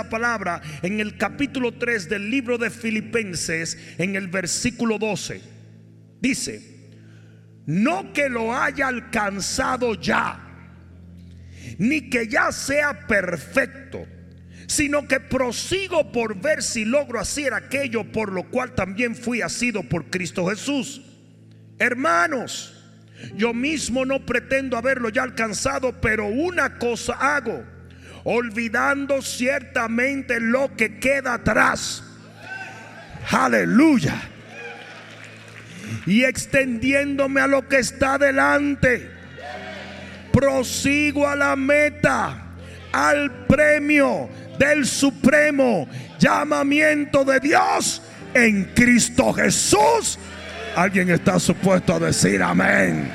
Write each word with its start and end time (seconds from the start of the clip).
la 0.00 0.08
palabra 0.08 0.62
en 0.82 0.98
el 0.98 1.18
capítulo 1.18 1.72
3 1.72 2.08
del 2.08 2.30
libro 2.30 2.56
de 2.56 2.70
Filipenses, 2.70 3.76
en 3.98 4.16
el 4.16 4.28
versículo 4.28 4.98
12. 4.98 5.42
Dice, 6.20 6.62
no 7.66 8.14
que 8.14 8.30
lo 8.30 8.54
haya 8.54 8.88
alcanzado 8.88 9.94
ya, 9.94 10.40
ni 11.76 12.08
que 12.08 12.28
ya 12.28 12.50
sea 12.50 13.06
perfecto, 13.06 14.06
sino 14.66 15.06
que 15.06 15.20
prosigo 15.20 16.10
por 16.12 16.40
ver 16.40 16.62
si 16.62 16.86
logro 16.86 17.20
hacer 17.20 17.52
aquello 17.52 18.10
por 18.10 18.32
lo 18.32 18.44
cual 18.50 18.74
también 18.74 19.14
fui 19.14 19.42
asido 19.42 19.82
por 19.82 20.06
Cristo 20.06 20.46
Jesús. 20.46 21.02
Hermanos, 21.78 22.74
yo 23.36 23.52
mismo 23.52 24.06
no 24.06 24.24
pretendo 24.24 24.78
haberlo 24.78 25.10
ya 25.10 25.24
alcanzado, 25.24 26.00
pero 26.00 26.26
una 26.26 26.78
cosa 26.78 27.12
hago, 27.12 27.79
olvidando 28.24 29.22
ciertamente 29.22 30.40
lo 30.40 30.74
que 30.76 30.98
queda 30.98 31.34
atrás. 31.34 32.02
Aleluya. 33.30 34.14
Y 36.06 36.24
extendiéndome 36.24 37.40
a 37.40 37.46
lo 37.46 37.66
que 37.68 37.78
está 37.78 38.16
delante, 38.16 39.10
prosigo 40.32 41.26
a 41.26 41.34
la 41.34 41.56
meta, 41.56 42.46
al 42.92 43.46
premio 43.46 44.28
del 44.58 44.86
supremo 44.86 45.88
llamamiento 46.18 47.24
de 47.24 47.40
Dios 47.40 48.02
en 48.34 48.64
Cristo 48.74 49.32
Jesús 49.32 50.18
Alguien 50.76 51.10
está 51.10 51.38
supuesto 51.40 51.94
a 51.94 51.98
decir 51.98 52.42
amén. 52.42 53.10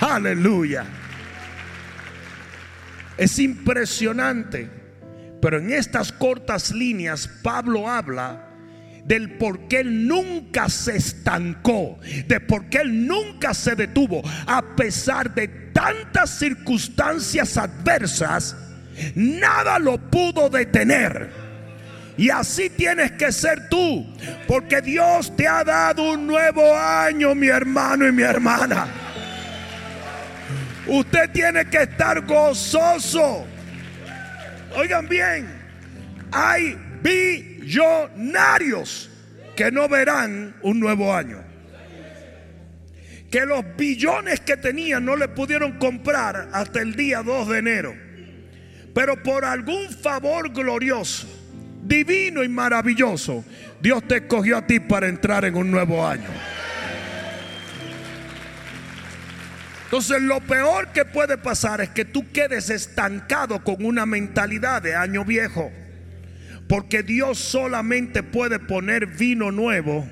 Aleluya. 0.00 0.84
Es 3.16 3.38
impresionante, 3.38 4.68
pero 5.40 5.58
en 5.58 5.72
estas 5.72 6.12
cortas 6.12 6.72
líneas 6.72 7.28
Pablo 7.42 7.88
habla 7.88 8.48
del 9.04 9.36
por 9.36 9.68
qué 9.68 9.80
él 9.80 10.06
nunca 10.06 10.68
se 10.68 10.96
estancó, 10.96 11.98
de 12.26 12.40
por 12.40 12.66
qué 12.66 12.78
él 12.78 13.06
nunca 13.06 13.52
se 13.54 13.74
detuvo, 13.74 14.22
a 14.46 14.76
pesar 14.76 15.34
de 15.34 15.48
tantas 15.72 16.38
circunstancias 16.38 17.56
adversas, 17.56 18.56
nada 19.14 19.78
lo 19.78 19.98
pudo 19.98 20.48
detener. 20.48 21.42
Y 22.16 22.30
así 22.30 22.68
tienes 22.70 23.12
que 23.12 23.32
ser 23.32 23.68
tú. 23.68 24.06
Porque 24.46 24.82
Dios 24.82 25.34
te 25.34 25.48
ha 25.48 25.64
dado 25.64 26.12
un 26.12 26.26
nuevo 26.26 26.76
año, 26.76 27.34
mi 27.34 27.48
hermano 27.48 28.06
y 28.06 28.12
mi 28.12 28.22
hermana. 28.22 28.86
Usted 30.86 31.30
tiene 31.30 31.64
que 31.66 31.82
estar 31.82 32.24
gozoso. 32.26 33.46
Oigan 34.76 35.08
bien, 35.08 35.48
hay 36.30 36.78
billonarios 37.02 39.10
que 39.54 39.70
no 39.70 39.88
verán 39.88 40.56
un 40.62 40.80
nuevo 40.80 41.14
año. 41.14 41.42
Que 43.30 43.46
los 43.46 43.64
billones 43.76 44.40
que 44.40 44.56
tenían 44.56 45.04
no 45.04 45.16
le 45.16 45.28
pudieron 45.28 45.78
comprar 45.78 46.48
hasta 46.52 46.80
el 46.80 46.94
día 46.94 47.22
2 47.22 47.48
de 47.48 47.58
enero. 47.58 47.94
Pero 48.94 49.22
por 49.22 49.44
algún 49.44 49.88
favor 49.88 50.52
glorioso 50.52 51.26
divino 51.82 52.44
y 52.44 52.48
maravilloso, 52.48 53.44
Dios 53.80 54.06
te 54.06 54.16
escogió 54.16 54.58
a 54.58 54.66
ti 54.66 54.80
para 54.80 55.08
entrar 55.08 55.44
en 55.44 55.56
un 55.56 55.70
nuevo 55.70 56.06
año. 56.06 56.28
Entonces 59.92 60.22
lo 60.22 60.40
peor 60.40 60.88
que 60.88 61.04
puede 61.04 61.36
pasar 61.36 61.82
es 61.82 61.90
que 61.90 62.06
tú 62.06 62.32
quedes 62.32 62.70
estancado 62.70 63.62
con 63.62 63.84
una 63.84 64.06
mentalidad 64.06 64.80
de 64.80 64.94
año 64.94 65.22
viejo. 65.22 65.70
Porque 66.66 67.02
Dios 67.02 67.36
solamente 67.36 68.22
puede 68.22 68.58
poner 68.58 69.06
vino 69.06 69.52
nuevo 69.52 70.08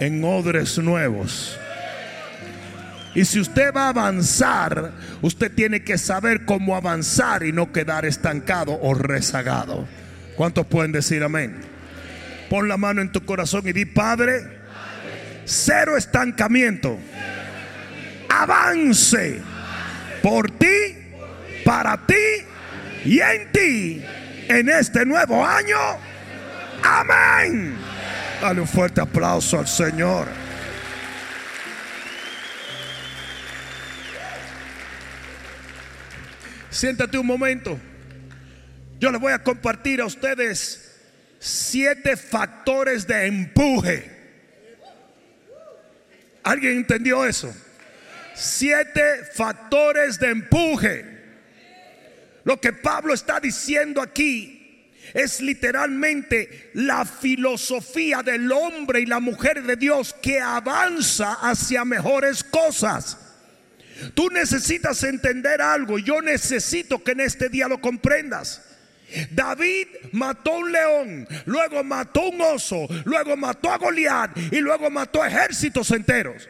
en 0.00 0.24
odres 0.24 0.76
nuevos. 0.76 1.56
Y 3.14 3.24
si 3.26 3.38
usted 3.38 3.72
va 3.72 3.84
a 3.84 3.88
avanzar, 3.90 4.90
usted 5.22 5.52
tiene 5.54 5.84
que 5.84 5.96
saber 5.96 6.44
cómo 6.44 6.74
avanzar 6.74 7.44
y 7.44 7.52
no 7.52 7.72
quedar 7.72 8.06
estancado 8.06 8.76
o 8.82 8.92
rezagado. 8.92 9.86
¿Cuántos 10.34 10.66
pueden 10.66 10.90
decir 10.90 11.22
amén? 11.22 11.60
Pon 12.50 12.66
la 12.66 12.76
mano 12.76 13.02
en 13.02 13.12
tu 13.12 13.24
corazón 13.24 13.68
y 13.68 13.72
di, 13.72 13.84
Padre, 13.84 14.40
cero 15.44 15.96
estancamiento. 15.96 16.98
Avance 18.28 19.40
por 20.22 20.50
ti, 20.50 20.96
para 21.64 21.96
ti 22.06 22.14
y 23.04 23.20
en 23.20 23.52
ti 23.52 24.04
en 24.48 24.68
este 24.68 25.04
nuevo 25.04 25.44
año. 25.44 25.78
Amén. 26.82 27.76
Dale 28.40 28.60
un 28.60 28.68
fuerte 28.68 29.00
aplauso 29.00 29.58
al 29.58 29.68
Señor. 29.68 30.28
Siéntate 36.70 37.18
un 37.18 37.26
momento. 37.26 37.78
Yo 39.00 39.10
les 39.10 39.20
voy 39.20 39.32
a 39.32 39.42
compartir 39.42 40.00
a 40.00 40.06
ustedes 40.06 40.96
siete 41.38 42.16
factores 42.16 43.06
de 43.06 43.26
empuje. 43.26 44.18
¿Alguien 46.42 46.78
entendió 46.78 47.24
eso? 47.24 47.54
Siete 48.38 49.24
factores 49.34 50.18
de 50.20 50.30
empuje. 50.30 51.04
Lo 52.44 52.60
que 52.60 52.72
Pablo 52.72 53.12
está 53.12 53.40
diciendo 53.40 54.00
aquí 54.00 54.88
es 55.12 55.40
literalmente 55.40 56.70
la 56.74 57.04
filosofía 57.04 58.22
del 58.22 58.50
hombre 58.52 59.00
y 59.00 59.06
la 59.06 59.18
mujer 59.18 59.64
de 59.64 59.76
Dios 59.76 60.14
que 60.22 60.40
avanza 60.40 61.34
hacia 61.34 61.84
mejores 61.84 62.44
cosas. 62.44 63.18
Tú 64.14 64.30
necesitas 64.30 65.02
entender 65.02 65.60
algo. 65.60 65.98
Yo 65.98 66.22
necesito 66.22 67.02
que 67.02 67.12
en 67.12 67.20
este 67.20 67.48
día 67.48 67.66
lo 67.66 67.80
comprendas. 67.80 68.62
David 69.30 69.88
mató 70.12 70.58
un 70.58 70.70
león, 70.70 71.28
luego 71.46 71.82
mató 71.82 72.28
un 72.28 72.40
oso, 72.40 72.86
luego 73.04 73.36
mató 73.36 73.72
a 73.72 73.78
Goliat 73.78 74.36
y 74.52 74.60
luego 74.60 74.90
mató 74.90 75.24
ejércitos 75.24 75.90
enteros. 75.90 76.48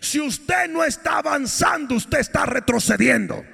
Si 0.00 0.20
usted 0.20 0.68
no 0.68 0.84
está 0.84 1.18
avanzando, 1.18 1.94
usted 1.94 2.18
está 2.18 2.46
retrocediendo. 2.46 3.44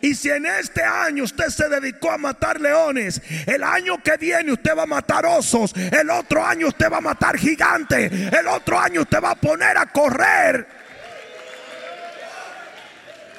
Y 0.00 0.14
si 0.14 0.30
en 0.30 0.46
este 0.46 0.82
año 0.82 1.24
usted 1.24 1.46
se 1.48 1.68
dedicó 1.68 2.10
a 2.12 2.18
matar 2.18 2.60
leones, 2.60 3.20
el 3.46 3.62
año 3.62 4.02
que 4.02 4.16
viene 4.16 4.52
usted 4.52 4.76
va 4.76 4.82
a 4.82 4.86
matar 4.86 5.26
osos, 5.26 5.72
el 5.74 6.10
otro 6.10 6.44
año 6.44 6.68
usted 6.68 6.90
va 6.90 6.98
a 6.98 7.00
matar 7.00 7.36
gigantes, 7.38 8.12
el 8.12 8.46
otro 8.46 8.78
año 8.78 9.00
usted 9.02 9.22
va 9.22 9.30
a 9.30 9.34
poner 9.34 9.76
a 9.76 9.86
correr. 9.86 10.66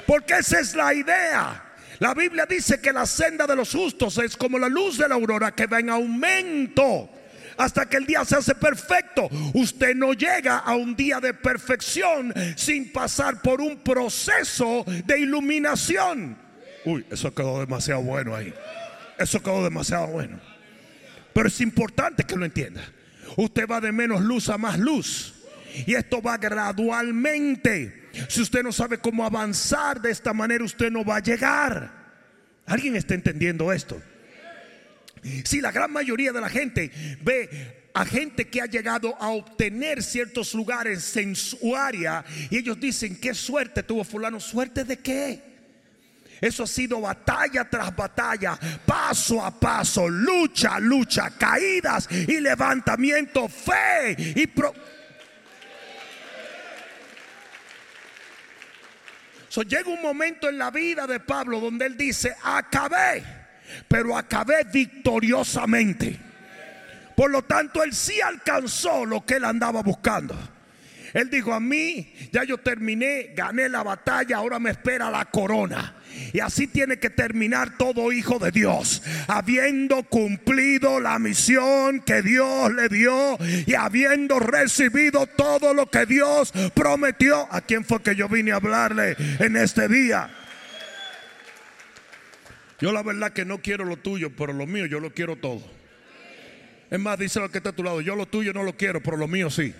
Porque 0.06 0.34
esa 0.38 0.60
es 0.60 0.74
la 0.74 0.92
idea. 0.92 1.64
La 2.00 2.14
Biblia 2.14 2.46
dice 2.46 2.80
que 2.80 2.92
la 2.92 3.06
senda 3.06 3.46
de 3.46 3.56
los 3.56 3.72
justos 3.72 4.18
es 4.18 4.36
como 4.36 4.58
la 4.58 4.68
luz 4.68 4.98
de 4.98 5.08
la 5.08 5.14
aurora 5.14 5.52
que 5.52 5.66
va 5.66 5.80
en 5.80 5.90
aumento 5.90 7.10
hasta 7.58 7.86
que 7.86 7.98
el 7.98 8.06
día 8.06 8.24
se 8.24 8.36
hace 8.36 8.54
perfecto. 8.54 9.28
Usted 9.52 9.94
no 9.94 10.14
llega 10.14 10.58
a 10.58 10.74
un 10.76 10.96
día 10.96 11.20
de 11.20 11.34
perfección 11.34 12.32
sin 12.56 12.90
pasar 12.92 13.42
por 13.42 13.60
un 13.60 13.78
proceso 13.78 14.84
de 15.04 15.18
iluminación. 15.18 16.38
Uy, 16.84 17.04
eso 17.10 17.34
quedó 17.34 17.60
demasiado 17.60 18.00
bueno 18.02 18.34
ahí. 18.34 18.54
Eso 19.18 19.42
quedó 19.42 19.64
demasiado 19.64 20.06
bueno. 20.06 20.40
Pero 21.34 21.48
es 21.48 21.60
importante 21.60 22.24
que 22.24 22.36
lo 22.36 22.44
entienda. 22.44 22.80
Usted 23.36 23.66
va 23.68 23.80
de 23.80 23.92
menos 23.92 24.20
luz 24.22 24.48
a 24.48 24.56
más 24.56 24.78
luz. 24.78 25.34
Y 25.86 25.94
esto 25.94 26.22
va 26.22 26.38
gradualmente. 26.38 28.08
Si 28.28 28.40
usted 28.40 28.62
no 28.62 28.72
sabe 28.72 28.98
cómo 28.98 29.24
avanzar 29.24 30.00
de 30.00 30.10
esta 30.10 30.32
manera, 30.32 30.64
usted 30.64 30.90
no 30.90 31.04
va 31.04 31.16
a 31.16 31.20
llegar. 31.20 31.90
¿Alguien 32.66 32.96
está 32.96 33.14
entendiendo 33.14 33.72
esto? 33.72 34.00
Si 35.44 35.60
la 35.60 35.72
gran 35.72 35.92
mayoría 35.92 36.32
de 36.32 36.40
la 36.40 36.48
gente 36.48 36.90
ve 37.22 37.88
a 37.94 38.04
gente 38.04 38.48
que 38.48 38.60
ha 38.60 38.66
llegado 38.66 39.16
a 39.20 39.30
obtener 39.30 40.02
ciertos 40.02 40.54
lugares 40.54 41.16
en 41.16 41.34
su 41.34 41.74
área 41.74 42.24
y 42.50 42.58
ellos 42.58 42.78
dicen, 42.78 43.16
qué 43.20 43.34
suerte 43.34 43.82
tuvo 43.82 44.04
fulano, 44.04 44.38
suerte 44.38 44.84
de 44.84 44.98
qué? 44.98 45.42
Eso 46.40 46.62
ha 46.62 46.66
sido 46.68 47.00
batalla 47.00 47.68
tras 47.68 47.94
batalla, 47.96 48.58
paso 48.86 49.44
a 49.44 49.50
paso, 49.58 50.08
lucha, 50.08 50.78
lucha, 50.78 51.30
caídas 51.30 52.08
y 52.10 52.40
levantamiento, 52.40 53.48
fe 53.48 54.14
y 54.36 54.46
pro. 54.46 54.72
Llega 59.66 59.90
un 59.90 60.00
momento 60.00 60.48
en 60.48 60.56
la 60.56 60.70
vida 60.70 61.06
de 61.06 61.18
Pablo 61.18 61.58
donde 61.58 61.86
él 61.86 61.96
dice, 61.96 62.36
acabé, 62.44 63.24
pero 63.86 64.16
acabé 64.16 64.64
victoriosamente. 64.72 66.18
Por 67.16 67.30
lo 67.30 67.42
tanto, 67.42 67.82
él 67.82 67.92
sí 67.92 68.20
alcanzó 68.20 69.04
lo 69.04 69.26
que 69.26 69.34
él 69.34 69.44
andaba 69.44 69.82
buscando. 69.82 70.36
Él 71.14 71.30
dijo 71.30 71.52
a 71.52 71.60
mí, 71.60 72.12
ya 72.32 72.44
yo 72.44 72.58
terminé, 72.58 73.32
gané 73.34 73.68
la 73.68 73.82
batalla, 73.82 74.36
ahora 74.36 74.58
me 74.58 74.70
espera 74.70 75.10
la 75.10 75.24
corona. 75.24 75.94
Y 76.32 76.40
así 76.40 76.66
tiene 76.66 76.98
que 76.98 77.10
terminar 77.10 77.76
todo 77.76 78.12
hijo 78.12 78.38
de 78.38 78.50
Dios, 78.50 79.02
habiendo 79.26 80.02
cumplido 80.04 81.00
la 81.00 81.18
misión 81.18 82.00
que 82.00 82.22
Dios 82.22 82.72
le 82.72 82.88
dio 82.88 83.38
y 83.66 83.74
habiendo 83.74 84.38
recibido 84.38 85.26
todo 85.26 85.74
lo 85.74 85.90
que 85.90 86.06
Dios 86.06 86.52
prometió. 86.74 87.48
¿A 87.50 87.62
quién 87.62 87.84
fue 87.84 88.02
que 88.02 88.16
yo 88.16 88.28
vine 88.28 88.52
a 88.52 88.56
hablarle 88.56 89.16
en 89.38 89.56
este 89.56 89.88
día? 89.88 90.30
Yo 92.80 92.92
la 92.92 93.02
verdad 93.02 93.32
que 93.32 93.44
no 93.44 93.58
quiero 93.58 93.84
lo 93.84 93.96
tuyo, 93.96 94.30
pero 94.36 94.52
lo 94.52 94.66
mío 94.66 94.86
yo 94.86 95.00
lo 95.00 95.12
quiero 95.12 95.36
todo. 95.36 95.62
Es 96.90 96.98
más, 96.98 97.18
dice 97.18 97.40
lo 97.40 97.50
que 97.50 97.58
está 97.58 97.70
a 97.70 97.76
tu 97.76 97.82
lado, 97.82 98.00
yo 98.00 98.14
lo 98.16 98.26
tuyo 98.26 98.52
no 98.52 98.62
lo 98.62 98.76
quiero, 98.76 99.02
pero 99.02 99.16
lo 99.16 99.28
mío 99.28 99.50
sí. 99.50 99.74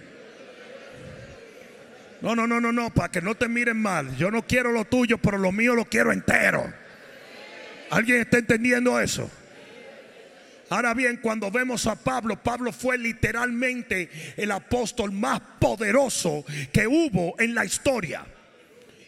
No, 2.20 2.34
no, 2.34 2.46
no, 2.46 2.60
no, 2.60 2.72
no, 2.72 2.90
para 2.90 3.10
que 3.10 3.22
no 3.22 3.36
te 3.36 3.48
miren 3.48 3.80
mal. 3.80 4.16
Yo 4.16 4.30
no 4.30 4.42
quiero 4.42 4.72
lo 4.72 4.84
tuyo, 4.84 5.18
pero 5.18 5.38
lo 5.38 5.52
mío 5.52 5.74
lo 5.74 5.84
quiero 5.84 6.12
entero. 6.12 6.72
¿Alguien 7.90 8.20
está 8.20 8.38
entendiendo 8.38 9.00
eso? 9.00 9.30
Ahora 10.70 10.92
bien, 10.92 11.18
cuando 11.22 11.50
vemos 11.50 11.86
a 11.86 11.94
Pablo, 11.96 12.42
Pablo 12.42 12.72
fue 12.72 12.98
literalmente 12.98 14.10
el 14.36 14.50
apóstol 14.50 15.12
más 15.12 15.40
poderoso 15.58 16.44
que 16.72 16.86
hubo 16.86 17.36
en 17.38 17.54
la 17.54 17.64
historia. 17.64 18.26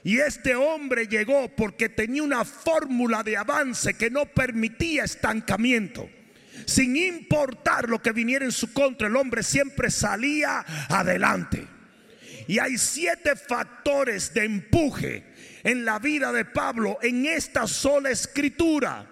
Y 0.02 0.18
este 0.18 0.54
hombre 0.54 1.06
llegó 1.06 1.54
porque 1.54 1.88
tenía 1.88 2.22
una 2.22 2.44
fórmula 2.44 3.22
de 3.22 3.36
avance 3.36 3.94
que 3.94 4.10
no 4.10 4.26
permitía 4.26 5.04
estancamiento. 5.04 6.08
Sin 6.66 6.96
importar 6.96 7.88
lo 7.88 8.00
que 8.00 8.12
viniera 8.12 8.44
en 8.44 8.52
su 8.52 8.72
contra, 8.72 9.08
el 9.08 9.16
hombre 9.16 9.42
siempre 9.42 9.90
salía 9.90 10.64
adelante. 10.88 11.66
Y 12.46 12.58
hay 12.58 12.78
siete 12.78 13.36
factores 13.36 14.32
de 14.34 14.44
empuje 14.44 15.24
en 15.62 15.84
la 15.84 15.98
vida 15.98 16.32
de 16.32 16.46
Pablo 16.46 16.98
en 17.02 17.26
esta 17.26 17.66
sola 17.66 18.10
escritura. 18.10 19.06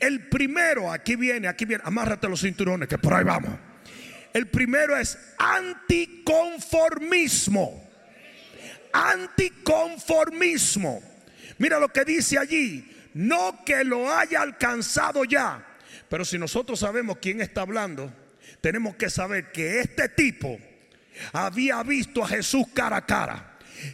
El 0.00 0.28
primero, 0.28 0.92
aquí 0.92 1.16
viene, 1.16 1.48
aquí 1.48 1.64
viene, 1.64 1.82
amárrate 1.86 2.28
los 2.28 2.42
cinturones 2.42 2.88
que 2.88 2.98
por 2.98 3.14
ahí 3.14 3.24
vamos. 3.24 3.58
El 4.32 4.48
primero 4.48 4.96
es 4.96 5.18
anticonformismo. 5.38 7.87
Anticonformismo. 8.92 11.02
Mira 11.58 11.78
lo 11.78 11.88
que 11.88 12.04
dice 12.04 12.38
allí. 12.38 12.94
No 13.14 13.64
que 13.64 13.84
lo 13.84 14.12
haya 14.12 14.42
alcanzado 14.42 15.24
ya. 15.24 15.64
Pero 16.08 16.24
si 16.24 16.38
nosotros 16.38 16.80
sabemos 16.80 17.18
quién 17.20 17.40
está 17.40 17.62
hablando, 17.62 18.12
tenemos 18.60 18.96
que 18.96 19.10
saber 19.10 19.52
que 19.52 19.80
este 19.80 20.08
tipo 20.08 20.58
había 21.32 21.82
visto 21.82 22.22
a 22.22 22.28
Jesús 22.28 22.66
cara 22.72 22.98
a 22.98 23.06
cara 23.06 23.47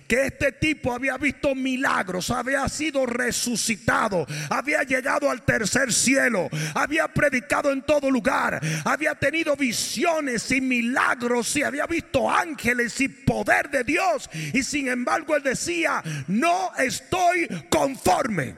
que 0.06 0.26
este 0.26 0.52
tipo 0.52 0.92
había 0.92 1.16
visto 1.16 1.54
milagros, 1.54 2.30
había 2.30 2.68
sido 2.68 3.06
resucitado, 3.06 4.26
había 4.50 4.82
llegado 4.82 5.30
al 5.30 5.42
tercer 5.42 5.92
cielo, 5.92 6.48
había 6.74 7.08
predicado 7.08 7.70
en 7.70 7.82
todo 7.82 8.10
lugar, 8.10 8.60
había 8.84 9.14
tenido 9.14 9.56
visiones 9.56 10.50
y 10.50 10.60
milagros 10.60 11.54
y 11.56 11.62
había 11.62 11.86
visto 11.86 12.30
ángeles 12.30 13.00
y 13.00 13.08
poder 13.08 13.70
de 13.70 13.84
Dios. 13.84 14.28
Y 14.52 14.62
sin 14.62 14.88
embargo 14.88 15.36
él 15.36 15.42
decía, 15.42 16.02
no 16.28 16.72
estoy 16.76 17.48
conforme. 17.68 18.54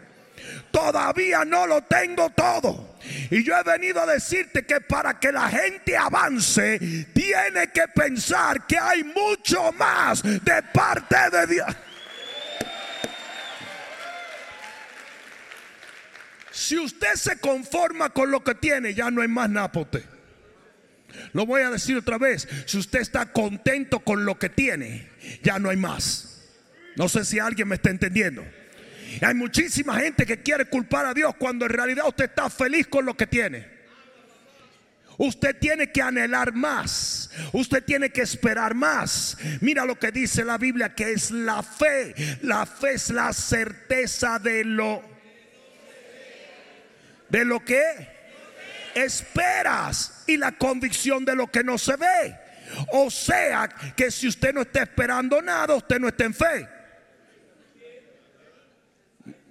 Todavía 0.71 1.45
no 1.45 1.67
lo 1.67 1.83
tengo 1.83 2.31
todo. 2.31 2.86
Y 3.31 3.43
yo 3.43 3.55
he 3.57 3.63
venido 3.63 4.01
a 4.01 4.07
decirte 4.07 4.65
que 4.65 4.81
para 4.81 5.19
que 5.19 5.33
la 5.33 5.49
gente 5.49 5.97
avance, 5.97 6.79
tiene 7.13 7.71
que 7.73 7.89
pensar 7.95 8.67
que 8.67 8.79
hay 8.79 9.05
mucho 9.05 9.73
más 9.73 10.23
de 10.23 10.63
parte 10.73 11.17
de 11.31 11.47
Dios. 11.47 11.77
Si 16.57 16.79
usted 16.79 17.15
se 17.15 17.39
conforma 17.39 18.11
con 18.11 18.31
lo 18.31 18.43
que 18.43 18.55
tiene, 18.55 18.95
ya 18.95 19.11
no 19.11 19.21
hay 19.21 19.29
más 19.29 19.51
nada 19.51 19.71
Lo 21.33 21.45
voy 21.45 21.63
a 21.63 21.71
decir 21.71 21.99
otra 21.99 22.17
vez. 22.17 22.49
Si 22.65 22.79
usted 22.79 23.01
está 23.01 23.31
contento 23.31 24.01
con 24.01 24.25
lo 24.25 24.39
que 24.39 24.49
tiene, 24.49 25.11
ya 25.43 25.59
no 25.59 25.69
hay 25.69 25.77
más. 25.77 26.43
No 26.97 27.09
sé 27.11 27.27
si 27.27 27.39
alguien 27.39 27.69
me 27.69 27.75
está 27.75 27.91
entendiendo. 27.91 28.43
Hay 29.23 29.35
muchísima 29.35 29.99
gente 29.99 30.27
que 30.27 30.43
quiere 30.43 30.67
culpar 30.67 31.07
a 31.07 31.15
Dios 31.15 31.35
cuando 31.39 31.65
en 31.65 31.73
realidad 31.73 32.07
usted 32.09 32.27
está 32.27 32.51
feliz 32.51 32.87
con 32.87 33.05
lo 33.05 33.17
que 33.17 33.27
tiene. 33.27 33.77
Usted 35.19 35.57
tiene 35.59 35.91
que 35.91 36.03
anhelar 36.03 36.53
más. 36.53 37.31
Usted 37.53 37.83
tiene 37.85 38.11
que 38.11 38.23
esperar 38.23 38.75
más. 38.75 39.39
Mira 39.61 39.85
lo 39.85 39.99
que 39.99 40.13
dice 40.13 40.45
la 40.45 40.59
Biblia 40.59 40.95
que 40.95 41.13
es 41.13 41.31
la 41.31 41.63
fe. 41.63 42.15
La 42.43 42.67
fe 42.67 42.95
es 42.95 43.11
la 43.11 43.33
certeza 43.33 44.39
de 44.39 44.65
lo 44.65 45.17
de 47.29 47.45
lo 47.45 47.65
que 47.65 47.83
esperas 48.95 50.23
y 50.27 50.37
la 50.37 50.53
convicción 50.53 51.25
de 51.25 51.35
lo 51.35 51.51
que 51.51 51.65
no 51.65 51.77
se 51.79 51.97
ve. 51.97 52.37
O 52.93 53.11
sea, 53.11 53.69
que 53.69 54.11
si 54.11 54.29
usted 54.29 54.53
no 54.53 54.63
está 54.63 54.83
esperando 54.83 55.41
nada, 55.43 55.75
usted 55.75 55.99
no 55.99 56.09
está 56.09 56.25
en 56.25 56.35
fe. 56.35 56.76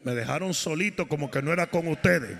Me 0.05 0.13
dejaron 0.13 0.53
solito 0.53 1.07
como 1.07 1.31
que 1.31 1.41
no 1.41 1.51
era 1.51 1.65
con 1.65 1.87
ustedes. 1.87 2.37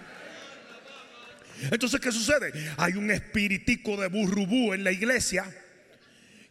Entonces, 1.72 2.00
¿qué 2.00 2.12
sucede? 2.12 2.54
Hay 2.78 2.94
un 2.94 3.10
espiritico 3.10 3.98
de 3.98 4.08
burrubú 4.08 4.74
en 4.74 4.84
la 4.84 4.92
iglesia 4.92 5.46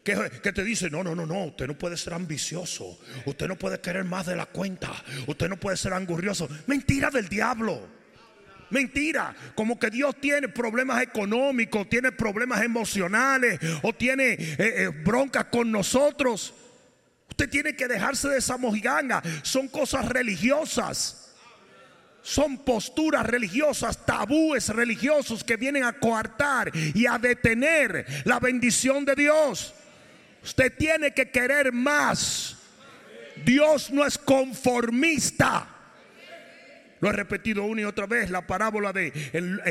que, 0.03 0.51
te 0.51 0.63
dice, 0.63 0.89
no, 0.89 1.05
no, 1.05 1.15
no, 1.15 1.25
no, 1.25 1.45
usted 1.45 1.67
no 1.67 1.77
puede 1.77 1.95
ser 1.95 2.13
ambicioso, 2.13 2.99
usted 3.25 3.47
no 3.47 3.55
puede 3.55 3.79
querer 3.79 4.03
más 4.03 4.25
de 4.25 4.35
la 4.35 4.45
cuenta, 4.45 4.91
usted 5.25 5.47
no 5.47 5.57
puede 5.57 5.77
ser 5.77 5.93
angurrioso. 5.93 6.49
Mentira 6.67 7.09
del 7.09 7.29
diablo. 7.29 7.95
Mentira, 8.71 9.33
como 9.55 9.79
que 9.79 9.89
Dios 9.89 10.19
tiene 10.19 10.49
problemas 10.49 11.01
económicos, 11.01 11.87
tiene 11.87 12.11
problemas 12.11 12.61
emocionales 12.61 13.59
o 13.83 13.93
tiene 13.93 14.33
eh, 14.33 14.55
eh, 14.57 14.87
broncas 14.89 15.45
con 15.45 15.71
nosotros. 15.71 16.53
Usted 17.35 17.49
tiene 17.49 17.75
que 17.75 17.89
dejarse 17.89 18.29
de 18.29 18.37
esa 18.37 18.55
mojiganga. 18.55 19.21
Son 19.43 19.67
cosas 19.67 20.07
religiosas. 20.07 21.33
Son 22.21 22.59
posturas 22.59 23.25
religiosas, 23.25 24.05
tabúes 24.05 24.69
religiosos 24.69 25.43
que 25.43 25.57
vienen 25.57 25.83
a 25.83 25.91
coartar 25.99 26.71
y 26.73 27.05
a 27.05 27.17
detener 27.17 28.05
la 28.23 28.39
bendición 28.39 29.03
de 29.03 29.15
Dios. 29.15 29.73
Usted 30.41 30.77
tiene 30.77 31.13
que 31.13 31.29
querer 31.29 31.73
más. 31.73 32.55
Dios 33.43 33.91
no 33.91 34.05
es 34.05 34.17
conformista. 34.17 35.74
Lo 37.01 37.09
he 37.09 37.13
repetido 37.13 37.63
una 37.63 37.81
y 37.81 37.83
otra 37.83 38.05
vez, 38.05 38.29
la 38.29 38.47
parábola 38.47 38.93
de 38.93 39.11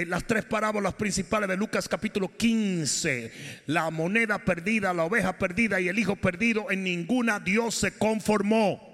las 0.06 0.26
tres 0.26 0.44
parábolas 0.44 0.94
principales 0.94 1.48
de 1.48 1.56
Lucas 1.56 1.88
capítulo 1.88 2.36
15, 2.36 3.32
la 3.66 3.90
moneda 3.90 4.38
perdida, 4.38 4.92
la 4.92 5.04
oveja 5.04 5.38
perdida 5.38 5.80
y 5.80 5.88
el 5.88 5.98
hijo 5.98 6.16
perdido, 6.16 6.70
en 6.70 6.84
ninguna 6.84 7.40
Dios 7.40 7.76
se 7.76 7.96
conformó. 7.96 8.92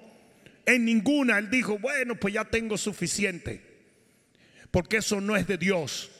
En 0.65 0.85
ninguna 0.85 1.39
Él 1.39 1.51
dijo, 1.51 1.79
bueno, 1.79 2.15
pues 2.15 2.35
ya 2.35 2.45
tengo 2.45 2.79
suficiente. 2.79 3.69
Porque 4.71 4.99
eso 4.99 5.21
no 5.21 5.37
es 5.37 5.49
de 5.49 5.59
Dios. 5.59 6.11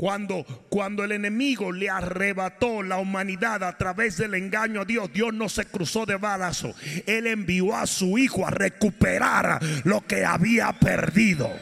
Cuando, 0.00 0.46
cuando 0.70 1.04
el 1.04 1.12
enemigo 1.12 1.72
le 1.72 1.90
arrebató 1.90 2.82
la 2.82 2.96
humanidad 2.96 3.62
a 3.62 3.76
través 3.76 4.16
del 4.16 4.32
engaño 4.32 4.80
a 4.80 4.84
Dios, 4.86 5.12
Dios 5.12 5.34
no 5.34 5.46
se 5.50 5.66
cruzó 5.66 6.06
de 6.06 6.16
balazo. 6.16 6.74
Él 7.04 7.26
envió 7.26 7.76
a 7.76 7.86
su 7.86 8.16
hijo 8.16 8.46
a 8.46 8.50
recuperar 8.50 9.60
lo 9.84 10.00
que 10.06 10.24
había 10.24 10.72
perdido. 10.72 11.52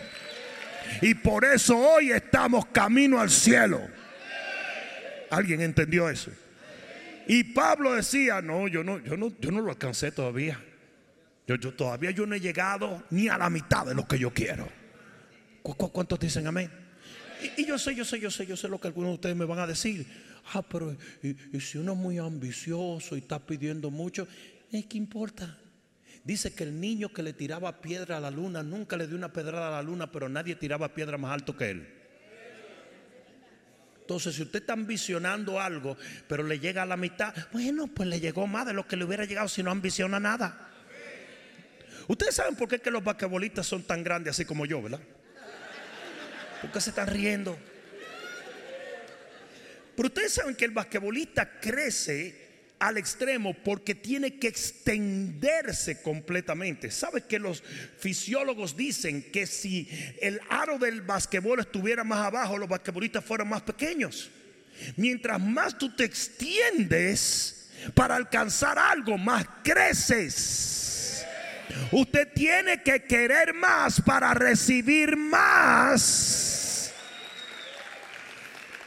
Y 1.02 1.14
por 1.16 1.44
eso 1.44 1.76
hoy 1.76 2.12
estamos 2.12 2.66
camino 2.66 3.20
al 3.20 3.28
cielo. 3.28 3.80
¿Alguien 5.30 5.60
entendió 5.60 6.08
eso? 6.08 6.30
Y 7.26 7.42
Pablo 7.42 7.94
decía, 7.94 8.40
no, 8.40 8.68
yo 8.68 8.84
no, 8.84 9.00
yo 9.00 9.16
no, 9.16 9.32
yo 9.40 9.50
no 9.50 9.62
lo 9.62 9.70
alcancé 9.70 10.12
todavía. 10.12 10.62
Yo, 11.48 11.56
yo 11.56 11.74
todavía 11.74 12.12
yo 12.12 12.24
no 12.24 12.36
he 12.36 12.40
llegado 12.40 13.02
ni 13.10 13.26
a 13.26 13.36
la 13.36 13.50
mitad 13.50 13.84
de 13.84 13.96
lo 13.96 14.06
que 14.06 14.16
yo 14.16 14.32
quiero. 14.32 14.68
¿Cuántos 15.64 16.20
dicen 16.20 16.46
amén? 16.46 16.87
Y, 17.56 17.64
yo 17.64 17.78
sé, 17.78 17.94
yo 17.94 18.04
sé, 18.04 18.18
yo 18.20 18.30
sé, 18.30 18.46
yo 18.46 18.56
sé 18.56 18.68
lo 18.68 18.80
que 18.80 18.88
algunos 18.88 19.10
de 19.10 19.14
ustedes 19.14 19.36
me 19.36 19.44
van 19.44 19.58
a 19.58 19.66
decir. 19.66 20.06
Ah, 20.52 20.62
pero 20.62 20.96
si 21.60 21.78
uno 21.78 21.92
es 21.92 21.98
muy 21.98 22.18
ambicioso 22.18 23.16
y 23.16 23.20
está 23.20 23.38
pidiendo 23.38 23.90
mucho, 23.90 24.26
¿qué 24.70 24.86
importa? 24.92 25.58
Dice 26.24 26.54
que 26.54 26.64
el 26.64 26.80
niño 26.80 27.12
que 27.12 27.22
le 27.22 27.32
tiraba 27.32 27.80
piedra 27.80 28.16
a 28.16 28.20
la 28.20 28.30
luna 28.30 28.62
nunca 28.62 28.96
le 28.96 29.06
dio 29.06 29.16
una 29.16 29.32
pedrada 29.32 29.68
a 29.68 29.70
la 29.70 29.82
luna, 29.82 30.10
pero 30.10 30.28
nadie 30.28 30.56
tiraba 30.56 30.92
piedra 30.94 31.16
más 31.16 31.32
alto 31.32 31.56
que 31.56 31.70
él. 31.70 31.88
Entonces, 34.00 34.36
si 34.36 34.42
usted 34.42 34.60
está 34.60 34.72
ambicionando 34.72 35.60
algo, 35.60 35.96
pero 36.26 36.42
le 36.42 36.58
llega 36.58 36.82
a 36.82 36.86
la 36.86 36.96
mitad, 36.96 37.34
bueno, 37.52 37.88
pues 37.88 38.08
le 38.08 38.20
llegó 38.20 38.46
más 38.46 38.66
de 38.66 38.72
lo 38.72 38.86
que 38.86 38.96
le 38.96 39.04
hubiera 39.04 39.26
llegado 39.26 39.48
si 39.48 39.62
no 39.62 39.70
ambiciona 39.70 40.18
nada. 40.18 40.70
Ustedes 42.06 42.34
saben 42.34 42.56
por 42.56 42.68
qué 42.68 42.78
que 42.78 42.90
los 42.90 43.04
basquetbolistas 43.04 43.66
son 43.66 43.82
tan 43.82 44.02
grandes 44.02 44.30
así 44.30 44.46
como 44.46 44.64
yo, 44.64 44.80
¿verdad? 44.80 45.00
¿Por 46.60 46.72
qué 46.72 46.80
se 46.80 46.90
están 46.90 47.08
riendo? 47.08 47.58
Pero 49.96 50.08
ustedes 50.08 50.32
saben 50.32 50.54
que 50.54 50.64
el 50.64 50.70
basquetbolista 50.70 51.58
crece 51.60 52.48
al 52.78 52.96
extremo 52.96 53.54
porque 53.64 53.94
tiene 53.94 54.38
que 54.38 54.48
extenderse 54.48 56.00
completamente. 56.02 56.90
¿Sabes 56.90 57.24
que 57.24 57.38
los 57.38 57.62
fisiólogos 57.98 58.76
dicen 58.76 59.22
que 59.32 59.46
si 59.46 59.88
el 60.20 60.40
aro 60.48 60.78
del 60.78 61.02
basquetbol 61.02 61.60
estuviera 61.60 62.04
más 62.04 62.26
abajo, 62.26 62.58
los 62.58 62.68
basquetbolistas 62.68 63.24
fueran 63.24 63.48
más 63.48 63.62
pequeños? 63.62 64.30
Mientras 64.96 65.40
más 65.40 65.76
tú 65.76 65.94
te 65.94 66.04
extiendes 66.04 67.70
para 67.94 68.16
alcanzar 68.16 68.78
algo, 68.78 69.18
más 69.18 69.44
creces. 69.64 70.97
Usted 71.92 72.28
tiene 72.34 72.82
que 72.82 73.02
querer 73.04 73.54
más 73.54 74.00
para 74.00 74.34
recibir 74.34 75.16
más. 75.16 76.92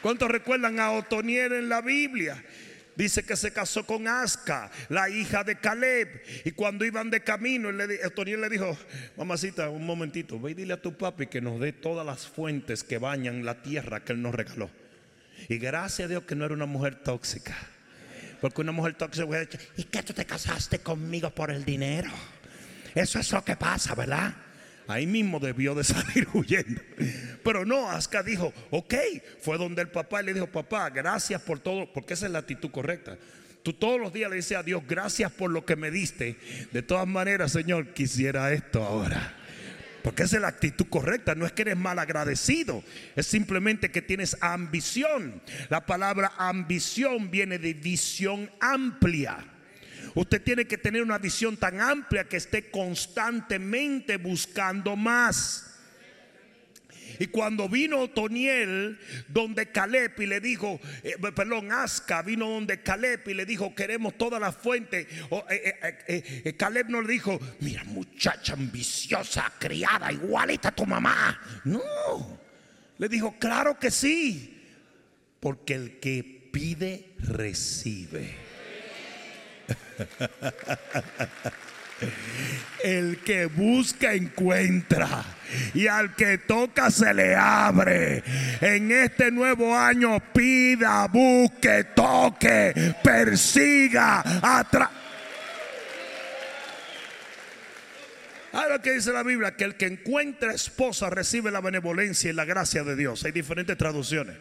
¿Cuántos 0.01 0.29
recuerdan 0.29 0.79
a 0.79 0.91
Otoniel 0.91 1.53
en 1.53 1.69
la 1.69 1.81
Biblia? 1.81 2.43
Dice 2.95 3.23
que 3.23 3.35
se 3.35 3.53
casó 3.53 3.85
con 3.85 4.07
Asca, 4.07 4.69
la 4.89 5.09
hija 5.09 5.43
de 5.43 5.55
Caleb. 5.57 6.23
Y 6.43 6.51
cuando 6.51 6.85
iban 6.85 7.09
de 7.09 7.23
camino, 7.23 7.69
Otoniel 8.05 8.41
le 8.41 8.49
dijo, 8.49 8.77
mamacita, 9.15 9.69
un 9.69 9.85
momentito, 9.85 10.39
ve 10.39 10.51
y 10.51 10.53
dile 10.55 10.73
a 10.73 10.81
tu 10.81 10.97
papi 10.97 11.27
que 11.27 11.41
nos 11.41 11.59
dé 11.59 11.71
todas 11.71 12.05
las 12.05 12.27
fuentes 12.27 12.83
que 12.83 12.97
bañan 12.97 13.45
la 13.45 13.61
tierra 13.61 14.03
que 14.03 14.13
él 14.13 14.21
nos 14.21 14.35
regaló. 14.35 14.69
Y 15.47 15.57
gracias 15.57 16.05
a 16.05 16.09
Dios 16.09 16.23
que 16.23 16.35
no 16.35 16.45
era 16.45 16.53
una 16.53 16.65
mujer 16.65 16.95
tóxica. 16.95 17.55
Porque 18.41 18.61
una 18.61 18.71
mujer 18.71 18.95
tóxica 18.95 19.47
¿y 19.77 19.83
qué 19.85 20.03
tú 20.03 20.13
te 20.13 20.25
casaste 20.25 20.79
conmigo 20.79 21.29
por 21.29 21.51
el 21.51 21.63
dinero? 21.63 22.09
Eso 22.95 23.19
es 23.19 23.31
lo 23.31 23.43
que 23.43 23.55
pasa, 23.55 23.95
¿verdad? 23.95 24.33
Ahí 24.87 25.07
mismo 25.07 25.39
debió 25.39 25.73
de 25.75 25.83
salir 25.85 26.27
huyendo. 26.33 26.81
Pero 27.43 27.65
no, 27.65 27.89
Aska 27.89 28.23
dijo, 28.23 28.53
ok, 28.69 28.93
fue 29.41 29.57
donde 29.57 29.81
el 29.81 29.89
papá 29.89 30.21
le 30.21 30.33
dijo, 30.33 30.47
papá, 30.47 30.89
gracias 30.89 31.41
por 31.41 31.59
todo, 31.59 31.91
porque 31.93 32.13
esa 32.13 32.25
es 32.25 32.31
la 32.31 32.39
actitud 32.39 32.71
correcta. 32.71 33.17
Tú 33.63 33.73
todos 33.73 33.99
los 33.99 34.11
días 34.11 34.29
le 34.29 34.37
dices 34.37 34.57
a 34.57 34.63
Dios, 34.63 34.83
gracias 34.87 35.31
por 35.31 35.51
lo 35.51 35.65
que 35.65 35.75
me 35.75 35.91
diste. 35.91 36.35
De 36.71 36.81
todas 36.81 37.07
maneras, 37.07 37.51
Señor, 37.51 37.93
quisiera 37.93 38.51
esto 38.51 38.83
ahora. 38.83 39.37
Porque 40.03 40.23
esa 40.23 40.37
es 40.37 40.41
la 40.41 40.47
actitud 40.47 40.87
correcta. 40.89 41.35
No 41.35 41.45
es 41.45 41.51
que 41.51 41.61
eres 41.61 41.77
mal 41.77 41.99
agradecido. 41.99 42.83
Es 43.15 43.27
simplemente 43.27 43.91
que 43.91 44.01
tienes 44.01 44.35
ambición. 44.41 45.43
La 45.69 45.85
palabra 45.85 46.31
ambición 46.37 47.29
viene 47.29 47.59
de 47.59 47.75
visión 47.75 48.49
amplia. 48.59 49.45
Usted 50.15 50.41
tiene 50.41 50.65
que 50.65 50.77
tener 50.77 51.01
una 51.01 51.17
visión 51.17 51.57
tan 51.57 51.79
amplia 51.79 52.25
que 52.25 52.37
esté 52.37 52.69
constantemente 52.69 54.17
buscando 54.17 54.95
más. 54.95 55.67
Y 57.19 57.27
cuando 57.27 57.69
vino 57.69 58.09
Toniel 58.09 58.99
donde 59.27 59.71
Caleb 59.71 60.19
y 60.19 60.25
le 60.25 60.39
dijo, 60.39 60.79
eh, 61.03 61.15
perdón, 61.35 61.71
Asca 61.71 62.21
vino 62.21 62.49
donde 62.49 62.81
Caleb 62.81 63.27
y 63.27 63.33
le 63.33 63.45
dijo, 63.45 63.75
queremos 63.75 64.17
toda 64.17 64.39
la 64.39 64.51
fuente. 64.51 65.07
Eh, 65.49 65.95
eh, 66.07 66.55
Caleb 66.57 66.89
no 66.89 67.01
le 67.01 67.13
dijo, 67.13 67.39
mira 67.59 67.83
muchacha 67.83 68.53
ambiciosa, 68.53 69.51
criada, 69.59 70.11
igualita 70.11 70.69
a 70.69 70.75
tu 70.75 70.85
mamá. 70.85 71.39
No, 71.65 72.39
le 72.97 73.09
dijo, 73.09 73.37
claro 73.37 73.77
que 73.77 73.91
sí, 73.91 74.59
porque 75.39 75.75
el 75.75 75.99
que 75.99 76.49
pide, 76.51 77.13
recibe. 77.19 78.50
El 82.83 83.19
que 83.19 83.45
busca 83.45 84.13
encuentra 84.13 85.23
y 85.73 85.87
al 85.87 86.15
que 86.15 86.39
toca 86.39 86.89
se 86.89 87.13
le 87.13 87.35
abre. 87.35 88.23
En 88.59 88.91
este 88.91 89.31
nuevo 89.31 89.77
año 89.77 90.19
pida, 90.33 91.07
busque, 91.07 91.85
toque, 91.95 92.95
persiga, 93.03 94.23
atrás. 94.41 94.89
Ahora 98.53 98.77
lo 98.77 98.81
que 98.81 98.93
dice 98.93 99.13
la 99.13 99.23
Biblia, 99.23 99.55
que 99.55 99.63
el 99.63 99.75
que 99.75 99.85
encuentra 99.85 100.53
esposa 100.53 101.09
recibe 101.09 101.51
la 101.51 101.61
benevolencia 101.61 102.29
y 102.29 102.33
la 102.33 102.45
gracia 102.45 102.83
de 102.83 102.95
Dios. 102.95 103.23
Hay 103.23 103.31
diferentes 103.31 103.77
traducciones. 103.77 104.35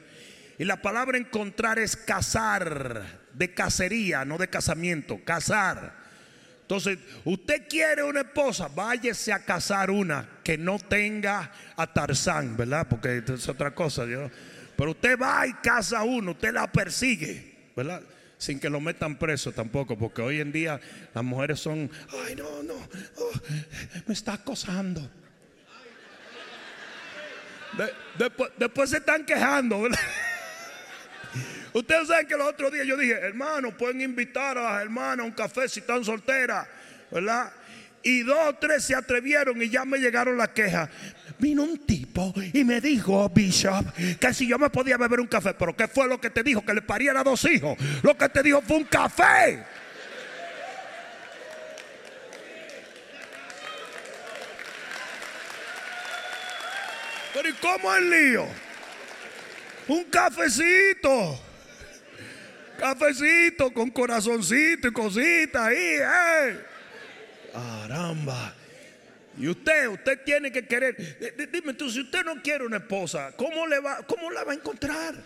Y 0.58 0.64
la 0.64 0.82
palabra 0.82 1.16
encontrar 1.16 1.78
es 1.78 1.96
casar, 1.96 3.04
de 3.34 3.52
cacería, 3.54 4.24
no 4.24 4.38
de 4.38 4.48
casamiento, 4.48 5.20
casar. 5.24 6.00
Entonces, 6.62 7.00
usted 7.24 7.66
quiere 7.68 8.04
una 8.04 8.20
esposa, 8.20 8.68
váyase 8.68 9.32
a 9.32 9.44
casar 9.44 9.90
una 9.90 10.38
que 10.44 10.56
no 10.56 10.78
tenga 10.78 11.50
a 11.76 11.92
Tarzán, 11.92 12.56
¿verdad? 12.56 12.86
Porque 12.88 13.24
es 13.26 13.48
otra 13.48 13.74
cosa. 13.74 14.04
Pero 14.76 14.92
usted 14.92 15.18
va 15.18 15.46
y 15.48 15.52
casa 15.54 16.04
uno, 16.04 16.30
usted 16.30 16.52
la 16.52 16.70
persigue, 16.70 17.72
¿verdad? 17.74 18.02
Sin 18.38 18.60
que 18.60 18.70
lo 18.70 18.80
metan 18.80 19.18
preso 19.18 19.50
tampoco, 19.50 19.98
porque 19.98 20.22
hoy 20.22 20.40
en 20.40 20.52
día 20.52 20.80
las 21.12 21.24
mujeres 21.24 21.58
son, 21.58 21.90
ay, 22.24 22.36
no, 22.36 22.62
no, 22.62 22.74
oh, 22.74 23.32
me 24.06 24.14
está 24.14 24.34
acosando. 24.34 25.10
después, 28.16 28.52
después 28.56 28.90
se 28.90 28.98
están 28.98 29.26
quejando, 29.26 29.82
¿verdad? 29.82 29.98
Ustedes 31.72 32.08
saben 32.08 32.26
que 32.26 32.36
los 32.36 32.48
otros 32.48 32.72
días 32.72 32.86
yo 32.86 32.96
dije, 32.96 33.12
hermano, 33.12 33.76
pueden 33.76 34.00
invitar 34.00 34.58
a 34.58 34.62
las 34.62 34.82
hermanas 34.82 35.20
a 35.20 35.26
un 35.26 35.32
café 35.32 35.68
si 35.68 35.80
están 35.80 36.04
solteras, 36.04 36.66
¿verdad? 37.10 37.52
Y 38.02 38.22
dos 38.22 38.38
o 38.48 38.54
tres 38.54 38.84
se 38.84 38.94
atrevieron 38.94 39.60
y 39.62 39.68
ya 39.68 39.84
me 39.84 39.98
llegaron 39.98 40.36
las 40.36 40.48
quejas. 40.48 40.88
Vino 41.38 41.62
un 41.62 41.78
tipo 41.78 42.32
y 42.52 42.64
me 42.64 42.80
dijo, 42.80 43.28
Bishop, 43.28 43.94
que 44.18 44.34
si 44.34 44.46
yo 44.46 44.58
me 44.58 44.70
podía 44.70 44.96
beber 44.96 45.20
un 45.20 45.26
café. 45.26 45.54
Pero 45.54 45.76
¿qué 45.76 45.86
fue 45.86 46.08
lo 46.08 46.20
que 46.20 46.30
te 46.30 46.42
dijo? 46.42 46.64
Que 46.64 46.74
le 46.74 46.82
pariera 46.82 47.22
dos 47.22 47.44
hijos. 47.44 47.76
Lo 48.02 48.16
que 48.16 48.28
te 48.28 48.42
dijo 48.42 48.62
fue 48.62 48.78
un 48.78 48.84
café. 48.84 49.64
Pero 57.34 57.48
¿y 57.48 57.52
cómo 57.54 57.94
el 57.94 58.10
lío? 58.10 58.69
Un 59.90 60.04
cafecito. 60.04 61.36
Cafecito 62.78 63.72
con 63.72 63.90
corazoncito 63.90 64.86
y 64.86 64.92
cositas 64.92 65.62
ahí. 65.62 65.76
Eh. 65.76 66.60
Caramba. 67.52 68.54
Y 69.36 69.48
usted, 69.48 69.88
usted 69.88 70.20
tiene 70.24 70.52
que 70.52 70.64
querer. 70.64 71.48
Dime 71.50 71.74
tú, 71.74 71.90
si 71.90 72.02
usted 72.02 72.24
no 72.24 72.40
quiere 72.40 72.64
una 72.64 72.76
esposa, 72.76 73.32
¿cómo, 73.36 73.66
le 73.66 73.80
va, 73.80 73.96
cómo 74.06 74.30
la 74.30 74.44
va 74.44 74.52
a 74.52 74.54
encontrar? 74.54 75.16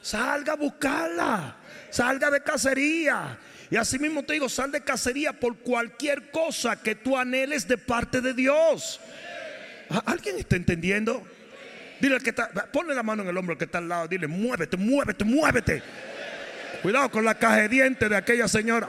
Salga 0.00 0.54
a 0.54 0.56
buscarla. 0.56 1.56
Salga 1.90 2.30
de 2.30 2.42
cacería. 2.42 3.38
Y 3.70 3.76
así 3.76 3.98
mismo 3.98 4.22
te 4.22 4.32
digo, 4.32 4.48
sal 4.48 4.72
de 4.72 4.80
cacería 4.80 5.34
por 5.34 5.58
cualquier 5.58 6.30
cosa 6.30 6.80
que 6.80 6.94
tú 6.94 7.14
anheles 7.14 7.68
de 7.68 7.76
parte 7.76 8.22
de 8.22 8.32
Dios. 8.32 9.00
¿Alguien 10.06 10.38
está 10.38 10.56
entendiendo? 10.56 11.26
Dile 12.00 12.18
que 12.20 12.30
está, 12.30 12.50
ponle 12.72 12.94
la 12.94 13.02
mano 13.02 13.22
en 13.22 13.28
el 13.28 13.36
hombro 13.36 13.56
que 13.56 13.64
está 13.64 13.78
al 13.78 13.88
lado. 13.88 14.08
Dile, 14.08 14.26
muévete, 14.26 14.76
muévete, 14.76 15.24
muévete. 15.24 15.82
Cuidado 16.82 17.10
con 17.10 17.24
la 17.24 17.34
caja 17.34 17.56
de 17.56 17.68
dientes 17.68 18.10
de 18.10 18.16
aquella 18.16 18.48
señora. 18.48 18.88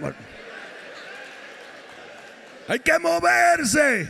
Hay 2.68 2.80
que 2.80 3.00
moverse. 3.00 4.08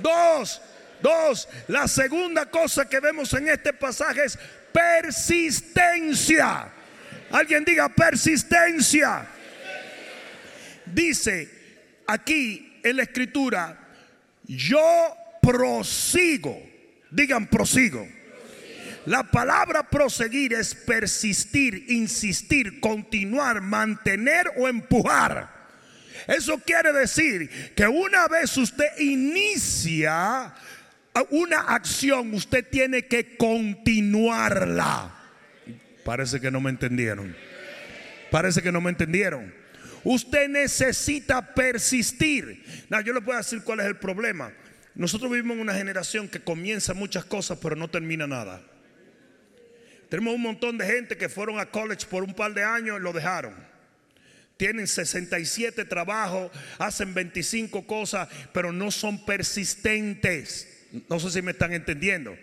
Dos, 0.00 0.62
dos. 1.02 1.48
La 1.66 1.88
segunda 1.88 2.46
cosa 2.46 2.88
que 2.88 3.00
vemos 3.00 3.32
en 3.34 3.48
este 3.48 3.72
pasaje 3.72 4.24
es 4.24 4.38
persistencia. 4.72 6.68
Alguien 7.30 7.64
diga 7.64 7.88
persistencia. 7.88 9.26
Dice 10.86 11.50
aquí 12.06 12.80
en 12.82 12.96
la 12.96 13.02
escritura, 13.02 13.78
yo 14.44 15.16
prosigo. 15.42 16.67
Digan 17.10 17.46
prosigo. 17.46 18.06
La 19.06 19.22
palabra 19.22 19.88
proseguir 19.88 20.52
es 20.52 20.74
persistir, 20.74 21.86
insistir, 21.88 22.80
continuar, 22.80 23.62
mantener 23.62 24.52
o 24.56 24.68
empujar. 24.68 25.56
Eso 26.26 26.58
quiere 26.58 26.92
decir 26.92 27.72
que 27.74 27.86
una 27.86 28.28
vez 28.28 28.54
usted 28.58 28.98
inicia 28.98 30.52
una 31.30 31.60
acción, 31.60 32.34
usted 32.34 32.66
tiene 32.68 33.06
que 33.06 33.36
continuarla. 33.36 35.14
Parece 36.04 36.40
que 36.40 36.50
no 36.50 36.60
me 36.60 36.70
entendieron. 36.70 37.34
Parece 38.30 38.60
que 38.60 38.72
no 38.72 38.80
me 38.80 38.90
entendieron. 38.90 39.54
Usted 40.04 40.48
necesita 40.48 41.54
persistir. 41.54 42.86
No, 42.88 43.00
yo 43.00 43.12
le 43.12 43.20
puedo 43.20 43.38
decir 43.38 43.62
cuál 43.62 43.80
es 43.80 43.86
el 43.86 43.96
problema. 43.96 44.52
Nosotros 44.98 45.30
vivimos 45.30 45.54
en 45.54 45.60
una 45.60 45.74
generación 45.74 46.28
que 46.28 46.40
comienza 46.40 46.92
muchas 46.92 47.24
cosas 47.24 47.58
pero 47.62 47.76
no 47.76 47.88
termina 47.88 48.26
nada. 48.26 48.60
Tenemos 50.08 50.34
un 50.34 50.42
montón 50.42 50.76
de 50.76 50.86
gente 50.86 51.16
que 51.16 51.28
fueron 51.28 51.60
a 51.60 51.66
college 51.66 52.04
por 52.06 52.24
un 52.24 52.34
par 52.34 52.52
de 52.52 52.64
años 52.64 52.98
y 52.98 53.02
lo 53.02 53.12
dejaron. 53.12 53.54
Tienen 54.56 54.88
67 54.88 55.84
trabajos, 55.84 56.50
hacen 56.78 57.14
25 57.14 57.86
cosas, 57.86 58.28
pero 58.52 58.72
no 58.72 58.90
son 58.90 59.24
persistentes. 59.24 60.88
No 61.08 61.20
sé 61.20 61.30
si 61.30 61.42
me 61.42 61.52
están 61.52 61.72
entendiendo. 61.72 62.36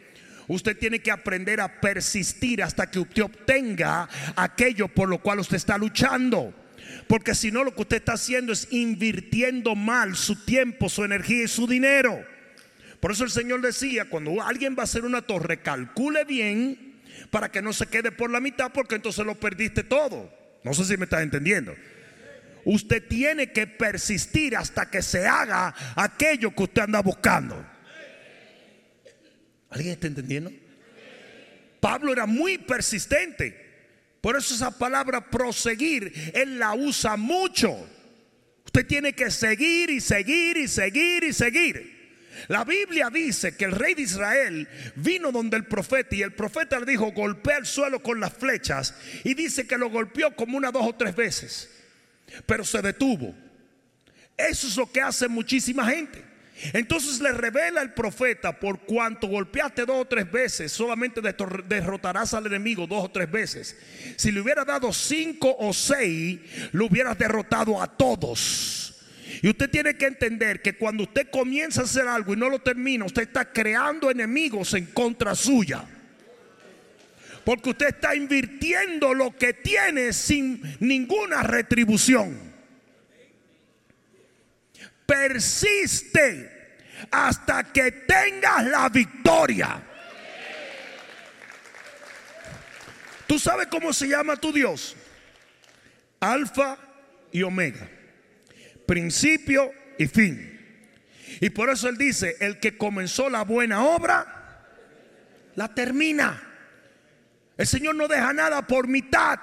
Usted 0.47 0.77
tiene 0.77 0.99
que 0.99 1.11
aprender 1.11 1.59
a 1.59 1.81
persistir 1.81 2.63
hasta 2.63 2.89
que 2.89 2.99
usted 2.99 3.23
obtenga 3.23 4.07
aquello 4.37 4.87
por 4.87 5.09
lo 5.09 5.21
cual 5.21 5.39
usted 5.39 5.57
está 5.57 5.77
luchando. 5.77 6.53
Porque 7.09 7.35
si 7.35 7.51
no, 7.51 7.65
lo 7.65 7.75
que 7.75 7.81
usted 7.81 7.97
está 7.97 8.13
haciendo 8.13 8.53
es 8.53 8.69
invirtiendo 8.71 9.75
mal 9.75 10.15
su 10.15 10.45
tiempo, 10.45 10.87
su 10.87 11.03
energía 11.03 11.43
y 11.43 11.47
su 11.49 11.67
dinero. 11.67 12.34
Por 13.05 13.11
eso 13.11 13.23
el 13.23 13.29
Señor 13.29 13.61
decía, 13.61 14.05
cuando 14.05 14.41
alguien 14.41 14.75
va 14.75 14.81
a 14.81 14.85
hacer 14.85 15.05
una 15.05 15.21
torre, 15.21 15.61
calcule 15.61 16.25
bien 16.25 17.03
para 17.29 17.51
que 17.51 17.61
no 17.61 17.71
se 17.71 17.85
quede 17.85 18.11
por 18.11 18.31
la 18.31 18.39
mitad, 18.39 18.71
porque 18.73 18.95
entonces 18.95 19.23
lo 19.23 19.35
perdiste 19.35 19.83
todo. 19.83 20.33
No 20.63 20.73
sé 20.73 20.85
si 20.85 20.97
me 20.97 21.03
está 21.03 21.21
entendiendo. 21.21 21.75
Usted 22.63 23.07
tiene 23.07 23.51
que 23.51 23.67
persistir 23.67 24.57
hasta 24.57 24.89
que 24.89 25.03
se 25.03 25.27
haga 25.27 25.75
aquello 25.95 26.55
que 26.55 26.63
usted 26.63 26.81
anda 26.81 26.99
buscando. 27.03 27.63
¿Alguien 29.69 29.93
está 29.93 30.07
entendiendo? 30.07 30.51
Pablo 31.79 32.11
era 32.11 32.25
muy 32.25 32.57
persistente. 32.57 33.85
Por 34.19 34.35
eso 34.35 34.55
esa 34.55 34.75
palabra 34.79 35.29
proseguir, 35.29 36.11
él 36.33 36.57
la 36.57 36.73
usa 36.73 37.17
mucho. 37.17 37.87
Usted 38.65 38.87
tiene 38.87 39.13
que 39.13 39.29
seguir 39.29 39.91
y 39.91 40.01
seguir 40.01 40.57
y 40.57 40.67
seguir 40.67 41.23
y 41.23 41.33
seguir. 41.33 41.94
La 42.47 42.63
Biblia 42.63 43.09
dice 43.09 43.55
que 43.55 43.65
el 43.65 43.71
rey 43.71 43.93
de 43.93 44.03
Israel 44.03 44.67
vino 44.95 45.31
donde 45.31 45.57
el 45.57 45.65
profeta 45.65 46.15
y 46.15 46.21
el 46.21 46.33
profeta 46.33 46.79
le 46.79 46.85
dijo, 46.85 47.11
golpea 47.11 47.57
el 47.57 47.65
suelo 47.65 48.01
con 48.01 48.19
las 48.19 48.33
flechas 48.33 48.95
y 49.23 49.33
dice 49.33 49.67
que 49.67 49.77
lo 49.77 49.89
golpeó 49.89 50.35
como 50.35 50.57
una, 50.57 50.71
dos 50.71 50.87
o 50.87 50.95
tres 50.95 51.15
veces, 51.15 51.69
pero 52.45 52.63
se 52.63 52.81
detuvo. 52.81 53.33
Eso 54.37 54.67
es 54.67 54.75
lo 54.77 54.91
que 54.91 55.01
hace 55.01 55.27
muchísima 55.27 55.89
gente. 55.89 56.23
Entonces 56.71 57.19
le 57.19 57.33
revela 57.33 57.81
el 57.81 57.93
profeta, 57.93 58.57
por 58.57 58.79
cuanto 58.79 59.27
golpeaste 59.27 59.85
dos 59.85 60.01
o 60.01 60.05
tres 60.05 60.31
veces, 60.31 60.71
solamente 60.71 61.21
derrotarás 61.21 62.33
al 62.33 62.45
enemigo 62.45 62.87
dos 62.87 63.05
o 63.05 63.11
tres 63.11 63.29
veces. 63.29 63.77
Si 64.15 64.31
le 64.31 64.39
hubiera 64.39 64.63
dado 64.63 64.93
cinco 64.93 65.53
o 65.59 65.73
seis, 65.73 66.39
lo 66.71 66.85
hubieras 66.85 67.17
derrotado 67.17 67.81
a 67.81 67.87
todos. 67.87 68.94
Y 69.41 69.49
usted 69.49 69.69
tiene 69.69 69.95
que 69.97 70.05
entender 70.05 70.61
que 70.61 70.75
cuando 70.77 71.03
usted 71.03 71.29
comienza 71.29 71.81
a 71.81 71.85
hacer 71.85 72.07
algo 72.07 72.33
y 72.33 72.37
no 72.37 72.49
lo 72.49 72.59
termina, 72.59 73.05
usted 73.05 73.23
está 73.23 73.51
creando 73.51 74.09
enemigos 74.09 74.73
en 74.73 74.85
contra 74.87 75.35
suya. 75.35 75.83
Porque 77.43 77.69
usted 77.69 77.87
está 77.87 78.15
invirtiendo 78.15 79.13
lo 79.13 79.35
que 79.35 79.53
tiene 79.53 80.13
sin 80.13 80.61
ninguna 80.79 81.43
retribución 81.43 82.55
persiste 85.05 86.77
hasta 87.11 87.63
que 87.71 87.91
tengas 87.91 88.65
la 88.65 88.89
victoria. 88.89 89.81
¿Tú 93.27 93.39
sabes 93.39 93.67
cómo 93.67 93.91
se 93.93 94.07
llama 94.07 94.35
tu 94.35 94.51
Dios? 94.51 94.95
Alfa 96.19 96.77
y 97.31 97.43
Omega. 97.43 97.89
Principio 98.85 99.71
y 99.97 100.07
fin. 100.07 100.51
Y 101.41 101.49
por 101.49 101.69
eso 101.69 101.89
Él 101.89 101.97
dice, 101.97 102.35
el 102.39 102.59
que 102.59 102.77
comenzó 102.77 103.29
la 103.29 103.43
buena 103.43 103.85
obra, 103.85 104.63
la 105.55 105.73
termina. 105.73 106.41
El 107.57 107.67
Señor 107.67 107.95
no 107.95 108.07
deja 108.07 108.33
nada 108.33 108.65
por 108.67 108.87
mitad. 108.87 109.39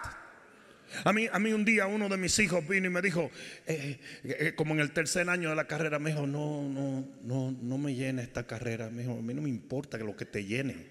A 1.05 1.13
mí, 1.13 1.27
a 1.33 1.39
mí 1.39 1.53
un 1.53 1.65
día 1.65 1.87
uno 1.87 2.09
de 2.09 2.19
mis 2.19 2.39
hijos 2.39 2.67
vino 2.69 2.87
y 2.87 2.91
me 2.91 3.01
dijo, 3.01 3.31
eh, 3.67 3.99
eh, 4.25 4.37
eh, 4.39 4.55
como 4.55 4.75
en 4.75 4.81
el 4.81 4.93
tercer 4.93 5.29
año 5.31 5.49
de 5.51 5.57
la 5.57 5.67
carrera, 5.67 5.99
me 5.99 6.11
dijo, 6.11 6.27
no, 6.27 6.69
no, 6.69 7.09
no, 7.23 7.51
no 7.51 7.79
me 7.79 7.95
llene 7.95 8.23
esta 8.23 8.47
carrera. 8.47 8.91
Me 8.91 9.03
dijo, 9.03 9.19
a 9.19 9.23
mí 9.23 9.33
no 9.33 9.43
me 9.43 9.49
importa 9.49 9.97
que 9.97 10.05
lo 10.05 10.17
que 10.17 10.27
te 10.27 10.45
llene. 10.45 10.87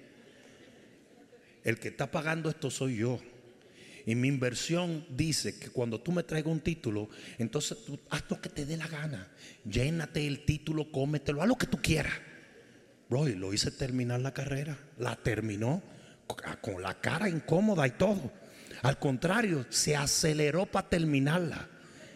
El 1.63 1.77
que 1.79 1.89
está 1.89 2.09
pagando 2.09 2.49
esto 2.49 2.71
soy 2.71 2.97
yo. 2.97 3.21
Y 4.05 4.15
mi 4.15 4.27
inversión 4.27 5.05
dice 5.09 5.57
que 5.59 5.69
cuando 5.69 5.99
tú 5.99 6.11
me 6.11 6.23
traigas 6.23 6.51
un 6.51 6.61
título, 6.61 7.09
entonces 7.37 7.77
tú 7.85 7.99
haz 8.09 8.23
lo 8.29 8.41
que 8.41 8.49
te 8.49 8.65
dé 8.65 8.77
la 8.77 8.87
gana. 8.87 9.27
Llénate 9.69 10.25
el 10.25 10.45
título, 10.45 10.91
cómetelo, 10.91 11.41
haz 11.41 11.47
lo 11.47 11.57
que 11.57 11.67
tú 11.67 11.77
quieras. 11.81 12.13
Bro, 13.09 13.27
y 13.27 13.35
lo 13.35 13.53
hice 13.53 13.71
terminar 13.71 14.21
la 14.21 14.33
carrera. 14.33 14.77
La 14.97 15.15
terminó 15.15 15.83
con 16.61 16.81
la 16.81 16.99
cara 16.99 17.29
incómoda 17.29 17.85
y 17.85 17.91
todo. 17.91 18.31
Al 18.83 18.97
contrario, 18.97 19.65
se 19.69 19.95
aceleró 19.95 20.65
para 20.65 20.89
terminarla. 20.89 21.67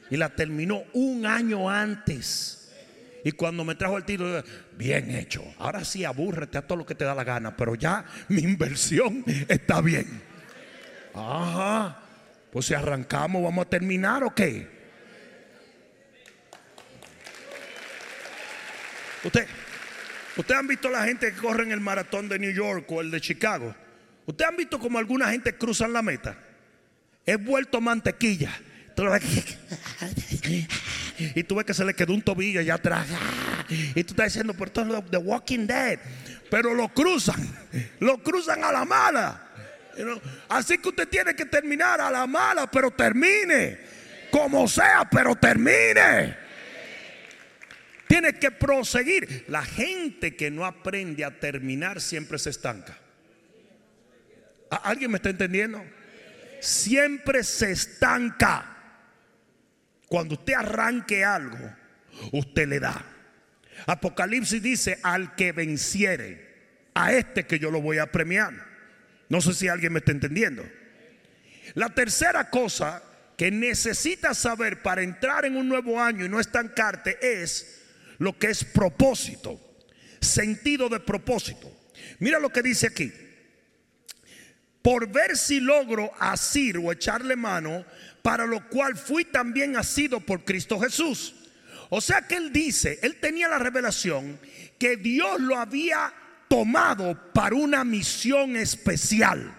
Y 0.09 0.17
la 0.17 0.29
terminó 0.29 0.83
un 0.93 1.25
año 1.25 1.69
antes. 1.69 2.71
Y 3.23 3.31
cuando 3.31 3.63
me 3.63 3.75
trajo 3.75 3.97
el 3.97 4.05
título, 4.05 4.43
bien 4.77 5.09
hecho. 5.09 5.43
Ahora 5.57 5.83
sí, 5.83 6.05
abúrrete 6.05 6.59
a 6.59 6.61
todo 6.65 6.77
lo 6.77 6.85
que 6.85 6.95
te 6.95 7.05
da 7.05 7.15
la 7.15 7.23
gana, 7.23 7.55
pero 7.57 7.75
ya 7.75 8.05
mi 8.29 8.41
inversión 8.41 9.23
está 9.47 9.81
bien. 9.81 10.34
Ajá. 11.15 11.99
Pues 12.51 12.65
si 12.65 12.73
arrancamos, 12.73 13.43
¿vamos 13.43 13.65
a 13.65 13.69
terminar 13.69 14.23
o 14.23 14.33
qué? 14.33 14.67
Usted, 19.23 19.47
¿Ustedes 20.37 20.59
han 20.59 20.67
visto 20.67 20.89
la 20.89 21.05
gente 21.05 21.33
que 21.33 21.37
corre 21.37 21.63
en 21.63 21.71
el 21.71 21.79
maratón 21.79 22.29
de 22.29 22.37
New 22.37 22.51
York 22.51 22.85
o 22.91 23.01
el 23.01 23.09
de 23.09 23.21
Chicago? 23.21 23.73
¿Ustedes 24.25 24.49
han 24.49 24.57
visto 24.57 24.79
como 24.79 24.99
alguna 24.99 25.29
gente 25.29 25.55
cruzan 25.55 25.93
la 25.93 26.01
meta? 26.01 26.37
es 27.25 27.43
vuelto 27.43 27.81
mantequilla. 27.81 28.51
Y 31.35 31.43
tú 31.43 31.55
ves 31.55 31.65
que 31.65 31.73
se 31.73 31.83
le 31.83 31.93
quedó 31.93 32.13
un 32.13 32.21
tobillo 32.21 32.59
allá 32.59 32.75
atrás. 32.75 33.07
Y 33.69 34.03
tú 34.03 34.13
estás 34.13 34.27
diciendo 34.27 34.53
por 34.53 34.69
todo 34.69 35.01
The 35.03 35.17
Walking 35.17 35.65
Dead. 35.65 35.99
Pero 36.49 36.73
lo 36.73 36.89
cruzan. 36.89 37.41
Lo 37.99 38.21
cruzan 38.21 38.63
a 38.63 38.71
la 38.71 38.85
mala. 38.85 39.44
Así 40.49 40.77
que 40.77 40.89
usted 40.89 41.07
tiene 41.07 41.35
que 41.35 41.45
terminar 41.45 42.01
a 42.01 42.11
la 42.11 42.27
mala, 42.27 42.69
pero 42.69 42.91
termine. 42.91 43.79
Como 44.31 44.67
sea, 44.67 45.07
pero 45.09 45.35
termine. 45.35 46.37
Tiene 48.07 48.33
que 48.33 48.51
proseguir. 48.51 49.45
La 49.47 49.63
gente 49.63 50.35
que 50.35 50.51
no 50.51 50.65
aprende 50.65 51.23
a 51.23 51.39
terminar 51.39 52.01
siempre 52.01 52.37
se 52.37 52.49
estanca. 52.49 52.97
¿Alguien 54.69 55.11
me 55.11 55.17
está 55.17 55.29
entendiendo? 55.29 55.83
siempre 56.65 57.43
se 57.43 57.71
estanca. 57.71 58.71
Cuando 60.07 60.35
usted 60.35 60.53
arranque 60.53 61.23
algo, 61.23 61.57
usted 62.31 62.67
le 62.67 62.79
da. 62.79 63.03
Apocalipsis 63.87 64.61
dice, 64.61 64.99
al 65.03 65.35
que 65.35 65.51
venciere, 65.51 66.89
a 66.93 67.13
este 67.13 67.45
que 67.45 67.59
yo 67.59 67.71
lo 67.71 67.81
voy 67.81 67.97
a 67.97 68.11
premiar. 68.11 68.53
No 69.29 69.41
sé 69.41 69.53
si 69.53 69.67
alguien 69.67 69.93
me 69.93 69.99
está 69.99 70.11
entendiendo. 70.11 70.63
La 71.73 71.89
tercera 71.89 72.49
cosa 72.49 73.03
que 73.37 73.51
necesitas 73.51 74.37
saber 74.37 74.81
para 74.81 75.01
entrar 75.01 75.45
en 75.45 75.57
un 75.57 75.67
nuevo 75.67 76.01
año 76.01 76.25
y 76.25 76.29
no 76.29 76.39
estancarte 76.39 77.17
es 77.41 77.81
lo 78.17 78.37
que 78.37 78.47
es 78.47 78.63
propósito, 78.63 79.59
sentido 80.21 80.87
de 80.89 80.99
propósito. 80.99 81.71
Mira 82.19 82.39
lo 82.39 82.49
que 82.49 82.61
dice 82.61 82.87
aquí 82.87 83.11
por 84.85 85.11
ver 85.11 85.35
si 85.35 85.59
logro 85.59 86.11
asir 86.19 86.77
o 86.77 86.91
echarle 86.91 87.35
mano, 87.35 87.83
para 88.21 88.45
lo 88.45 88.69
cual 88.69 88.95
fui 88.95 89.25
también 89.25 89.75
asido 89.77 90.19
por 90.19 90.45
Cristo 90.45 90.79
Jesús. 90.79 91.33
O 91.89 91.99
sea 92.01 92.21
que 92.27 92.35
él 92.35 92.53
dice, 92.53 92.99
él 93.01 93.15
tenía 93.19 93.47
la 93.47 93.57
revelación 93.57 94.39
que 94.77 94.95
Dios 94.95 95.41
lo 95.41 95.57
había 95.57 96.13
tomado 96.47 97.31
para 97.33 97.55
una 97.55 97.83
misión 97.83 98.55
especial. 98.55 99.53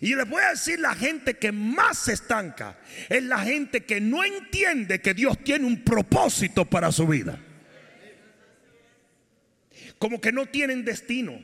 Y 0.00 0.14
les 0.14 0.28
voy 0.28 0.42
a 0.42 0.50
decir, 0.50 0.78
la 0.78 0.94
gente 0.94 1.38
que 1.38 1.50
más 1.50 1.98
se 1.98 2.12
estanca 2.12 2.78
es 3.08 3.22
la 3.22 3.40
gente 3.40 3.84
que 3.84 4.00
no 4.00 4.22
entiende 4.24 5.00
que 5.00 5.14
Dios 5.14 5.38
tiene 5.42 5.66
un 5.66 5.82
propósito 5.82 6.64
para 6.64 6.92
su 6.92 7.06
vida. 7.06 7.38
Como 9.98 10.20
que 10.20 10.30
no 10.30 10.46
tienen 10.46 10.84
destino 10.84 11.42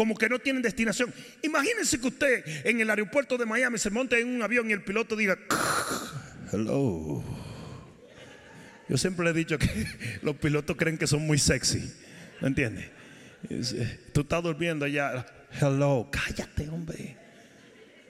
como 0.00 0.16
que 0.16 0.30
no 0.30 0.38
tienen 0.38 0.62
destinación. 0.62 1.12
Imagínense 1.42 2.00
que 2.00 2.08
usted 2.08 2.66
en 2.66 2.80
el 2.80 2.88
aeropuerto 2.88 3.36
de 3.36 3.44
Miami 3.44 3.76
se 3.76 3.90
monte 3.90 4.18
en 4.18 4.28
un 4.28 4.42
avión 4.42 4.70
y 4.70 4.72
el 4.72 4.82
piloto 4.82 5.14
diga, 5.14 5.38
hello. 6.50 7.22
Yo 8.88 8.96
siempre 8.96 9.26
le 9.26 9.32
he 9.32 9.34
dicho 9.34 9.58
que 9.58 9.86
los 10.22 10.36
pilotos 10.36 10.76
creen 10.78 10.96
que 10.96 11.06
son 11.06 11.26
muy 11.26 11.38
sexy. 11.38 11.92
¿Me 12.40 12.48
entiendes? 12.48 12.86
Tú 14.12 14.20
estás 14.20 14.42
durmiendo 14.42 14.84
allá. 14.84 15.26
Hello, 15.60 16.08
cállate, 16.10 16.68
hombre. 16.68 17.16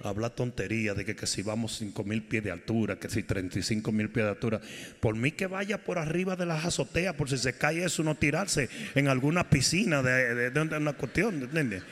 Habla 0.03 0.31
tontería 0.31 0.95
de 0.95 1.05
que, 1.05 1.27
si 1.27 1.43
vamos 1.43 1.77
5 1.77 2.05
mil 2.05 2.23
pies 2.23 2.43
de 2.43 2.51
altura, 2.51 2.99
que 2.99 3.11
si 3.11 3.23
35 3.23 3.93
mil 3.93 4.09
pies 4.09 4.25
de 4.25 4.31
altura. 4.31 4.61
Por 4.99 5.15
mí 5.15 5.33
que 5.33 5.47
vaya 5.47 5.85
por 5.85 5.99
arriba 5.99 6.37
de 6.37 6.47
las 6.47 6.65
azoteas, 6.65 7.15
por 7.15 7.29
si 7.29 7.37
se 7.37 7.53
cae 7.53 7.85
eso, 7.85 8.03
no 8.03 8.15
tirarse 8.15 8.71
en 8.95 9.09
alguna 9.09 9.51
piscina 9.51 10.03
de, 10.03 10.51
de, 10.51 10.61
una 10.77 10.95
cuestión, 10.95 11.43
¿entiendes? 11.43 11.83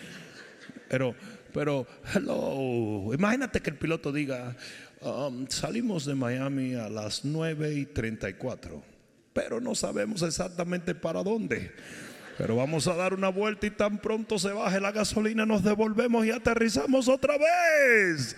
Pero, 0.89 1.15
pero, 1.53 1.87
hello. 2.15 3.13
Imagínate 3.13 3.61
que 3.61 3.71
el 3.71 3.77
piloto 3.77 4.11
diga, 4.11 4.57
um, 5.03 5.47
salimos 5.49 6.07
de 6.07 6.15
Miami 6.15 6.75
a 6.75 6.89
las 6.89 7.27
9 7.27 7.75
y 7.75 7.85
34, 7.85 8.83
pero 9.35 9.61
no 9.61 9.75
sabemos 9.75 10.23
exactamente 10.23 10.95
para 10.95 11.23
dónde. 11.23 11.73
Pero 12.39 12.55
vamos 12.55 12.87
a 12.87 12.95
dar 12.95 13.15
una 13.15 13.31
vuelta 13.31 13.67
y 13.67 13.71
tan 13.71 13.99
pronto 13.99 14.39
se 14.39 14.53
baje 14.53 14.79
la 14.79 14.93
gasolina 14.93 15.45
nos 15.45 15.65
devolvemos 15.65 16.25
y 16.25 16.31
aterrizamos 16.31 17.09
otra 17.09 17.35
vez. 17.37 18.37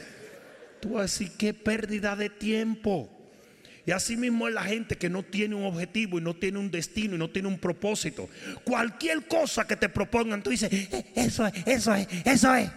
Tú 0.81 0.99
así, 0.99 1.29
qué 1.29 1.53
pérdida 1.53 2.17
de 2.17 2.31
tiempo. 2.31 3.11
Y 3.85 3.91
así 3.91 4.17
mismo 4.17 4.49
es 4.49 4.55
la 4.55 4.63
gente 4.63 4.97
que 4.97 5.11
no 5.11 5.23
tiene 5.23 5.55
un 5.55 5.67
objetivo 5.67 6.19
y 6.19 6.23
no 6.23 6.35
tiene 6.35 6.59
un 6.59 6.71
destino 6.71 7.17
y 7.17 7.19
no 7.19 7.29
tiene 7.29 7.49
un 7.49 7.59
propósito. 7.59 8.31
Cualquier 8.65 9.27
cosa 9.27 9.67
que 9.67 9.77
te 9.77 9.91
propongan, 9.91 10.43
tú 10.43 10.49
dices, 10.49 10.73
"Eh, 10.73 11.13
eso 11.15 11.47
es, 11.47 11.53
eso 11.67 11.95
es, 11.95 12.09
eso 12.25 12.55
es. 12.55 12.71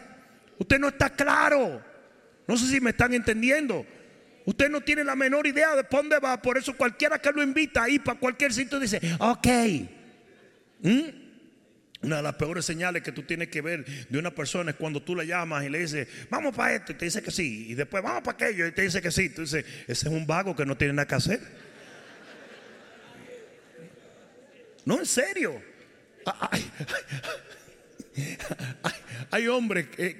Usted 0.59 0.77
no 0.77 0.89
está 0.89 1.09
claro. 1.09 1.81
No 2.45 2.57
sé 2.57 2.67
si 2.67 2.81
me 2.81 2.89
están 2.89 3.13
entendiendo. 3.13 3.86
Usted 4.45 4.69
no 4.69 4.81
tiene 4.81 5.05
la 5.05 5.15
menor 5.15 5.47
idea 5.47 5.73
de 5.73 5.86
dónde 5.89 6.19
va. 6.19 6.41
Por 6.41 6.57
eso 6.57 6.75
cualquiera 6.75 7.17
que 7.17 7.31
lo 7.31 7.41
invita 7.41 7.83
ahí 7.83 7.97
para 7.99 8.19
cualquier 8.19 8.51
sitio 8.51 8.77
dice, 8.77 8.99
ok. 9.19 9.47
¿Mm? 10.84 11.24
Una 12.04 12.17
de 12.17 12.22
las 12.22 12.36
peores 12.36 12.65
señales 12.65 13.02
que 13.02 13.13
tú 13.13 13.24
tienes 13.24 13.48
que 13.48 13.62
ver 13.62 13.86
de 14.10 14.17
una 14.19 14.32
persona 14.32 14.72
es 14.72 14.78
cuando 14.78 15.02
tú 15.02 15.15
le 15.15 15.26
llamas 15.26 15.63
y 15.63 15.69
le 15.69 15.80
dices, 15.80 16.08
vamos 16.30 16.54
para 16.54 16.76
esto, 16.76 16.91
y 16.91 16.96
te 16.96 17.06
dice 17.06 17.24
que 17.24 17.32
sí, 17.32 17.67
y 17.69 17.76
después 17.76 18.04
vamos 18.04 18.24
para 18.24 18.36
aquello, 18.36 18.67
y 18.67 18.74
te 18.74 18.82
dice 18.82 19.02
que 19.02 19.10
sí. 19.10 19.30
Tú 19.30 19.41
dices, 19.41 19.65
ese 19.88 20.08
es 20.08 20.13
un 20.13 20.28
vago 20.28 20.54
que 20.54 20.65
no 20.65 20.76
tiene 20.76 20.93
nada 20.93 21.08
que 21.08 21.15
hacer. 21.15 21.39
No, 24.84 25.00
en 25.00 25.06
serio. 25.06 25.62
Ay, 26.26 26.69
hay, 29.32 29.47
hombres 29.47 29.88
que, 29.88 30.17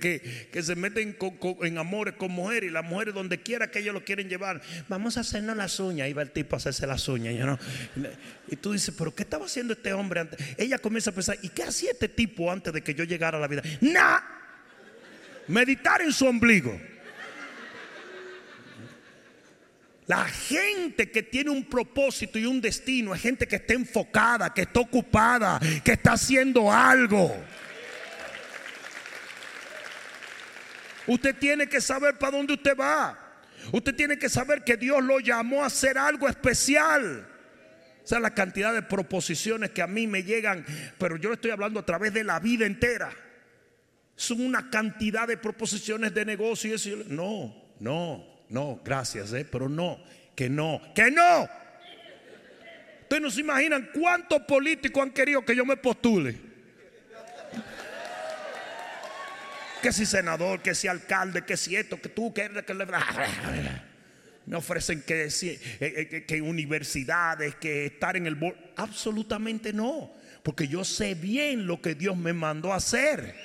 que- 0.52 0.64
se 0.64 0.76
meten 0.76 1.16
en 1.62 1.78
amores 1.78 2.16
con 2.16 2.32
mujeres 2.32 2.70
y 2.70 2.74
las 2.74 2.84
mujeres 2.84 3.14
donde 3.14 3.42
quiera 3.42 3.70
que 3.70 3.80
ellos 3.80 3.94
lo 3.94 4.04
quieren 4.04 4.30
llevar, 4.30 4.62
vamos 4.88 5.18
a 5.18 5.22
hacernos 5.22 5.56
las 5.56 5.80
uñas. 5.80 6.06
Ahí 6.06 6.14
va 6.14 6.22
el 6.22 6.32
tipo 6.32 6.56
a 6.56 6.58
hacerse 6.58 6.88
las 6.88 7.08
uñas. 7.08 7.60
Y 8.48 8.56
tú 8.56 8.74
dices, 8.74 8.94
pero 8.98 9.14
¿qué 9.14 9.24
estaba 9.24 9.46
haciendo 9.46 9.74
este 9.74 9.94
hombre 9.94 10.22
antes? 10.22 10.40
Ella 10.58 10.78
comienza 10.80 11.12
a 11.12 11.14
pensar, 11.14 11.38
¿y 11.42 11.50
qué 11.50 11.64
hacía 11.64 11.92
este 11.92 12.10
tipo 12.10 12.52
antes 12.52 12.74
de 12.74 12.82
que 12.82 12.94
yo 12.96 13.04
llegara 13.04 13.38
a 13.38 13.42
la 13.42 13.48
vida? 13.48 13.62
Nada. 13.82 14.24
Meditar 15.48 16.02
en 16.02 16.14
su 16.14 16.26
ombligo. 16.26 16.80
La 20.06 20.26
gente 20.26 21.10
que 21.12 21.24
tiene 21.24 21.50
un 21.50 21.64
propósito 21.64 22.38
y 22.38 22.46
un 22.46 22.60
destino 22.60 23.16
es 23.16 23.22
gente 23.22 23.48
que 23.48 23.56
está 23.56 23.74
enfocada, 23.74 24.54
que 24.54 24.64
está 24.64 24.82
ocupada, 24.82 25.60
que 25.84 25.94
está 25.94 26.14
haciendo 26.14 26.72
algo. 26.72 27.34
Usted 31.08 31.36
tiene 31.38 31.68
que 31.68 31.82
saber 31.82 32.18
para 32.18 32.38
dónde 32.38 32.54
usted 32.54 32.78
va. 32.78 33.20
Usted 33.72 33.96
tiene 33.96 34.18
que 34.18 34.30
saber 34.30 34.64
que 34.64 34.78
Dios 34.78 35.04
lo 35.04 35.20
llamó 35.20 35.64
a 35.64 35.68
hacer 35.68 35.98
algo 35.98 36.28
especial. 36.28 37.28
O 38.04 38.08
sea, 38.08 38.20
la 38.20 38.32
cantidad 38.34 38.74
de 38.74 38.82
proposiciones 38.82 39.72
que 39.72 39.82
a 39.82 39.88
mí 39.88 40.08
me 40.08 40.24
llegan, 40.24 40.66
pero 40.98 41.16
yo 41.16 41.30
le 41.30 41.36
estoy 41.36 41.52
hablando 41.52 41.80
a 41.80 41.86
través 41.86 42.14
de 42.14 42.24
la 42.24 42.40
vida 42.40 42.66
entera. 42.66 43.12
Son 44.16 44.42
una 44.42 44.70
cantidad 44.70 45.28
de 45.28 45.38
proposiciones 45.38 46.14
de 46.14 46.26
negocio 46.26 46.76
No, 47.08 47.74
no, 47.80 48.44
no, 48.50 48.82
gracias, 48.84 49.34
eh, 49.34 49.46
pero 49.50 49.70
no, 49.70 50.04
que 50.36 50.50
no, 50.50 50.82
que 50.94 51.10
no. 51.10 51.50
Ustedes 53.04 53.22
no 53.22 53.32
se 53.32 53.42
imaginan 53.42 53.90
cuántos 53.94 54.42
políticos 54.42 55.02
han 55.02 55.12
querido 55.12 55.44
que 55.44 55.56
yo 55.56 55.66
me 55.66 55.78
postule. 55.78 56.43
Que 59.84 59.92
si 59.92 60.06
senador, 60.06 60.62
que 60.62 60.74
si 60.74 60.88
alcalde, 60.88 61.44
que 61.44 61.58
si 61.58 61.76
esto, 61.76 62.00
que 62.02 62.08
tú, 62.08 62.34
que 62.34 62.44
eres, 62.44 62.64
que 62.64 62.74
le- 62.74 62.86
me 64.46 64.56
ofrecen 64.56 65.04
eh, 65.08 65.28
eh, 65.80 66.26
que 66.26 66.42
universidades, 66.42 67.56
que 67.56 67.88
estar 67.88 68.16
en 68.16 68.26
el 68.26 68.36
board. 68.36 68.56
Absolutamente 68.78 69.74
no, 69.74 70.10
porque 70.42 70.70
yo 70.70 70.86
sé 70.86 71.16
bien 71.16 71.68
lo 71.68 71.82
que 71.82 71.96
Dios 71.96 72.16
me 72.16 72.32
mandó 72.32 72.72
a 72.72 72.78
hacer. 72.78 73.36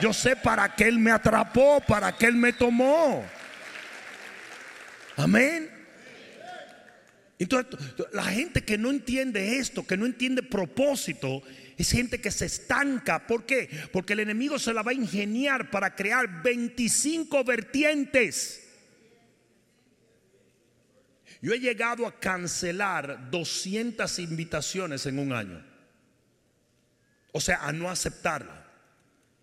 Yo 0.00 0.12
sé 0.12 0.36
para 0.36 0.76
qué 0.76 0.84
Él 0.84 1.00
me 1.00 1.10
atrapó, 1.10 1.80
para 1.80 2.16
qué 2.16 2.26
Él 2.26 2.36
me 2.36 2.52
tomó. 2.52 3.24
Amén. 5.16 5.70
Entonces, 7.38 7.78
la 8.12 8.22
gente 8.22 8.62
que 8.62 8.78
no 8.78 8.90
entiende 8.90 9.58
esto, 9.58 9.84
que 9.84 9.96
no 9.96 10.06
entiende 10.06 10.42
propósito, 10.44 11.42
es 11.76 11.90
gente 11.90 12.20
que 12.20 12.30
se 12.30 12.46
estanca. 12.46 13.26
¿Por 13.26 13.44
qué? 13.46 13.68
Porque 13.92 14.12
el 14.12 14.20
enemigo 14.20 14.58
se 14.58 14.72
la 14.72 14.82
va 14.82 14.92
a 14.92 14.94
ingeniar 14.94 15.70
para 15.70 15.94
crear 15.94 16.42
25 16.42 17.44
vertientes. 17.44 18.60
Yo 21.40 21.52
he 21.52 21.60
llegado 21.60 22.06
a 22.06 22.18
cancelar 22.18 23.30
200 23.30 24.18
invitaciones 24.18 25.04
en 25.06 25.18
un 25.18 25.32
año. 25.32 25.62
O 27.32 27.40
sea, 27.40 27.66
a 27.66 27.72
no 27.72 27.90
aceptarla. 27.90 28.64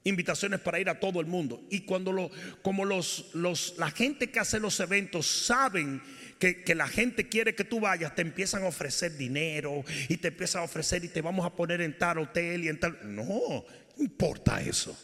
Invitaciones 0.04 0.62
para 0.62 0.80
ir 0.80 0.90
a 0.90 1.00
todo 1.00 1.22
el 1.22 1.28
mundo. 1.28 1.62
Y 1.70 1.82
cuando 1.82 2.12
lo, 2.12 2.32
como 2.64 2.86
los, 2.86 3.30
los, 3.34 3.76
la 3.78 3.92
gente 3.92 4.32
que 4.32 4.40
hace 4.40 4.60
los 4.60 4.80
eventos 4.80 5.28
saben 5.28 6.02
que, 6.42 6.74
la 6.74 6.88
gente 6.88 7.30
quiere 7.30 7.54
que 7.54 7.64
tú 7.64 7.80
vayas, 7.80 8.16
te 8.16 8.24
empiezan 8.24 8.64
a 8.64 8.68
ofrecer 8.68 9.16
dinero 9.16 9.84
y 10.10 10.18
te 10.18 10.30
empiezan 10.30 10.64
a 10.64 10.66
ofrecer 10.66 11.06
y 11.06 11.08
te 11.08 11.22
vamos 11.22 11.46
a 11.46 11.56
poner 11.56 11.82
en 11.82 11.96
tal 11.96 12.18
hotel 12.18 12.64
y 12.64 12.68
en 12.68 12.80
tal. 12.80 12.98
No, 13.04 13.24
no 13.24 14.04
importa 14.04 14.60
eso. 14.60 14.98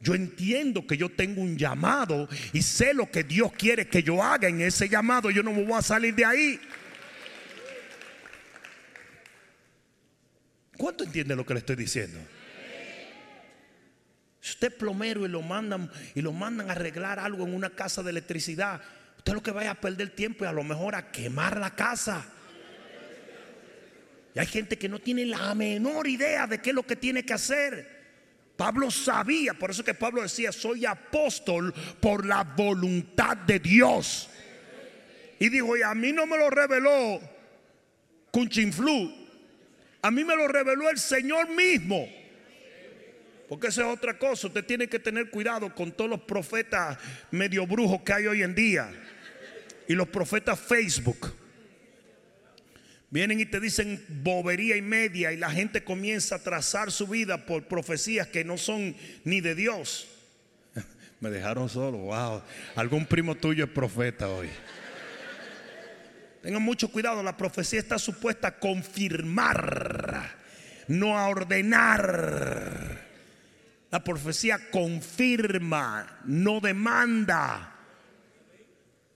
Yo 0.00 0.14
entiendo 0.14 0.86
que 0.86 0.96
yo 0.96 1.08
tengo 1.08 1.40
un 1.40 1.56
llamado 1.56 2.28
y 2.52 2.62
sé 2.62 2.92
lo 2.92 3.08
que 3.10 3.22
Dios 3.22 3.52
quiere 3.52 3.86
que 3.86 4.02
yo 4.02 4.22
haga 4.22 4.48
en 4.48 4.60
ese 4.60 4.88
llamado. 4.88 5.30
Yo 5.30 5.44
no 5.44 5.52
me 5.52 5.62
voy 5.62 5.78
a 5.78 5.82
salir 5.82 6.14
de 6.16 6.24
ahí. 6.24 6.60
¿Cuánto 10.76 11.04
entiende 11.04 11.36
lo 11.36 11.46
que 11.46 11.54
le 11.54 11.60
estoy 11.60 11.76
diciendo? 11.76 12.18
Si 14.40 14.50
usted 14.50 14.72
es 14.72 14.74
plomero 14.74 15.24
y 15.24 15.28
lo 15.28 15.42
mandan 15.42 15.90
y 16.16 16.20
lo 16.20 16.32
mandan 16.32 16.68
a 16.68 16.72
arreglar 16.72 17.20
algo 17.20 17.46
en 17.46 17.54
una 17.54 17.70
casa 17.70 18.02
de 18.02 18.10
electricidad, 18.10 18.82
usted 19.24 19.32
lo 19.32 19.42
que 19.42 19.52
vaya 19.52 19.70
a 19.70 19.80
perder 19.80 20.10
tiempo 20.10 20.44
y 20.44 20.48
a 20.48 20.52
lo 20.52 20.62
mejor 20.62 20.94
a 20.94 21.10
quemar 21.10 21.58
la 21.58 21.74
casa. 21.74 22.26
Y 24.34 24.38
hay 24.38 24.44
gente 24.44 24.76
que 24.76 24.86
no 24.86 24.98
tiene 24.98 25.24
la 25.24 25.54
menor 25.54 26.06
idea 26.06 26.46
de 26.46 26.60
qué 26.60 26.70
es 26.70 26.76
lo 26.76 26.82
que 26.82 26.94
tiene 26.94 27.24
que 27.24 27.32
hacer. 27.32 28.04
Pablo 28.54 28.90
sabía, 28.90 29.54
por 29.54 29.70
eso 29.70 29.82
que 29.82 29.94
Pablo 29.94 30.20
decía, 30.20 30.52
soy 30.52 30.84
apóstol 30.84 31.72
por 32.00 32.26
la 32.26 32.44
voluntad 32.44 33.34
de 33.34 33.60
Dios. 33.60 34.28
Y 35.38 35.48
dijo, 35.48 35.74
y 35.74 35.80
a 35.80 35.94
mí 35.94 36.12
no 36.12 36.26
me 36.26 36.36
lo 36.36 36.50
reveló 36.50 37.18
Cunchinflú, 38.30 39.10
a 40.02 40.10
mí 40.10 40.22
me 40.22 40.36
lo 40.36 40.48
reveló 40.48 40.90
el 40.90 40.98
Señor 40.98 41.48
mismo. 41.48 42.06
Porque 43.48 43.68
esa 43.68 43.86
es 43.88 43.96
otra 43.96 44.18
cosa. 44.18 44.48
Usted 44.48 44.64
tiene 44.64 44.86
que 44.86 44.98
tener 44.98 45.30
cuidado 45.30 45.74
con 45.74 45.92
todos 45.92 46.10
los 46.10 46.20
profetas 46.20 46.98
medio 47.30 47.66
brujos 47.66 48.02
que 48.02 48.12
hay 48.12 48.26
hoy 48.26 48.42
en 48.42 48.54
día. 48.54 48.92
Y 49.88 49.94
los 49.94 50.08
profetas 50.08 50.58
Facebook. 50.58 51.34
Vienen 53.10 53.38
y 53.38 53.46
te 53.46 53.60
dicen 53.60 54.04
bobería 54.08 54.76
y 54.76 54.82
media 54.82 55.30
y 55.30 55.36
la 55.36 55.48
gente 55.48 55.84
comienza 55.84 56.34
a 56.34 56.38
trazar 56.40 56.90
su 56.90 57.06
vida 57.06 57.46
por 57.46 57.68
profecías 57.68 58.26
que 58.26 58.44
no 58.44 58.58
son 58.58 58.96
ni 59.22 59.40
de 59.40 59.54
Dios. 59.54 60.08
Me 61.20 61.30
dejaron 61.30 61.68
solo, 61.68 61.98
wow. 61.98 62.42
Algún 62.74 63.06
primo 63.06 63.36
tuyo 63.36 63.66
es 63.66 63.70
profeta 63.70 64.28
hoy. 64.28 64.48
Tengan 66.42 66.62
mucho 66.62 66.90
cuidado, 66.90 67.22
la 67.22 67.36
profecía 67.36 67.78
está 67.78 67.98
supuesta 67.98 68.48
a 68.48 68.58
confirmar, 68.58 70.34
no 70.88 71.16
a 71.16 71.28
ordenar. 71.28 73.00
La 73.92 74.02
profecía 74.02 74.58
confirma, 74.72 76.18
no 76.24 76.58
demanda. 76.58 77.73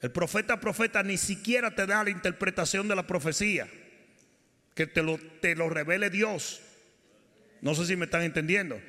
El 0.00 0.12
profeta 0.12 0.60
profeta 0.60 1.02
ni 1.02 1.16
siquiera 1.16 1.74
te 1.74 1.86
da 1.86 2.04
la 2.04 2.10
interpretación 2.10 2.86
de 2.86 2.94
la 2.94 3.06
profecía, 3.06 3.68
que 4.74 4.86
te 4.86 5.02
lo, 5.02 5.18
te 5.40 5.56
lo 5.56 5.68
revele 5.68 6.08
Dios. 6.10 6.60
No 7.60 7.74
sé 7.74 7.86
si 7.86 7.96
me 7.96 8.04
están 8.04 8.22
entendiendo. 8.22 8.80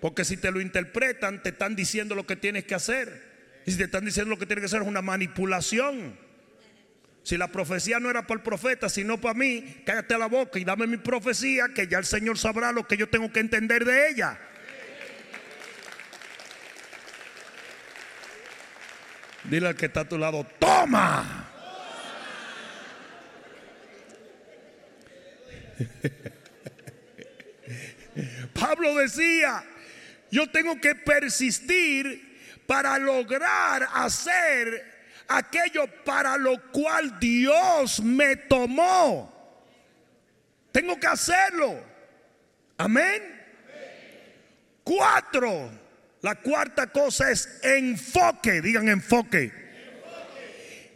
Porque 0.00 0.24
si 0.24 0.36
te 0.36 0.50
lo 0.50 0.60
interpretan, 0.60 1.42
te 1.42 1.50
están 1.50 1.76
diciendo 1.76 2.14
lo 2.14 2.26
que 2.26 2.36
tienes 2.36 2.64
que 2.64 2.74
hacer. 2.74 3.30
Y 3.66 3.72
si 3.72 3.78
te 3.78 3.84
están 3.84 4.04
diciendo 4.04 4.30
lo 4.30 4.38
que 4.38 4.46
tienes 4.46 4.62
que 4.62 4.66
hacer 4.66 4.82
es 4.82 4.88
una 4.88 5.02
manipulación. 5.02 6.18
Si 7.22 7.36
la 7.36 7.48
profecía 7.48 8.00
no 8.00 8.08
era 8.10 8.26
para 8.26 8.38
el 8.40 8.42
profeta, 8.42 8.88
sino 8.88 9.20
para 9.20 9.34
mí, 9.34 9.82
cállate 9.84 10.18
la 10.18 10.26
boca 10.26 10.58
y 10.58 10.64
dame 10.64 10.86
mi 10.86 10.96
profecía, 10.96 11.68
que 11.74 11.86
ya 11.86 11.98
el 11.98 12.06
Señor 12.06 12.38
sabrá 12.38 12.72
lo 12.72 12.88
que 12.88 12.96
yo 12.96 13.08
tengo 13.08 13.30
que 13.30 13.40
entender 13.40 13.84
de 13.84 14.08
ella. 14.08 14.40
Dile 19.50 19.66
al 19.66 19.74
que 19.74 19.86
está 19.86 20.02
a 20.02 20.08
tu 20.08 20.16
lado, 20.16 20.46
toma. 20.60 21.48
Pablo 28.54 28.94
decía, 28.94 29.64
yo 30.30 30.48
tengo 30.52 30.80
que 30.80 30.94
persistir 30.94 32.62
para 32.68 32.96
lograr 32.98 33.88
hacer 33.92 35.08
aquello 35.26 35.88
para 36.04 36.36
lo 36.36 36.70
cual 36.70 37.18
Dios 37.18 38.00
me 38.00 38.36
tomó. 38.36 39.58
Tengo 40.70 41.00
que 41.00 41.08
hacerlo. 41.08 41.82
Amén. 42.78 43.20
Cuatro. 44.84 45.89
La 46.22 46.34
cuarta 46.34 46.88
cosa 46.88 47.30
es 47.30 47.60
enfoque. 47.62 48.60
Digan 48.60 48.88
enfoque. 48.88 49.52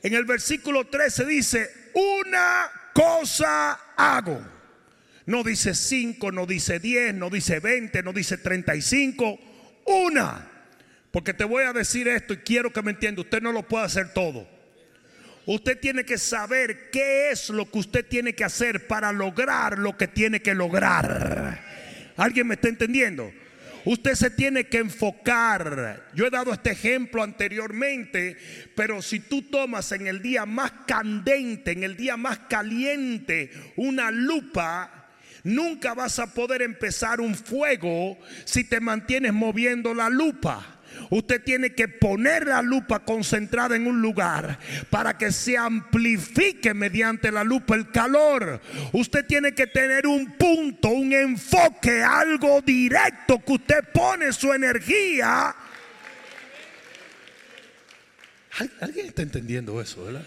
En 0.02 0.12
el 0.12 0.24
versículo 0.24 0.86
13 0.86 1.24
dice, 1.24 1.70
una 1.94 2.70
cosa 2.92 3.72
hago. 3.96 4.54
No 5.26 5.42
dice 5.42 5.74
cinco, 5.74 6.30
no 6.30 6.44
dice 6.44 6.78
diez, 6.78 7.14
no 7.14 7.30
dice 7.30 7.58
veinte, 7.58 8.02
no 8.02 8.12
dice 8.12 8.36
treinta 8.36 8.76
y 8.76 8.82
cinco. 8.82 9.38
Una. 9.86 10.46
Porque 11.10 11.32
te 11.32 11.44
voy 11.44 11.64
a 11.64 11.72
decir 11.72 12.08
esto 12.08 12.34
y 12.34 12.38
quiero 12.38 12.72
que 12.72 12.82
me 12.82 12.90
entienda. 12.90 13.22
Usted 13.22 13.40
no 13.40 13.52
lo 13.52 13.62
puede 13.62 13.86
hacer 13.86 14.12
todo. 14.12 14.46
Usted 15.46 15.78
tiene 15.78 16.04
que 16.04 16.18
saber 16.18 16.90
qué 16.90 17.30
es 17.30 17.50
lo 17.50 17.70
que 17.70 17.78
usted 17.78 18.06
tiene 18.06 18.34
que 18.34 18.44
hacer 18.44 18.86
para 18.86 19.12
lograr 19.12 19.78
lo 19.78 19.96
que 19.96 20.08
tiene 20.08 20.40
que 20.40 20.54
lograr. 20.54 21.60
¿Alguien 22.16 22.46
me 22.46 22.54
está 22.54 22.68
entendiendo? 22.68 23.32
Usted 23.84 24.14
se 24.14 24.30
tiene 24.30 24.64
que 24.68 24.78
enfocar. 24.78 26.08
Yo 26.14 26.26
he 26.26 26.30
dado 26.30 26.52
este 26.52 26.70
ejemplo 26.70 27.22
anteriormente, 27.22 28.36
pero 28.74 29.02
si 29.02 29.20
tú 29.20 29.42
tomas 29.42 29.92
en 29.92 30.06
el 30.06 30.22
día 30.22 30.46
más 30.46 30.72
candente, 30.86 31.72
en 31.72 31.84
el 31.84 31.96
día 31.96 32.16
más 32.16 32.38
caliente, 32.40 33.50
una 33.76 34.10
lupa, 34.10 35.08
nunca 35.42 35.94
vas 35.94 36.18
a 36.18 36.32
poder 36.32 36.62
empezar 36.62 37.20
un 37.20 37.34
fuego 37.34 38.18
si 38.44 38.64
te 38.64 38.80
mantienes 38.80 39.32
moviendo 39.32 39.92
la 39.92 40.08
lupa. 40.08 40.73
Usted 41.10 41.42
tiene 41.42 41.74
que 41.74 41.88
poner 41.88 42.46
la 42.46 42.62
lupa 42.62 43.04
concentrada 43.04 43.76
en 43.76 43.86
un 43.86 44.00
lugar 44.00 44.58
para 44.90 45.16
que 45.16 45.32
se 45.32 45.56
amplifique 45.56 46.74
mediante 46.74 47.30
la 47.30 47.44
lupa 47.44 47.74
el 47.74 47.90
calor. 47.90 48.60
Usted 48.92 49.26
tiene 49.26 49.54
que 49.54 49.66
tener 49.66 50.06
un 50.06 50.32
punto, 50.32 50.88
un 50.88 51.12
enfoque, 51.12 52.02
algo 52.02 52.60
directo 52.62 53.42
que 53.44 53.52
usted 53.52 53.84
pone 53.92 54.32
su 54.32 54.52
energía. 54.52 55.54
¿Alguien 58.80 59.06
está 59.06 59.22
entendiendo 59.22 59.80
eso, 59.80 60.04
verdad? 60.04 60.24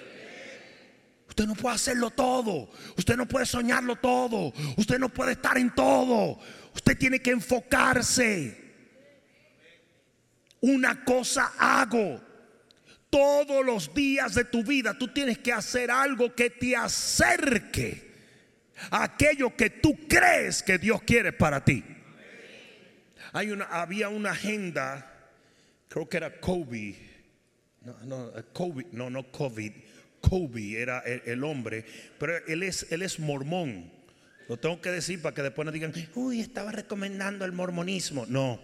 Usted 1.30 1.46
no 1.46 1.56
puede 1.56 1.76
hacerlo 1.76 2.10
todo. 2.10 2.70
Usted 2.98 3.16
no 3.16 3.28
puede 3.28 3.46
soñarlo 3.46 3.96
todo. 3.98 4.54
Usted 4.76 4.98
no 4.98 5.10
puede 5.10 5.34
estar 5.34 5.58
en 5.58 5.70
todo. 5.74 6.40
Usted 6.74 6.98
tiene 6.98 7.22
que 7.22 7.32
enfocarse. 7.32 8.67
Una 10.68 11.06
cosa 11.06 11.54
hago. 11.58 12.22
Todos 13.10 13.66
los 13.66 13.94
días 13.94 14.36
de 14.36 14.44
tu 14.44 14.64
vida 14.64 14.98
tú 14.98 15.08
tienes 15.08 15.38
que 15.38 15.54
hacer 15.54 15.90
algo 15.90 16.36
que 16.36 16.50
te 16.50 16.76
acerque 16.76 18.12
a 18.92 19.04
aquello 19.06 19.56
que 19.56 19.70
tú 19.70 19.98
crees 20.10 20.62
que 20.62 20.78
Dios 20.78 21.02
quiere 21.04 21.32
para 21.32 21.64
ti. 21.64 21.86
Hay 23.32 23.52
una, 23.52 23.64
había 23.66 24.10
una 24.10 24.32
agenda, 24.32 25.30
creo 25.88 26.10
que 26.10 26.18
era 26.18 26.38
Kobe, 26.42 26.98
no, 27.86 27.98
no, 28.04 28.32
Kobe, 28.52 28.88
no, 28.92 29.10
no 29.10 29.32
Kobe 29.32 30.82
era 30.82 31.00
el, 31.00 31.22
el, 31.26 31.44
hombre, 31.46 31.86
pero 32.20 32.46
él 32.46 32.64
es, 32.64 32.92
él 32.92 33.04
es 33.04 33.20
mormón. 33.20 33.90
Lo 34.50 34.58
tengo 34.58 34.82
que 34.82 34.92
decir 34.92 35.22
para 35.22 35.34
que 35.34 35.44
después 35.44 35.66
no 35.66 35.72
digan, 35.72 35.94
uy, 36.16 36.42
estaba 36.42 36.74
recomendando 36.74 37.46
el 37.46 37.54
mormonismo. 37.54 38.26
No, 38.28 38.60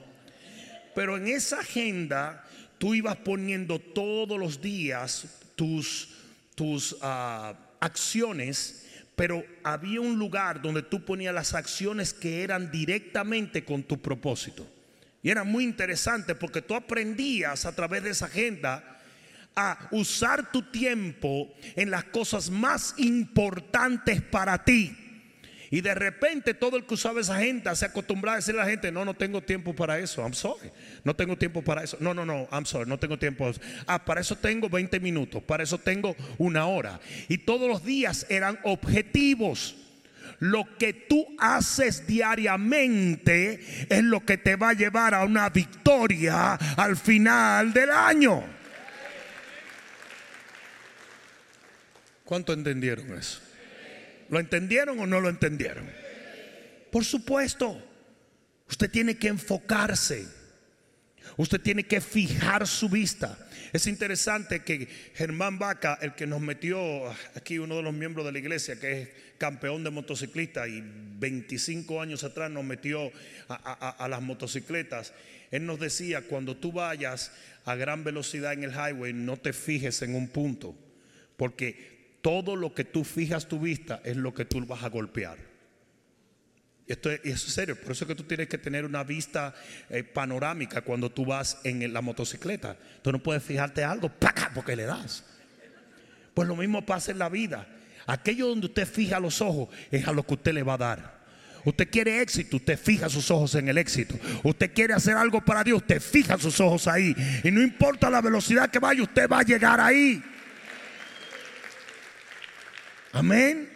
pero 0.96 1.18
en 1.18 1.28
esa 1.28 1.60
agenda 1.60 2.46
tú 2.78 2.94
ibas 2.94 3.16
poniendo 3.18 3.80
todos 3.80 4.40
los 4.40 4.62
días 4.62 5.26
tus, 5.56 6.10
tus 6.56 6.94
uh, 6.94 7.56
acciones, 7.80 8.86
pero 9.16 9.44
había 9.64 10.02
un 10.02 10.18
lugar 10.18 10.62
donde 10.62 10.82
tú 10.82 11.06
ponías 11.06 11.34
las 11.34 11.54
acciones 11.54 12.14
que 12.14 12.44
eran 12.44 12.72
directamente 12.72 13.64
con 13.64 13.84
tu 13.84 14.02
propósito. 14.02 14.68
Y 15.22 15.30
era 15.30 15.44
muy 15.44 15.64
interesante 15.64 16.36
porque 16.36 16.62
tú 16.62 16.76
aprendías 16.76 17.66
a 17.66 17.74
través 17.74 18.04
de 18.04 18.10
esa 18.10 18.26
agenda 18.26 19.00
a 19.56 19.88
usar 19.92 20.52
tu 20.52 20.64
tiempo 20.64 21.54
en 21.76 21.92
las 21.92 22.06
cosas 22.06 22.50
más 22.50 22.96
importantes 22.98 24.22
para 24.22 24.64
ti. 24.64 25.03
Y 25.74 25.82
de 25.82 25.96
repente 25.96 26.54
todo 26.54 26.78
el 26.78 26.86
que 26.86 26.94
usaba 26.94 27.20
esa 27.20 27.36
agenda 27.36 27.74
se 27.74 27.86
acostumbraba 27.86 28.36
a 28.36 28.40
decirle 28.42 28.62
a 28.62 28.66
la 28.66 28.70
gente, 28.70 28.92
no, 28.92 29.04
no 29.06 29.16
tengo 29.16 29.42
tiempo 29.42 29.74
para 29.74 29.98
eso, 29.98 30.22
I'm 30.22 30.36
sorry, 30.36 30.70
no 31.04 31.16
tengo 31.16 31.36
tiempo 31.36 31.64
para 31.64 31.84
eso, 31.84 31.98
no, 32.00 32.14
no, 32.14 32.24
no, 32.28 32.48
I'm 32.52 32.68
sorry, 32.68 32.88
no 32.88 33.00
tengo 33.00 33.18
tiempo. 33.18 33.52
Ah, 33.88 34.06
para 34.06 34.22
eso 34.22 34.36
tengo 34.36 34.70
20 34.70 35.00
minutos, 35.00 35.42
para 35.42 35.64
eso 35.64 35.80
tengo 35.80 36.16
una 36.38 36.68
hora. 36.68 37.00
Y 37.28 37.40
todos 37.40 37.68
los 37.68 37.84
días 37.84 38.28
eran 38.30 38.60
objetivos. 38.62 39.76
Lo 40.38 40.78
que 40.78 40.94
tú 40.94 41.26
haces 41.40 42.06
diariamente 42.06 43.88
es 43.90 44.04
lo 44.04 44.24
que 44.24 44.38
te 44.38 44.56
va 44.56 44.70
a 44.70 44.74
llevar 44.74 45.16
a 45.16 45.24
una 45.24 45.50
victoria 45.50 46.54
al 46.54 46.96
final 46.96 47.74
del 47.74 47.90
año. 47.90 48.44
¿Cuánto 52.26 52.54
entendieron 52.54 53.18
eso? 53.18 53.53
¿Lo 54.34 54.40
entendieron 54.40 55.00
o 55.00 55.06
no 55.06 55.22
lo 55.22 55.30
entendieron? 55.30 55.88
Por 56.92 57.06
supuesto, 57.06 57.80
usted 58.68 58.90
tiene 58.90 59.16
que 59.16 59.28
enfocarse. 59.28 60.26
Usted 61.38 61.62
tiene 61.62 61.84
que 61.84 62.02
fijar 62.02 62.66
su 62.66 62.90
vista. 62.90 63.38
Es 63.74 63.86
interesante 63.86 64.62
que 64.64 64.88
Germán 65.14 65.60
Vaca, 65.60 66.00
el 66.02 66.16
que 66.16 66.26
nos 66.26 66.42
metió 66.42 66.80
aquí, 67.36 67.60
uno 67.60 67.76
de 67.76 67.84
los 67.84 67.94
miembros 67.94 68.26
de 68.26 68.32
la 68.32 68.40
iglesia, 68.40 68.80
que 68.80 69.04
es 69.04 69.10
campeón 69.38 69.84
de 69.84 69.92
motociclista 69.92 70.68
y 70.68 70.82
25 70.84 72.02
años 72.02 72.24
atrás 72.24 72.50
nos 72.50 72.64
metió 72.64 73.12
a, 73.48 74.08
las 74.10 74.22
motocicletas, 74.24 75.14
él 75.52 75.68
nos 75.68 75.80
decía, 75.80 76.24
cuando 76.24 76.58
tú 76.58 76.72
vayas 76.72 77.34
a 77.66 77.76
gran 77.76 78.04
velocidad 78.04 78.54
en 78.54 78.64
el 78.64 78.72
highway, 78.72 79.14
no 79.14 79.38
te 79.38 79.54
fijes 79.54 80.02
en 80.02 80.16
un 80.16 80.28
punto, 80.28 80.76
porque 81.38 81.93
todo 82.24 82.56
lo 82.56 82.74
que 82.74 82.86
tú 82.86 83.04
fijas 83.04 83.50
tu 83.50 83.60
vista 83.60 84.00
es 84.06 84.16
lo 84.16 84.34
que 84.34 84.46
tú 84.46 84.66
vas 84.66 84.82
a 84.82 84.90
golpear. 84.90 85.38
Esto 86.88 87.12
es, 87.12 87.42
serio, 87.42 87.76
por 87.76 87.92
eso 87.92 88.06
es 88.06 88.08
que 88.08 88.16
tú 88.16 88.24
tienes 88.24 88.48
que 88.48 88.58
tener 88.58 88.86
una 88.86 89.04
vista 89.04 89.54
eh, 89.90 90.04
panorámica 90.04 90.82
cuando 90.82 91.12
tú 91.12 91.26
vas 91.26 91.60
en 91.66 91.92
la 91.92 92.02
motocicleta. 92.02 92.78
Tú 93.02 93.12
no 93.12 93.22
puedes 93.22 93.44
fijarte 93.44 93.84
algo 93.84 94.10
porque 94.56 94.76
le 94.78 94.84
das. 94.84 95.26
Pues 96.34 96.48
lo 96.48 96.56
mismo 96.56 96.86
pasa 96.86 97.12
en 97.12 97.20
la 97.20 97.28
vida. 97.28 97.68
Aquello 98.06 98.48
donde 98.48 98.68
usted 98.68 98.88
fija 98.88 99.20
los 99.20 99.42
ojos 99.42 99.68
es 99.92 100.08
a 100.08 100.14
lo 100.14 100.26
que 100.26 100.36
usted 100.36 100.54
le 100.54 100.64
va 100.64 100.76
a 100.76 100.78
dar. 100.78 101.24
Usted 101.66 101.90
quiere 101.90 102.22
éxito, 102.22 102.56
usted 102.56 102.80
fija 102.80 103.10
sus 103.10 103.30
ojos 103.32 103.56
en 103.56 103.68
el 103.68 103.78
éxito. 103.78 104.16
Usted 104.44 104.74
quiere 104.74 104.94
hacer 104.94 105.18
algo 105.18 105.44
para 105.44 105.64
Dios, 105.64 105.82
usted 105.82 106.02
fija 106.02 106.38
sus 106.38 106.58
ojos 106.62 106.88
ahí. 106.88 107.14
Y 107.44 107.52
no 107.52 107.62
importa 107.62 108.10
la 108.10 108.22
velocidad 108.22 108.70
que 108.70 108.80
vaya, 108.80 109.04
usted 109.04 109.30
va 109.30 109.40
a 109.40 109.44
llegar 109.44 109.82
ahí. 109.82 110.24
Amén. 113.14 113.70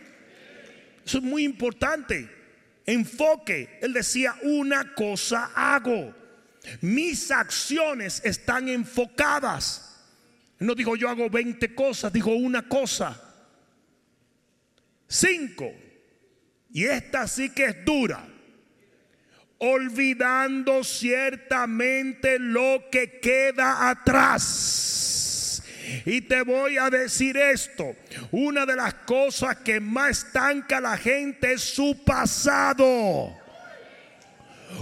Eso 1.05 1.19
es 1.19 1.23
muy 1.23 1.43
importante. 1.43 2.27
Enfoque. 2.85 3.79
Él 3.81 3.93
decía, 3.93 4.35
una 4.41 4.93
cosa 4.93 5.51
hago. 5.55 6.13
Mis 6.81 7.31
acciones 7.31 8.21
están 8.25 8.67
enfocadas. 8.67 10.03
No 10.59 10.73
digo 10.73 10.95
yo 10.95 11.07
hago 11.07 11.29
20 11.29 11.75
cosas, 11.75 12.11
digo 12.11 12.33
una 12.33 12.67
cosa. 12.67 13.21
Cinco. 15.07 15.71
Y 16.71 16.85
esta 16.85 17.27
sí 17.27 17.51
que 17.51 17.65
es 17.65 17.85
dura. 17.85 18.27
Olvidando 19.59 20.83
ciertamente 20.83 22.39
lo 22.39 22.85
que 22.91 23.19
queda 23.19 23.89
atrás 23.89 25.16
y 26.05 26.21
te 26.21 26.41
voy 26.41 26.77
a 26.77 26.89
decir 26.89 27.37
esto, 27.37 27.95
una 28.31 28.65
de 28.65 28.75
las 28.75 28.93
cosas 28.93 29.57
que 29.57 29.79
más 29.79 30.25
estanca 30.25 30.77
a 30.77 30.81
la 30.81 30.97
gente 30.97 31.53
es 31.53 31.61
su 31.61 32.03
pasado. 32.03 33.35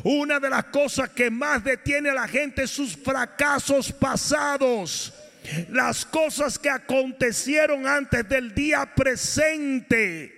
Una 0.04 0.40
de 0.40 0.50
las 0.50 0.66
cosas 0.66 1.10
que 1.10 1.30
más 1.30 1.64
detiene 1.64 2.10
a 2.10 2.16
la 2.16 2.28
gente 2.28 2.64
es 2.64 2.72
sus 2.72 2.98
fracasos 2.98 3.92
pasados. 3.92 5.14
Las 5.70 6.06
cosas 6.06 6.58
que 6.58 6.70
acontecieron 6.70 7.86
antes 7.86 8.28
del 8.28 8.54
día 8.56 8.96
presente. 8.96 10.34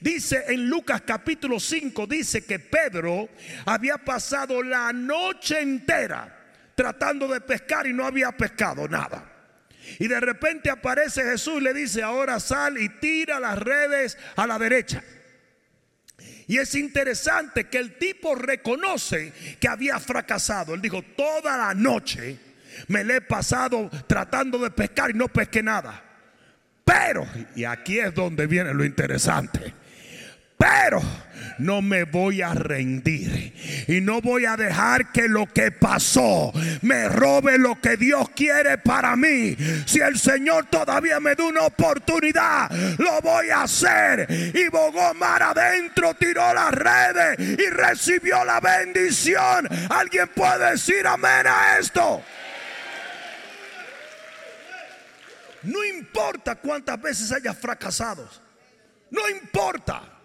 Dice 0.00 0.44
en 0.48 0.68
Lucas 0.68 1.02
capítulo 1.04 1.58
5, 1.58 2.06
dice 2.06 2.44
que 2.44 2.58
Pedro 2.58 3.28
había 3.64 3.96
pasado 3.98 4.62
la 4.62 4.92
noche 4.92 5.60
entera 5.60 6.36
tratando 6.74 7.26
de 7.26 7.40
pescar 7.40 7.88
y 7.88 7.92
no 7.92 8.04
había 8.06 8.30
pescado 8.30 8.86
nada. 8.86 9.37
Y 9.98 10.08
de 10.08 10.20
repente 10.20 10.70
aparece 10.70 11.22
Jesús 11.22 11.62
le 11.62 11.74
dice, 11.74 12.02
ahora 12.02 12.40
sal 12.40 12.78
y 12.78 12.88
tira 12.88 13.40
las 13.40 13.58
redes 13.58 14.18
a 14.36 14.46
la 14.46 14.58
derecha. 14.58 15.02
Y 16.46 16.56
es 16.56 16.74
interesante 16.74 17.64
que 17.64 17.78
el 17.78 17.98
tipo 17.98 18.34
reconoce 18.34 19.32
que 19.60 19.68
había 19.68 20.00
fracasado. 20.00 20.74
Él 20.74 20.80
dijo, 20.80 21.02
toda 21.16 21.56
la 21.58 21.74
noche 21.74 22.38
me 22.88 23.04
le 23.04 23.16
he 23.16 23.20
pasado 23.20 23.90
tratando 24.06 24.58
de 24.58 24.70
pescar 24.70 25.10
y 25.10 25.14
no 25.14 25.28
pesqué 25.28 25.62
nada. 25.62 26.02
Pero, 26.84 27.26
y 27.54 27.64
aquí 27.64 27.98
es 27.98 28.14
donde 28.14 28.46
viene 28.46 28.72
lo 28.72 28.82
interesante, 28.82 29.74
pero 30.56 31.02
no 31.58 31.82
me 31.82 32.04
voy 32.04 32.42
a 32.42 32.54
rendir 32.54 33.54
y 33.86 34.00
no 34.00 34.20
voy 34.20 34.44
a 34.46 34.56
dejar 34.56 35.12
que 35.12 35.28
lo 35.28 35.46
que 35.46 35.70
pasó 35.70 36.52
me 36.82 37.08
robe 37.08 37.58
lo 37.58 37.80
que 37.80 37.96
Dios 37.96 38.28
quiere 38.30 38.78
para 38.78 39.16
mí. 39.16 39.56
Si 39.86 40.00
el 40.00 40.18
Señor 40.18 40.66
todavía 40.66 41.20
me 41.20 41.34
da 41.34 41.44
una 41.44 41.62
oportunidad, 41.62 42.70
lo 42.98 43.20
voy 43.20 43.50
a 43.50 43.62
hacer. 43.62 44.26
Y 44.54 44.68
bogó 44.68 45.14
mar 45.14 45.42
adentro, 45.42 46.14
tiró 46.14 46.52
las 46.54 46.72
redes 46.72 47.38
y 47.38 47.70
recibió 47.70 48.44
la 48.44 48.60
bendición. 48.60 49.68
¿Alguien 49.90 50.28
puede 50.28 50.72
decir 50.72 51.06
amén 51.06 51.46
a 51.46 51.78
esto? 51.78 52.22
No 55.62 55.84
importa 55.84 56.54
cuántas 56.56 57.00
veces 57.00 57.32
hayas 57.32 57.56
fracasado. 57.56 58.28
No 59.10 59.28
importa. 59.28 60.17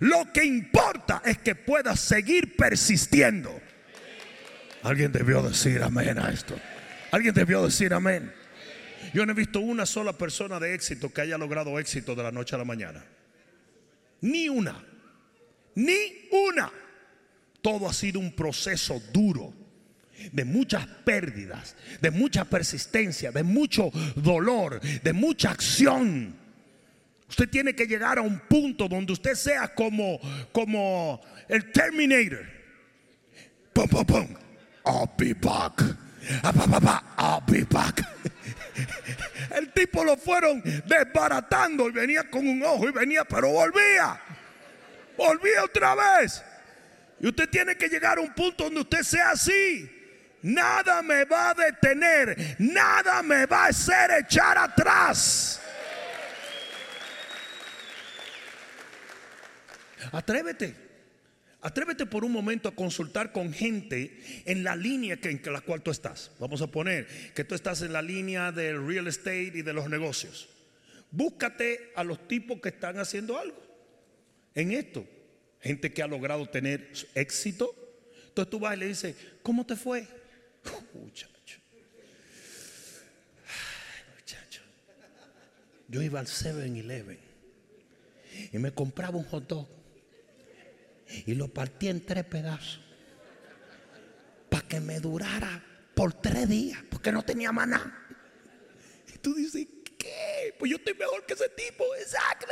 Lo 0.00 0.32
que 0.32 0.44
importa 0.44 1.22
es 1.24 1.38
que 1.38 1.54
puedas 1.54 2.00
seguir 2.00 2.56
persistiendo. 2.56 3.60
Alguien 4.82 5.12
debió 5.12 5.42
decir 5.42 5.82
amén 5.82 6.18
a 6.18 6.30
esto. 6.30 6.54
Alguien 7.10 7.34
debió 7.34 7.64
decir 7.64 7.92
amén. 7.92 8.32
Yo 9.12 9.24
no 9.24 9.32
he 9.32 9.34
visto 9.34 9.60
una 9.60 9.86
sola 9.86 10.12
persona 10.12 10.60
de 10.60 10.74
éxito 10.74 11.12
que 11.12 11.22
haya 11.22 11.38
logrado 11.38 11.78
éxito 11.78 12.14
de 12.14 12.22
la 12.22 12.32
noche 12.32 12.54
a 12.54 12.58
la 12.58 12.64
mañana. 12.64 13.04
Ni 14.20 14.48
una. 14.48 14.84
Ni 15.74 16.28
una. 16.30 16.70
Todo 17.62 17.88
ha 17.88 17.92
sido 17.92 18.20
un 18.20 18.34
proceso 18.34 19.00
duro 19.12 19.52
de 20.32 20.44
muchas 20.44 20.86
pérdidas, 20.86 21.76
de 22.00 22.10
mucha 22.10 22.44
persistencia, 22.44 23.32
de 23.32 23.42
mucho 23.42 23.90
dolor, 24.16 24.80
de 24.80 25.12
mucha 25.12 25.50
acción. 25.50 26.45
Usted 27.28 27.48
tiene 27.48 27.74
que 27.74 27.86
llegar 27.86 28.18
a 28.18 28.22
un 28.22 28.38
punto 28.38 28.88
donde 28.88 29.12
usted 29.12 29.34
sea 29.34 29.68
como, 29.74 30.20
como 30.52 31.20
el 31.48 31.72
Terminator. 31.72 32.46
Pum, 33.72 33.88
pum, 33.88 34.04
pum. 34.04 34.28
I'll 34.86 35.10
be 35.16 35.34
back. 35.34 35.82
I'll 37.18 37.42
be 37.46 37.64
back. 37.64 38.02
El 39.54 39.72
tipo 39.72 40.04
lo 40.04 40.16
fueron 40.16 40.62
desbaratando 40.86 41.88
y 41.88 41.92
venía 41.92 42.28
con 42.30 42.46
un 42.46 42.62
ojo 42.62 42.88
y 42.88 42.92
venía, 42.92 43.24
pero 43.24 43.48
volvía. 43.48 44.20
Volvía 45.16 45.64
otra 45.64 45.94
vez. 45.94 46.42
Y 47.20 47.28
usted 47.28 47.48
tiene 47.48 47.76
que 47.76 47.88
llegar 47.88 48.18
a 48.18 48.20
un 48.20 48.32
punto 48.34 48.64
donde 48.64 48.80
usted 48.80 49.02
sea 49.02 49.30
así. 49.30 49.90
Nada 50.42 51.02
me 51.02 51.24
va 51.24 51.50
a 51.50 51.54
detener. 51.54 52.56
Nada 52.58 53.22
me 53.22 53.46
va 53.46 53.64
a 53.64 53.68
hacer 53.68 54.10
echar 54.20 54.58
atrás. 54.58 55.45
Atrévete. 60.12 60.86
Atrévete 61.60 62.06
por 62.06 62.24
un 62.24 62.32
momento 62.32 62.68
a 62.68 62.74
consultar 62.74 63.32
con 63.32 63.52
gente 63.52 64.20
en 64.44 64.62
la 64.62 64.76
línea 64.76 65.16
que, 65.16 65.30
en 65.30 65.52
la 65.52 65.60
cual 65.60 65.82
tú 65.82 65.90
estás. 65.90 66.30
Vamos 66.38 66.62
a 66.62 66.68
poner 66.68 67.08
que 67.34 67.44
tú 67.44 67.54
estás 67.54 67.82
en 67.82 67.92
la 67.92 68.02
línea 68.02 68.52
del 68.52 68.86
real 68.86 69.08
estate 69.08 69.52
y 69.54 69.62
de 69.62 69.72
los 69.72 69.88
negocios. 69.88 70.48
Búscate 71.10 71.92
a 71.96 72.04
los 72.04 72.28
tipos 72.28 72.60
que 72.60 72.68
están 72.68 72.98
haciendo 72.98 73.38
algo 73.38 73.60
en 74.54 74.72
esto. 74.72 75.06
Gente 75.60 75.92
que 75.92 76.02
ha 76.02 76.06
logrado 76.06 76.46
tener 76.48 76.92
éxito. 77.14 77.74
Entonces 78.28 78.50
tú 78.50 78.60
vas 78.60 78.76
y 78.76 78.80
le 78.80 78.88
dices, 78.88 79.16
¿cómo 79.42 79.64
te 79.64 79.74
fue? 79.74 80.06
muchacho. 80.94 81.58
muchacho. 84.14 84.62
Yo 85.88 86.02
iba 86.02 86.20
al 86.20 86.26
7-Eleven 86.26 87.18
y 88.52 88.58
me 88.58 88.72
compraba 88.72 89.16
un 89.16 89.24
hot 89.24 89.48
dog 89.48 89.68
y 91.26 91.34
lo 91.34 91.48
partí 91.48 91.88
en 91.88 92.04
tres 92.04 92.24
pedazos 92.24 92.80
para 94.48 94.66
que 94.66 94.80
me 94.80 95.00
durara 95.00 95.64
por 95.94 96.12
tres 96.12 96.48
días, 96.48 96.80
porque 96.90 97.10
no 97.10 97.22
tenía 97.24 97.52
maná. 97.52 98.06
Y 99.14 99.18
tú 99.18 99.34
dices, 99.34 99.66
¿qué? 99.98 100.54
Pues 100.58 100.70
yo 100.70 100.76
estoy 100.76 100.94
mejor 100.94 101.24
que 101.24 101.34
ese 101.34 101.48
tipo, 101.50 101.84
exacto. 101.96 102.46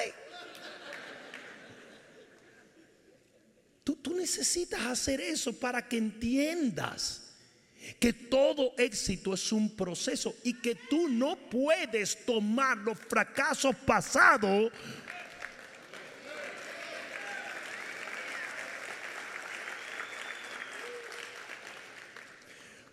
Tú, 3.85 3.97
tú 3.97 4.15
necesitas 4.15 4.81
hacer 4.81 5.21
eso 5.21 5.53
para 5.53 5.87
que 5.87 5.99
entiendas 5.99 7.25
que 8.01 8.13
todo 8.13 8.73
éxito 8.79 9.35
es 9.35 9.53
un 9.53 9.77
proceso 9.77 10.35
y 10.43 10.55
que 10.55 10.75
tú 10.75 11.09
no 11.09 11.37
puedes 11.37 12.25
tomar 12.25 12.79
los 12.79 12.99
fracasos 12.99 13.77
pasados 13.77 14.73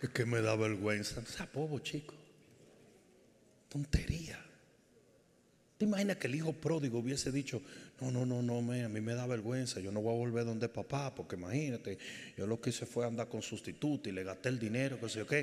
Es 0.02 0.10
que 0.10 0.26
me 0.26 0.42
da 0.42 0.56
vergüenza. 0.56 1.20
O 1.20 1.26
sea, 1.26 1.48
chico. 1.82 2.14
Tontería. 3.68 4.38
¿Te 5.78 5.84
imaginas 5.86 6.16
que 6.16 6.26
el 6.26 6.34
hijo 6.34 6.52
pródigo 6.52 6.98
hubiese 6.98 7.32
dicho, 7.32 7.62
no, 8.00 8.10
no, 8.10 8.26
no, 8.26 8.42
no, 8.42 8.58
a 8.58 8.88
mí 8.88 9.00
me 9.00 9.14
da 9.14 9.26
vergüenza, 9.26 9.80
yo 9.80 9.90
no 9.90 10.00
voy 10.00 10.14
a 10.14 10.18
volver 10.18 10.44
donde 10.44 10.68
papá, 10.68 11.12
porque 11.14 11.34
imagínate, 11.34 11.98
yo 12.36 12.46
lo 12.46 12.60
que 12.60 12.70
hice 12.70 12.86
fue 12.86 13.04
andar 13.04 13.28
con 13.28 13.42
sustituto 13.42 14.08
y 14.08 14.12
le 14.12 14.22
gasté 14.22 14.50
el 14.50 14.60
dinero, 14.60 15.00
que 15.00 15.08
sé 15.08 15.20
yo 15.20 15.26
qué. 15.26 15.40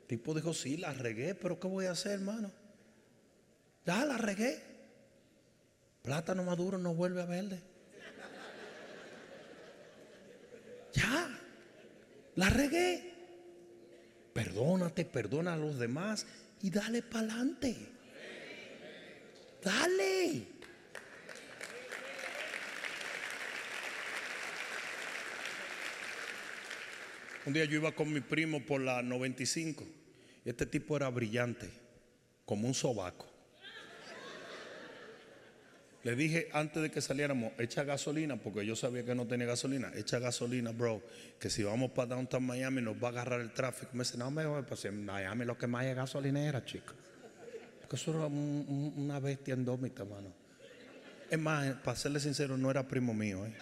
El 0.00 0.06
tipo 0.06 0.32
dijo, 0.32 0.54
sí, 0.54 0.76
la 0.76 0.92
regué, 0.92 1.34
pero 1.34 1.58
¿qué 1.58 1.66
voy 1.66 1.86
a 1.86 1.90
hacer, 1.90 2.12
hermano? 2.12 2.50
Ya 3.84 4.04
la 4.06 4.16
regué. 4.16 4.62
Plátano 6.02 6.44
maduro 6.44 6.78
no 6.78 6.94
vuelve 6.94 7.20
a 7.20 7.26
verde. 7.26 7.60
Ya. 10.94 11.40
La 12.36 12.50
regué. 12.50 13.12
Perdónate, 14.32 15.04
perdona 15.04 15.54
a 15.54 15.56
los 15.56 15.78
demás 15.78 16.26
y 16.62 16.70
dale 16.70 17.02
para 17.02 17.26
adelante. 17.26 17.76
Dale. 19.62 20.48
Un 27.46 27.52
día 27.52 27.64
yo 27.66 27.74
iba 27.74 27.92
con 27.92 28.12
mi 28.12 28.20
primo 28.20 28.64
por 28.64 28.80
la 28.80 29.02
95 29.02 29.84
y 30.44 30.48
este 30.48 30.66
tipo 30.66 30.96
era 30.96 31.08
brillante, 31.10 31.70
como 32.44 32.66
un 32.66 32.74
sobaco. 32.74 33.33
Le 36.04 36.14
dije 36.14 36.50
antes 36.52 36.82
de 36.82 36.90
que 36.90 37.00
saliéramos, 37.00 37.52
echa 37.58 37.82
gasolina, 37.82 38.36
porque 38.36 38.64
yo 38.66 38.76
sabía 38.76 39.06
que 39.06 39.14
no 39.14 39.26
tenía 39.26 39.46
gasolina. 39.46 39.90
Echa 39.94 40.18
gasolina, 40.18 40.70
bro, 40.70 41.02
que 41.40 41.48
si 41.48 41.62
vamos 41.62 41.92
para 41.92 42.08
Downtown 42.08 42.44
Miami 42.44 42.82
nos 42.82 43.02
va 43.02 43.08
a 43.08 43.10
agarrar 43.12 43.40
el 43.40 43.52
tráfico. 43.52 43.92
Me 43.94 44.04
dice, 44.04 44.18
no, 44.18 44.30
me 44.30 44.44
voy, 44.44 44.62
pues 44.62 44.84
en 44.84 45.06
Miami 45.06 45.46
lo 45.46 45.56
que 45.56 45.66
más 45.66 45.86
es 45.86 45.96
gasolinera, 45.96 46.62
chico. 46.62 46.92
Porque 47.80 47.96
eso 47.96 48.10
era 48.10 48.26
una 48.26 49.18
bestia 49.18 49.54
endómita, 49.54 50.02
hermano. 50.02 50.30
Es 51.30 51.38
más, 51.38 51.74
para 51.76 51.96
serle 51.96 52.20
sincero, 52.20 52.58
no 52.58 52.70
era 52.70 52.86
primo 52.86 53.14
mío. 53.14 53.46
¿eh? 53.46 53.54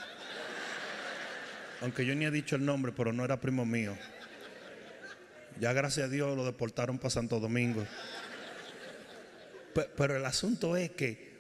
Aunque 1.81 2.05
yo 2.05 2.12
ni 2.16 2.24
he 2.24 2.31
dicho 2.33 2.57
el 2.57 2.64
nombre, 2.64 2.90
pero 2.90 3.12
no 3.12 3.24
era 3.24 3.40
primo 3.40 3.64
mío. 3.64 3.96
Ya 5.61 5.72
gracias 5.72 6.07
a 6.07 6.11
Dios 6.11 6.37
lo 6.37 6.44
deportaron 6.44 6.98
para 6.98 7.11
Santo 7.11 7.38
Domingo. 7.38 7.87
Pero 9.96 10.16
el 10.16 10.24
asunto 10.24 10.76
es 10.76 10.90
que 10.90 11.32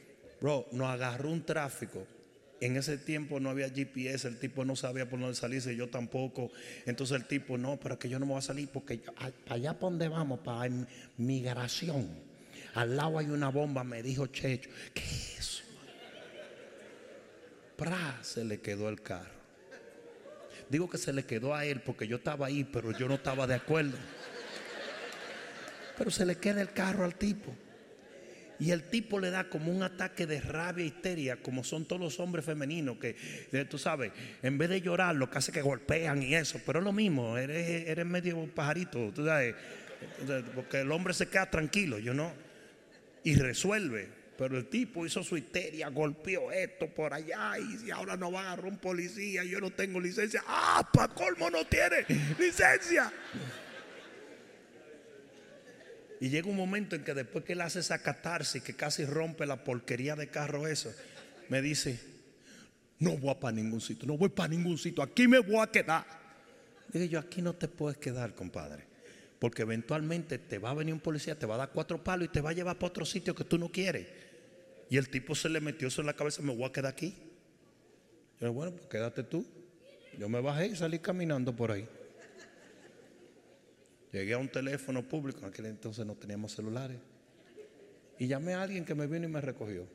Bro, 0.42 0.66
nos 0.72 0.88
agarró 0.88 1.30
un 1.30 1.46
tráfico. 1.46 2.04
En 2.60 2.76
ese 2.76 2.98
tiempo 2.98 3.38
no 3.38 3.48
había 3.48 3.70
GPS, 3.70 4.26
el 4.26 4.40
tipo 4.40 4.64
no 4.64 4.74
sabía 4.74 5.08
por 5.08 5.20
dónde 5.20 5.36
salirse, 5.36 5.76
yo 5.76 5.88
tampoco. 5.88 6.50
Entonces 6.84 7.16
el 7.16 7.26
tipo, 7.26 7.56
no, 7.56 7.78
pero 7.78 7.96
que 7.96 8.08
yo 8.08 8.18
no 8.18 8.26
me 8.26 8.32
voy 8.32 8.40
a 8.40 8.42
salir 8.42 8.68
porque 8.68 9.02
allá 9.48 9.74
para 9.74 9.90
donde 9.90 10.08
vamos, 10.08 10.40
para 10.40 10.68
migración. 11.16 12.08
Al 12.74 12.96
lado 12.96 13.18
hay 13.18 13.26
una 13.26 13.50
bomba, 13.50 13.84
me 13.84 14.02
dijo 14.02 14.26
Checho. 14.26 14.68
¿Qué 14.92 15.02
es 15.02 15.38
eso? 15.38 15.62
Pra, 17.76 18.18
se 18.22 18.44
le 18.44 18.60
quedó 18.60 18.88
el 18.88 19.00
carro. 19.00 19.30
Digo 20.68 20.90
que 20.90 20.98
se 20.98 21.12
le 21.12 21.24
quedó 21.24 21.54
a 21.54 21.64
él 21.64 21.82
porque 21.82 22.08
yo 22.08 22.16
estaba 22.16 22.46
ahí, 22.46 22.64
pero 22.64 22.90
yo 22.90 23.06
no 23.06 23.14
estaba 23.14 23.46
de 23.46 23.54
acuerdo. 23.54 23.96
Pero 25.96 26.10
se 26.10 26.26
le 26.26 26.36
queda 26.36 26.62
el 26.62 26.72
carro 26.72 27.04
al 27.04 27.14
tipo. 27.14 27.54
Y 28.58 28.70
el 28.70 28.84
tipo 28.84 29.18
le 29.18 29.30
da 29.30 29.48
como 29.48 29.72
un 29.72 29.82
ataque 29.82 30.26
de 30.26 30.40
rabia, 30.40 30.84
histeria, 30.84 31.36
como 31.36 31.64
son 31.64 31.84
todos 31.84 32.00
los 32.00 32.20
hombres 32.20 32.44
femeninos 32.44 32.96
que, 32.98 33.16
tú 33.68 33.78
sabes, 33.78 34.12
en 34.42 34.56
vez 34.58 34.68
de 34.68 34.80
llorar, 34.80 35.16
lo 35.16 35.28
que 35.28 35.38
hace 35.38 35.52
que 35.52 35.62
golpean 35.62 36.22
y 36.22 36.34
eso. 36.34 36.60
Pero 36.64 36.78
es 36.78 36.84
lo 36.84 36.92
mismo, 36.92 37.36
eres, 37.36 37.88
eres 37.88 38.06
medio 38.06 38.46
pajarito, 38.54 39.10
tú 39.12 39.24
sabes, 39.24 39.54
porque 40.54 40.80
el 40.80 40.92
hombre 40.92 41.14
se 41.14 41.28
queda 41.28 41.50
tranquilo, 41.50 41.98
yo 41.98 42.14
no, 42.14 42.32
y 43.24 43.34
resuelve. 43.34 44.22
Pero 44.36 44.56
el 44.56 44.66
tipo 44.66 45.04
hizo 45.06 45.22
su 45.22 45.36
histeria, 45.36 45.88
golpeó 45.88 46.50
esto 46.50 46.88
por 46.88 47.12
allá 47.12 47.52
y 47.58 47.90
ahora 47.90 48.16
no 48.16 48.32
va 48.32 48.40
a 48.40 48.52
agarrar 48.52 48.72
un 48.72 48.78
policía, 48.78 49.44
yo 49.44 49.60
no 49.60 49.70
tengo 49.70 50.00
licencia. 50.00 50.42
Ah, 50.46 50.88
para 50.92 51.14
colmo 51.14 51.50
no 51.50 51.64
tiene 51.66 52.04
licencia. 52.38 53.12
Y 56.22 56.28
llega 56.28 56.48
un 56.48 56.54
momento 56.54 56.94
en 56.94 57.02
que 57.02 57.14
después 57.14 57.44
que 57.44 57.54
él 57.54 57.60
hace 57.62 57.80
esa 57.80 57.98
catarsis, 57.98 58.62
que 58.62 58.76
casi 58.76 59.04
rompe 59.04 59.44
la 59.44 59.64
porquería 59.64 60.14
de 60.14 60.28
carro 60.28 60.68
eso, 60.68 60.94
me 61.48 61.60
dice, 61.60 61.98
No 63.00 63.16
voy 63.16 63.34
para 63.40 63.50
ningún 63.50 63.80
sitio, 63.80 64.06
no 64.06 64.16
voy 64.16 64.28
para 64.28 64.50
ningún 64.50 64.78
sitio, 64.78 65.02
aquí 65.02 65.26
me 65.26 65.40
voy 65.40 65.58
a 65.58 65.66
quedar. 65.66 66.06
Dije 66.92 67.08
yo, 67.08 67.18
aquí 67.18 67.42
no 67.42 67.54
te 67.54 67.66
puedes 67.66 67.98
quedar, 67.98 68.36
compadre. 68.36 68.84
Porque 69.40 69.62
eventualmente 69.62 70.38
te 70.38 70.60
va 70.60 70.70
a 70.70 70.74
venir 70.74 70.94
un 70.94 71.00
policía, 71.00 71.36
te 71.36 71.44
va 71.44 71.56
a 71.56 71.58
dar 71.58 71.70
cuatro 71.72 72.04
palos 72.04 72.26
y 72.26 72.28
te 72.28 72.40
va 72.40 72.50
a 72.50 72.52
llevar 72.52 72.76
para 72.76 72.90
otro 72.90 73.04
sitio 73.04 73.34
que 73.34 73.42
tú 73.42 73.58
no 73.58 73.72
quieres. 73.72 74.06
Y 74.90 74.98
el 74.98 75.08
tipo 75.08 75.34
se 75.34 75.48
le 75.48 75.60
metió 75.60 75.88
eso 75.88 76.02
en 76.02 76.06
la 76.06 76.14
cabeza, 76.14 76.40
me 76.40 76.54
voy 76.54 76.66
a 76.66 76.70
quedar 76.70 76.92
aquí. 76.92 77.16
Yo, 78.40 78.52
bueno, 78.52 78.70
pues 78.70 78.86
quédate 78.86 79.24
tú. 79.24 79.44
Yo 80.16 80.28
me 80.28 80.40
bajé 80.40 80.68
y 80.68 80.76
salí 80.76 81.00
caminando 81.00 81.56
por 81.56 81.72
ahí. 81.72 81.88
Llegué 84.12 84.34
a 84.34 84.38
un 84.38 84.48
teléfono 84.48 85.02
público, 85.08 85.40
en 85.40 85.46
aquel 85.46 85.66
entonces 85.66 86.04
no 86.04 86.14
teníamos 86.14 86.52
celulares. 86.52 86.98
Y 88.18 88.26
llamé 88.26 88.52
a 88.54 88.62
alguien 88.62 88.84
que 88.84 88.94
me 88.94 89.06
vino 89.06 89.24
y 89.24 89.30
me 89.30 89.40
recogió. 89.40 89.86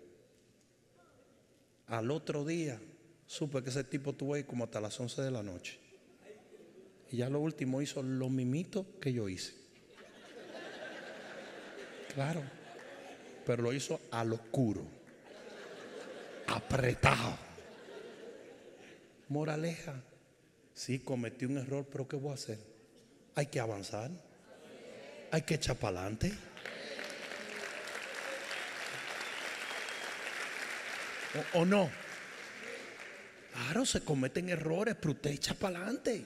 Al 1.86 2.10
otro 2.10 2.44
día 2.44 2.80
supe 3.28 3.64
que 3.64 3.70
ese 3.70 3.84
tipo 3.84 4.14
tuvo 4.14 4.34
ahí 4.34 4.44
como 4.44 4.64
hasta 4.64 4.82
las 4.82 5.00
11 5.00 5.22
de 5.22 5.32
la 5.32 5.44
noche. 5.44 5.80
Y 7.12 7.18
ya 7.18 7.30
lo 7.30 7.40
último 7.40 7.82
hizo 7.82 8.02
lo 8.02 8.28
mimito 8.30 9.00
que 9.00 9.14
yo 9.14 9.30
hice. 9.30 9.54
Claro. 12.14 12.42
Pero 13.46 13.64
lo 13.64 13.72
hizo 13.72 14.02
a 14.12 14.24
lo 14.24 14.36
oscuro. 14.36 14.84
Apretado. 16.48 17.38
Moraleja. 19.30 20.02
Sí, 20.74 21.00
cometí 21.00 21.46
un 21.46 21.60
error, 21.60 21.86
pero 21.90 22.08
¿qué 22.08 22.16
voy 22.16 22.32
a 22.32 22.34
hacer? 22.34 22.77
Hay 23.38 23.46
que 23.46 23.60
avanzar. 23.60 24.10
Hay 25.30 25.44
que 25.44 25.54
echar 25.54 25.76
para 25.76 26.00
adelante. 26.00 26.34
¿O, 31.54 31.64
no? 31.64 31.88
Claro, 33.54 33.86
se 33.86 34.02
cometen 34.02 34.50
errores, 34.50 34.96
pero 35.00 35.12
usted 35.12 35.30
echa 35.30 35.54
para 35.54 35.78
adelante. 35.78 36.26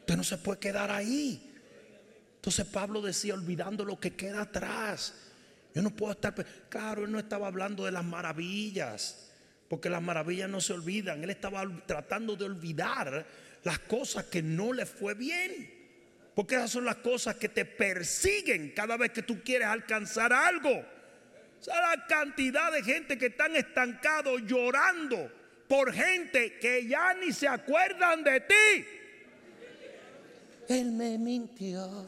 Usted 0.00 0.16
no 0.16 0.24
se 0.24 0.38
puede 0.38 0.58
quedar 0.58 0.90
ahí. 0.90 1.48
Entonces 2.34 2.66
Pablo 2.66 3.02
decía, 3.02 3.34
olvidando 3.34 3.84
lo 3.84 4.00
que 4.00 4.16
queda 4.16 4.40
atrás. 4.40 5.14
Yo 5.76 5.80
no 5.80 5.90
puedo 5.90 6.10
estar... 6.10 6.34
Claro, 6.68 7.04
él 7.04 7.12
no 7.12 7.20
estaba 7.20 7.46
hablando 7.46 7.84
de 7.84 7.92
las 7.92 8.04
maravillas, 8.04 9.30
porque 9.68 9.88
las 9.88 10.02
maravillas 10.02 10.50
no 10.50 10.60
se 10.60 10.72
olvidan. 10.72 11.22
Él 11.22 11.30
estaba 11.30 11.64
tratando 11.86 12.34
de 12.34 12.46
olvidar 12.46 13.24
las 13.62 13.78
cosas 13.78 14.24
que 14.24 14.42
no 14.42 14.72
le 14.72 14.86
fue 14.86 15.14
bien. 15.14 15.77
Porque 16.38 16.54
esas 16.54 16.70
son 16.70 16.84
las 16.84 16.98
cosas 16.98 17.34
que 17.34 17.48
te 17.48 17.64
persiguen 17.64 18.70
cada 18.70 18.96
vez 18.96 19.10
que 19.10 19.22
tú 19.22 19.42
quieres 19.42 19.66
alcanzar 19.66 20.32
algo. 20.32 20.70
O 20.70 21.64
sea, 21.64 21.96
la 21.96 22.06
cantidad 22.06 22.70
de 22.70 22.80
gente 22.84 23.18
que 23.18 23.26
están 23.26 23.56
estancados 23.56 24.42
llorando 24.46 25.32
por 25.66 25.92
gente 25.92 26.56
que 26.60 26.86
ya 26.86 27.12
ni 27.14 27.32
se 27.32 27.48
acuerdan 27.48 28.22
de 28.22 28.40
ti. 28.42 28.84
Él 30.68 30.92
me 30.92 31.18
mintió. 31.18 32.06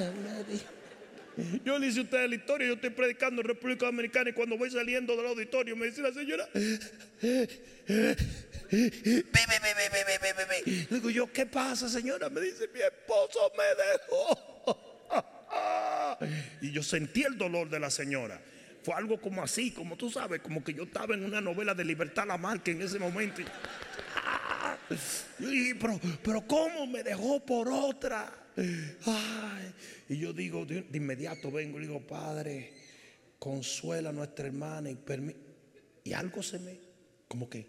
Él 0.00 0.14
me 0.16 0.42
dijo. 0.42 0.78
Yo 1.64 1.78
le 1.78 1.86
hice 1.86 2.00
a 2.00 2.02
ustedes 2.02 2.28
la 2.28 2.34
historia, 2.34 2.66
yo 2.66 2.74
estoy 2.74 2.90
predicando 2.90 3.40
en 3.42 3.46
República 3.46 3.86
Dominicana 3.86 4.30
y 4.30 4.32
cuando 4.32 4.58
voy 4.58 4.72
saliendo 4.72 5.16
del 5.16 5.26
auditorio 5.26 5.76
me 5.76 5.86
dice 5.86 6.02
la 6.02 6.12
señora, 6.12 6.48
Digo 10.90 11.10
yo, 11.10 11.32
¿qué 11.32 11.46
pasa, 11.46 11.88
señora? 11.88 12.28
Me 12.28 12.40
dice, 12.40 12.68
mi 12.72 12.80
esposo 12.80 13.52
me 13.56 13.64
dejó. 13.84 14.58
y 16.60 16.72
yo 16.72 16.82
sentí 16.82 17.22
el 17.22 17.38
dolor 17.38 17.68
de 17.68 17.80
la 17.80 17.90
señora. 17.90 18.40
Fue 18.82 18.94
algo 18.94 19.20
como 19.20 19.42
así, 19.42 19.70
como 19.72 19.96
tú 19.96 20.10
sabes, 20.10 20.40
como 20.40 20.62
que 20.62 20.72
yo 20.72 20.84
estaba 20.84 21.14
en 21.14 21.24
una 21.24 21.40
novela 21.40 21.74
de 21.74 21.84
Libertad 21.84 22.26
Lamarque 22.26 22.72
en 22.72 22.82
ese 22.82 22.98
momento. 22.98 23.42
Y, 25.40 25.74
pero, 25.74 26.00
pero 26.22 26.46
¿cómo 26.46 26.86
me 26.86 27.02
dejó 27.02 27.44
por 27.44 27.68
otra? 27.68 28.32
y 30.08 30.18
yo 30.18 30.32
digo, 30.32 30.64
de, 30.64 30.84
inmediato 30.92 31.50
vengo 31.50 31.78
y 31.78 31.82
digo, 31.82 32.00
Padre, 32.06 32.72
consuela 33.38 34.10
a 34.10 34.12
nuestra 34.12 34.46
hermana 34.46 34.90
y 34.90 34.98
Y 36.04 36.12
algo 36.12 36.42
se 36.42 36.58
me, 36.58 36.78
como 37.28 37.48
que, 37.48 37.66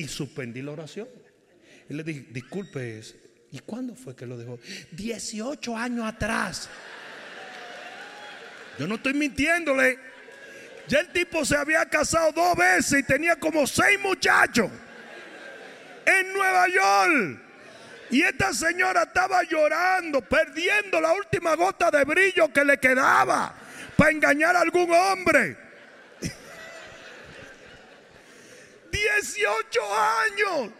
y 0.00 0.08
suspendí 0.08 0.62
la 0.62 0.72
oración. 0.72 1.08
Y 1.88 1.94
le 1.94 2.02
dije, 2.02 2.26
disculpe, 2.30 3.02
¿y 3.52 3.58
cuándo 3.60 3.94
fue 3.94 4.16
que 4.16 4.26
lo 4.26 4.38
dejó? 4.38 4.58
18 4.92 5.76
años 5.76 6.06
atrás. 6.06 6.68
Yo 8.78 8.86
no 8.86 8.94
estoy 8.94 9.12
mintiéndole. 9.12 9.98
Ya 10.88 11.00
el 11.00 11.12
tipo 11.12 11.44
se 11.44 11.56
había 11.56 11.84
casado 11.86 12.32
dos 12.32 12.56
veces 12.56 13.00
y 13.00 13.02
tenía 13.02 13.36
como 13.36 13.66
seis 13.66 13.98
muchachos 14.00 14.70
en 16.06 16.32
Nueva 16.32 16.66
York. 16.68 17.42
Y 18.10 18.22
esta 18.22 18.52
señora 18.54 19.02
estaba 19.02 19.42
llorando, 19.44 20.22
perdiendo 20.22 21.00
la 21.00 21.12
última 21.12 21.54
gota 21.54 21.90
de 21.90 22.04
brillo 22.04 22.50
que 22.52 22.64
le 22.64 22.78
quedaba 22.78 23.54
para 23.96 24.10
engañar 24.10 24.56
a 24.56 24.62
algún 24.62 24.90
hombre. 24.92 25.69
18 28.90 29.80
años 29.94 30.70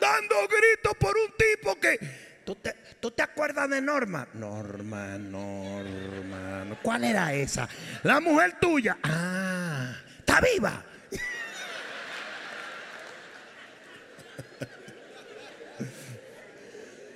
dando 0.00 0.36
gritos 0.48 0.94
por 0.98 1.16
un 1.16 1.32
tipo 1.36 1.78
que... 1.78 1.98
¿Tú 2.44 2.54
te, 2.56 2.74
¿Tú 3.00 3.10
te 3.10 3.22
acuerdas 3.22 3.70
de 3.70 3.80
Norma? 3.80 4.28
Norma, 4.34 5.16
Norma. 5.18 6.78
¿Cuál 6.82 7.04
era 7.04 7.32
esa? 7.32 7.66
La 8.02 8.20
mujer 8.20 8.58
tuya. 8.60 8.98
Ah, 9.02 9.94
está 10.18 10.40
viva. 10.40 10.84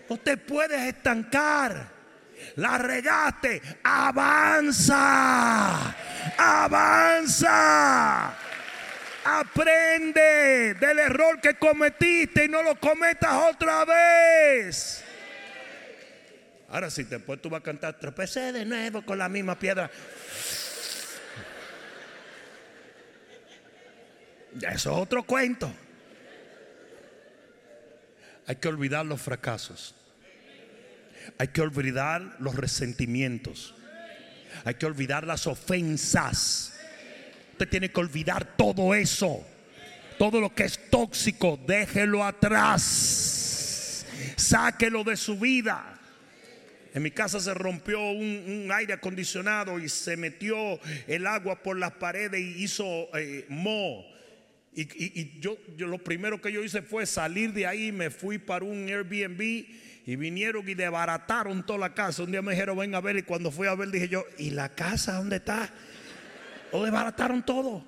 No 0.08 0.16
te 0.16 0.38
puedes 0.38 0.80
estancar. 0.80 1.86
La 2.56 2.78
regaste. 2.78 3.60
Avanza. 3.84 5.04
Avanza. 6.38 8.34
Aprende 9.30 10.74
del 10.74 10.98
error 11.00 11.38
que 11.38 11.54
cometiste 11.54 12.46
y 12.46 12.48
no 12.48 12.62
lo 12.62 12.80
cometas 12.80 13.30
otra 13.54 13.84
vez. 13.84 15.04
Ahora 16.70 16.88
si 16.88 17.02
después 17.02 17.40
tú 17.42 17.50
vas 17.50 17.60
a 17.60 17.64
cantar, 17.64 17.98
tropecé 17.98 18.52
de 18.52 18.64
nuevo 18.64 19.02
con 19.02 19.18
la 19.18 19.28
misma 19.28 19.58
piedra. 19.58 19.90
Ya 24.54 24.70
eso 24.70 24.92
es 24.92 24.98
otro 24.98 25.22
cuento. 25.24 25.70
Hay 28.46 28.56
que 28.56 28.68
olvidar 28.68 29.04
los 29.04 29.20
fracasos. 29.20 29.94
Hay 31.36 31.48
que 31.48 31.60
olvidar 31.60 32.36
los 32.38 32.54
resentimientos. 32.54 33.74
Hay 34.64 34.76
que 34.76 34.86
olvidar 34.86 35.26
las 35.26 35.46
ofensas. 35.46 36.77
Usted 37.58 37.70
tiene 37.70 37.90
que 37.90 37.98
olvidar 37.98 38.56
todo 38.56 38.94
eso. 38.94 39.44
Todo 40.16 40.40
lo 40.40 40.54
que 40.54 40.62
es 40.62 40.88
tóxico, 40.88 41.58
déjelo 41.66 42.22
atrás. 42.22 44.06
Sáquelo 44.36 45.02
de 45.02 45.16
su 45.16 45.36
vida. 45.40 45.98
En 46.94 47.02
mi 47.02 47.10
casa 47.10 47.40
se 47.40 47.52
rompió 47.54 48.00
un, 48.12 48.70
aire 48.72 48.92
acondicionado 48.92 49.80
y 49.80 49.88
se 49.88 50.16
metió 50.16 50.78
el 51.08 51.26
agua 51.26 51.60
por 51.60 51.76
las 51.76 51.90
paredes 51.94 52.40
y 52.40 52.62
hizo 52.62 53.08
eh, 53.18 53.44
mo. 53.48 54.06
Y, 54.72 55.40
yo, 55.40 55.58
lo 55.78 55.98
primero 55.98 56.40
que 56.40 56.52
yo 56.52 56.62
hice 56.62 56.80
fue 56.80 57.06
salir 57.06 57.52
de 57.52 57.66
ahí, 57.66 57.90
me 57.90 58.10
fui 58.10 58.38
para 58.38 58.64
un 58.64 58.86
Airbnb 58.86 59.40
y 60.06 60.14
vinieron 60.14 60.68
y 60.68 60.74
desbarataron 60.74 61.66
toda 61.66 61.80
la 61.80 61.92
casa. 61.92 62.22
Un 62.22 62.30
día 62.30 62.40
me 62.40 62.52
dijeron, 62.52 62.78
ven 62.78 62.94
a 62.94 63.00
ver, 63.00 63.16
y 63.16 63.22
cuando 63.24 63.50
fui 63.50 63.66
a 63.66 63.74
ver 63.74 63.90
dije 63.90 64.08
yo, 64.08 64.24
¿y 64.38 64.50
la 64.50 64.68
casa 64.68 65.14
dónde 65.14 65.36
está? 65.36 65.68
Lo 66.72 66.82
desbarataron 66.82 67.42
todo. 67.44 67.84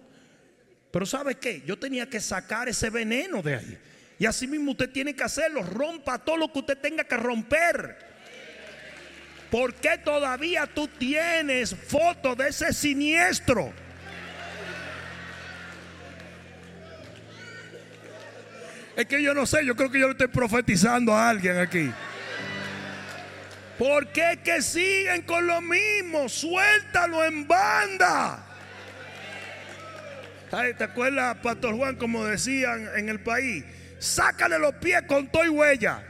Pero 0.91 1.07
¿sabe 1.07 1.37
qué? 1.37 1.63
Yo 1.67 1.79
tenía 1.79 2.09
que 2.09 2.21
sacar 2.21 2.69
ese 2.69 2.91
veneno 2.91 3.43
de 3.43 3.57
ahí. 3.57 3.79
Y 4.19 4.27
así 4.27 4.47
mismo 4.47 4.73
usted 4.73 4.91
tiene 4.91 5.15
que 5.15 5.23
hacerlo. 5.23 5.63
Rompa 5.63 6.19
todo 6.19 6.37
lo 6.37 6.53
que 6.53 6.59
usted 6.59 6.79
tenga 6.79 7.05
que 7.05 7.17
romper. 7.17 7.97
¿Por 9.51 9.75
qué 9.75 9.99
todavía 9.99 10.67
tú 10.67 10.89
tienes 10.89 11.75
fotos 11.75 12.37
de 12.37 12.49
ese 12.49 12.73
siniestro? 12.73 13.73
Es 18.97 19.07
que 19.07 19.23
yo 19.23 19.33
no 19.33 19.47
sé, 19.47 19.65
yo 19.65 19.75
creo 19.75 19.91
que 19.91 19.99
yo 19.99 20.07
le 20.07 20.13
estoy 20.13 20.29
profetizando 20.29 21.15
a 21.15 21.31
alguien 21.31 21.57
aquí. 21.57 21.91
¿Por 23.79 24.09
qué 24.09 24.41
que 24.45 24.61
siguen 24.61 25.23
con 25.23 25.47
lo 25.47 25.63
mismo? 25.63 26.29
Suéltalo 26.29 27.25
en 27.25 27.49
banda. 27.49 28.50
¿Te 30.51 30.83
acuerdas, 30.83 31.37
Pastor 31.39 31.77
Juan, 31.77 31.95
como 31.95 32.25
decían 32.25 32.89
en 32.97 33.09
el 33.09 33.21
país? 33.21 33.65
Sácale 34.01 34.59
los 34.59 34.75
pies 34.75 35.03
con 35.03 35.31
todo 35.31 35.45
y 35.45 35.49
huella. 35.49 36.03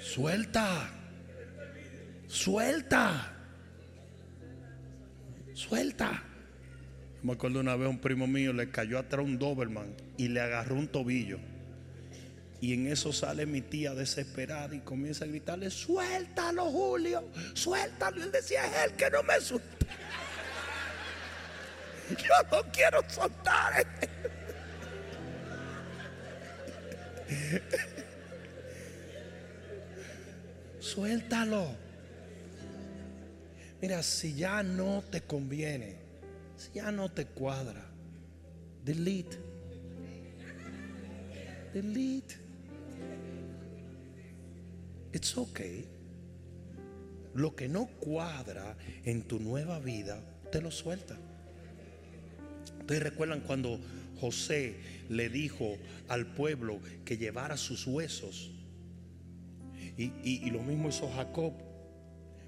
Suelta. 0.00 0.90
Suelta. 2.26 3.32
Suelta. 5.54 6.22
Me 7.22 7.32
acuerdo 7.32 7.60
una 7.60 7.76
vez 7.76 7.88
un 7.88 8.00
primo 8.00 8.26
mío 8.26 8.52
le 8.52 8.70
cayó 8.70 8.98
atrás 8.98 9.24
un 9.24 9.38
Doberman 9.38 9.94
y 10.16 10.28
le 10.28 10.40
agarró 10.40 10.74
un 10.74 10.88
tobillo. 10.88 11.38
Y 12.60 12.74
en 12.74 12.88
eso 12.88 13.12
sale 13.12 13.46
mi 13.46 13.60
tía 13.60 13.94
desesperada 13.94 14.74
y 14.74 14.80
comienza 14.80 15.24
a 15.24 15.28
gritarle, 15.28 15.70
suéltalo 15.70 16.64
Julio, 16.64 17.28
suéltalo. 17.54 18.18
Y 18.18 18.22
él 18.22 18.32
decía, 18.32 18.64
es 18.66 18.90
él 18.90 18.96
que 18.96 19.10
no 19.10 19.22
me 19.22 19.40
suelta. 19.40 19.86
Yo 22.16 22.34
no 22.50 22.62
quiero 22.72 23.02
soltar. 23.08 23.86
Suéltalo. 30.80 31.76
Mira, 33.80 34.02
si 34.02 34.34
ya 34.34 34.62
no 34.62 35.04
te 35.10 35.20
conviene, 35.20 35.96
si 36.56 36.72
ya 36.72 36.90
no 36.90 37.10
te 37.10 37.26
cuadra, 37.26 37.84
delete. 38.84 39.38
Delete. 41.74 42.36
It's 45.12 45.36
okay. 45.36 45.86
Lo 47.34 47.54
que 47.54 47.68
no 47.68 47.86
cuadra 48.00 48.76
en 49.04 49.22
tu 49.22 49.38
nueva 49.38 49.78
vida, 49.78 50.20
te 50.50 50.60
lo 50.60 50.70
suelta. 50.70 51.16
Ustedes 52.88 53.02
recuerdan 53.02 53.40
cuando 53.40 53.78
José 54.18 54.76
le 55.10 55.28
dijo 55.28 55.76
al 56.08 56.24
pueblo 56.24 56.80
que 57.04 57.18
llevara 57.18 57.58
sus 57.58 57.86
huesos. 57.86 58.50
Y, 59.98 60.48
lo 60.48 60.62
mismo 60.62 60.88
hizo 60.88 61.12
Jacob. 61.12 61.52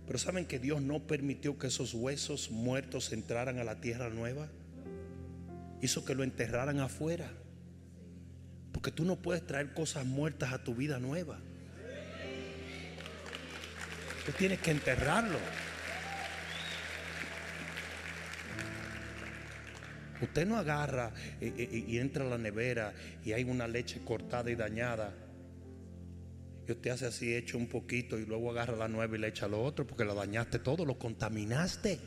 Pero 0.07 0.19
saben 0.19 0.47
que 0.47 0.59
Dios 0.59 0.81
no 0.81 1.01
permitió 1.01 1.59
que 1.59 1.67
esos 1.67 1.93
huesos 1.93 2.51
muertos 2.51 3.13
entraran 3.13 3.59
a 3.59 3.65
la 3.65 3.83
tierra 3.83 4.09
nueva. 4.09 4.49
Hizo 5.83 6.07
que 6.07 6.15
lo 6.15 6.25
enterraran 6.25 6.81
afuera. 6.81 7.31
Porque 8.73 8.91
tú 8.91 9.05
no 9.05 9.17
puedes 9.17 9.47
traer 9.47 9.75
cosas 9.75 10.07
muertas 10.07 10.55
a 10.55 10.65
tu 10.65 10.75
vida 10.75 10.99
nueva. 10.99 11.39
Tú 14.25 14.33
tienes 14.39 14.59
que 14.61 14.71
enterrarlo. 14.71 15.37
Usted 20.23 20.47
no 20.47 20.57
agarra 20.57 21.13
y, 21.41 21.97
entra 21.99 22.27
a 22.27 22.29
la 22.29 22.39
nevera 22.39 22.93
y 23.25 23.33
hay 23.33 23.45
una 23.45 23.67
leche 23.67 24.01
cortada 24.05 24.51
y 24.51 24.55
dañada. 24.55 25.15
Y 26.69 26.73
usted 26.73 26.91
hace 26.91 27.07
así, 27.07 27.35
echa 27.35 27.57
un 27.57 27.69
poquito 27.69 28.19
y 28.19 28.27
luego 28.27 28.51
agarra 28.51 28.77
la 28.77 28.89
nueva 28.89 29.17
y 29.17 29.21
le 29.21 29.29
echa 29.29 29.49
lo 29.49 29.63
otro 29.63 29.87
porque 29.87 30.05
lo 30.05 30.15
dañaste 30.15 30.59
todo, 30.59 30.85
lo 30.85 30.99
contaminaste. 30.99 31.99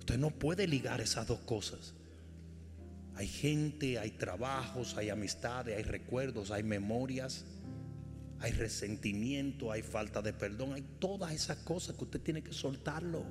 Usted 0.00 0.18
no 0.18 0.30
puede 0.30 0.66
ligar 0.66 1.00
esas 1.00 1.26
dos 1.26 1.40
cosas. 1.40 1.94
Hay 3.14 3.26
gente, 3.26 3.98
hay 3.98 4.10
trabajos, 4.10 4.96
hay 4.96 5.10
amistades, 5.10 5.76
hay 5.76 5.82
recuerdos, 5.82 6.50
hay 6.50 6.62
memorias, 6.62 7.44
hay 8.40 8.52
resentimiento, 8.52 9.70
hay 9.70 9.82
falta 9.82 10.20
de 10.22 10.32
perdón, 10.32 10.74
hay 10.74 10.84
todas 10.98 11.32
esas 11.32 11.58
cosas 11.58 11.96
que 11.96 12.04
usted 12.04 12.20
tiene 12.20 12.42
que 12.42 12.52
soltarlo. 12.52 13.24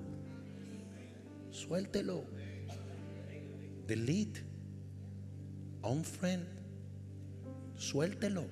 Suéltelo 1.51 2.23
delete, 3.91 4.41
unfriend, 5.83 6.45
suéltelo. 7.75 8.45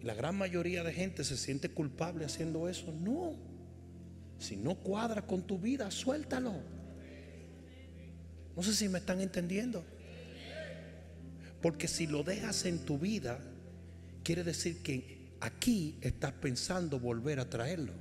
Y 0.00 0.04
la 0.04 0.14
gran 0.14 0.38
mayoría 0.38 0.84
de 0.84 0.92
gente 0.92 1.24
se 1.24 1.36
siente 1.36 1.70
culpable 1.70 2.24
haciendo 2.24 2.68
eso. 2.68 2.92
No, 2.92 3.34
si 4.38 4.56
no 4.56 4.76
cuadra 4.76 5.26
con 5.26 5.42
tu 5.42 5.58
vida, 5.58 5.90
suéltalo. 5.90 6.54
No 8.54 8.62
sé 8.62 8.74
si 8.74 8.88
me 8.88 9.00
están 9.00 9.20
entendiendo. 9.20 9.84
Porque 11.60 11.88
si 11.88 12.06
lo 12.06 12.22
dejas 12.22 12.64
en 12.64 12.78
tu 12.78 12.96
vida, 12.96 13.40
quiere 14.22 14.44
decir 14.44 14.84
que 14.84 15.34
aquí 15.40 15.98
estás 16.00 16.32
pensando 16.34 17.00
volver 17.00 17.40
a 17.40 17.50
traerlo. 17.50 17.92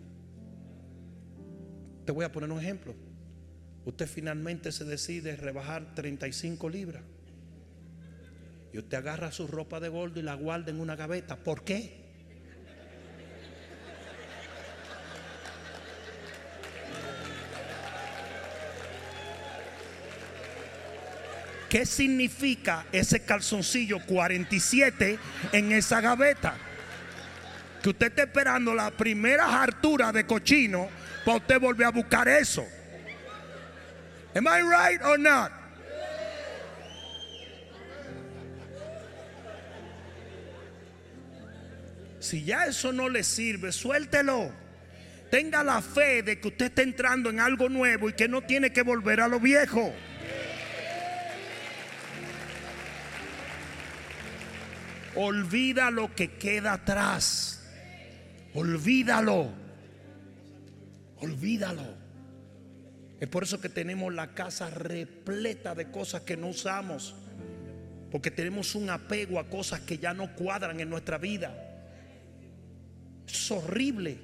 Te 2.05 2.12
voy 2.12 2.26
a 2.26 2.32
poner 2.32 2.51
un 2.51 2.60
ejemplo 2.60 3.09
usted 3.86 4.08
finalmente 4.08 4.72
se 4.72 4.86
decide 4.86 5.36
rebajar 5.36 5.96
35 5.96 6.70
libras. 6.70 7.04
Y 8.72 8.78
usted 8.78 8.98
agarra 8.98 9.32
su 9.32 9.48
ropa 9.48 9.80
de 9.80 9.90
gordo 9.90 10.20
y 10.20 10.24
la 10.24 10.36
guarda 10.36 10.70
en 10.70 10.80
una 10.80 10.96
gaveta. 10.96 11.38
¿Por 11.38 11.64
qué? 11.64 12.00
¿Qué 21.70 21.86
significa 21.86 22.88
ese 22.92 23.24
calzoncillo 23.24 24.00
47 24.06 25.20
en 25.52 25.72
esa 25.72 26.02
gaveta? 26.02 26.58
Que 27.82 27.90
usted 27.90 28.08
está 28.08 28.24
esperando 28.24 28.74
la 28.74 28.90
primera 28.90 29.62
hartura 29.62 30.12
de 30.12 30.26
cochino 30.26 30.90
para 31.24 31.38
usted 31.38 31.60
volver 31.60 31.86
a 31.86 31.92
buscar 31.92 32.28
eso. 32.28 32.66
Am 34.36 34.48
I 34.48 34.62
right 34.62 35.02
or 35.04 35.18
not? 35.18 35.52
Si 42.20 42.44
ya 42.44 42.66
eso 42.66 42.92
no 42.92 43.10
le 43.10 43.24
sirve, 43.24 43.72
suéltelo. 43.72 44.52
Tenga 45.32 45.64
la 45.64 45.82
fe 45.82 46.22
de 46.22 46.40
que 46.40 46.50
usted 46.50 46.68
está 46.68 46.82
entrando 46.82 47.30
en 47.30 47.40
algo 47.40 47.70
nuevo 47.70 48.10
y 48.10 48.14
que 48.14 48.28
no 48.28 48.42
tiene 48.42 48.72
que 48.72 48.82
volver 48.82 49.22
a 49.22 49.28
lo 49.28 49.40
viejo. 49.40 49.94
Olvida 55.16 55.92
lo 55.92 56.14
que 56.16 56.32
queda 56.38 56.74
atrás. 56.74 57.64
Olvídalo. 58.54 59.52
Olvídalo. 61.18 61.99
Es 63.20 63.28
por 63.28 63.44
eso 63.44 63.60
que 63.60 63.70
tenemos 63.70 64.14
la 64.14 64.34
casa 64.34 64.70
repleta 64.70 65.76
de 65.76 65.92
cosas 65.92 66.22
que 66.22 66.38
no 66.38 66.48
usamos. 66.48 67.16
Porque 68.12 68.32
tenemos 68.32 68.76
un 68.76 68.90
apego 68.90 69.40
a 69.40 69.50
cosas 69.50 69.82
que 69.82 69.98
ya 69.98 70.14
no 70.14 70.34
cuadran 70.36 70.80
en 70.80 70.90
nuestra 70.90 71.18
vida. 71.18 71.54
Es 73.28 73.52
horrible. 73.52 74.18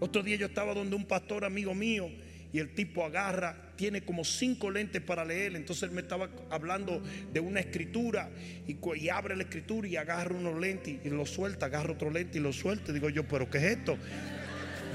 Otro 0.00 0.22
día 0.22 0.36
yo 0.36 0.46
estaba 0.46 0.74
donde 0.74 0.96
un 0.96 1.06
pastor 1.06 1.44
amigo 1.44 1.74
mío 1.74 2.10
y 2.52 2.58
el 2.58 2.74
tipo 2.74 3.04
agarra, 3.04 3.72
tiene 3.76 4.02
como 4.02 4.24
cinco 4.24 4.70
lentes 4.70 5.00
para 5.00 5.24
leer. 5.24 5.56
Entonces 5.56 5.84
él 5.84 5.92
me 5.92 6.02
estaba 6.02 6.28
hablando 6.50 7.02
de 7.32 7.40
una 7.40 7.60
escritura 7.60 8.30
y, 8.68 8.76
y 8.96 9.08
abre 9.08 9.34
la 9.34 9.44
escritura 9.44 9.88
y 9.88 9.96
agarra 9.96 10.36
unos 10.36 10.60
lentes 10.60 10.98
y 11.02 11.08
lo 11.08 11.24
suelta, 11.24 11.66
agarra 11.66 11.94
otro 11.94 12.10
lente 12.10 12.38
y 12.38 12.42
lo 12.42 12.52
suelta. 12.52 12.92
Digo 12.92 13.08
yo, 13.08 13.26
pero 13.26 13.48
¿qué 13.48 13.58
es 13.58 13.64
esto? 13.78 13.96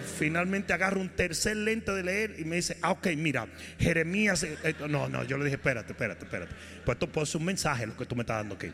Finalmente 0.03 0.73
agarro 0.73 0.99
un 0.99 1.09
tercer 1.09 1.57
lente 1.57 1.91
de 1.91 2.03
leer 2.03 2.35
y 2.39 2.45
me 2.45 2.57
dice, 2.57 2.77
ah, 2.81 2.91
ok, 2.91 3.07
mira, 3.17 3.47
Jeremías, 3.79 4.43
eh, 4.43 4.57
eh, 4.63 4.75
no, 4.87 5.09
no, 5.09 5.23
yo 5.23 5.37
le 5.37 5.45
dije, 5.45 5.55
espérate, 5.55 5.93
espérate, 5.93 6.25
espérate. 6.25 6.53
Pues 6.85 6.95
esto 6.95 7.11
puede 7.11 7.27
ser 7.27 7.39
un 7.39 7.45
mensaje 7.45 7.85
lo 7.87 7.97
que 7.97 8.05
tú 8.05 8.15
me 8.15 8.21
estás 8.21 8.37
dando 8.37 8.55
aquí. 8.55 8.71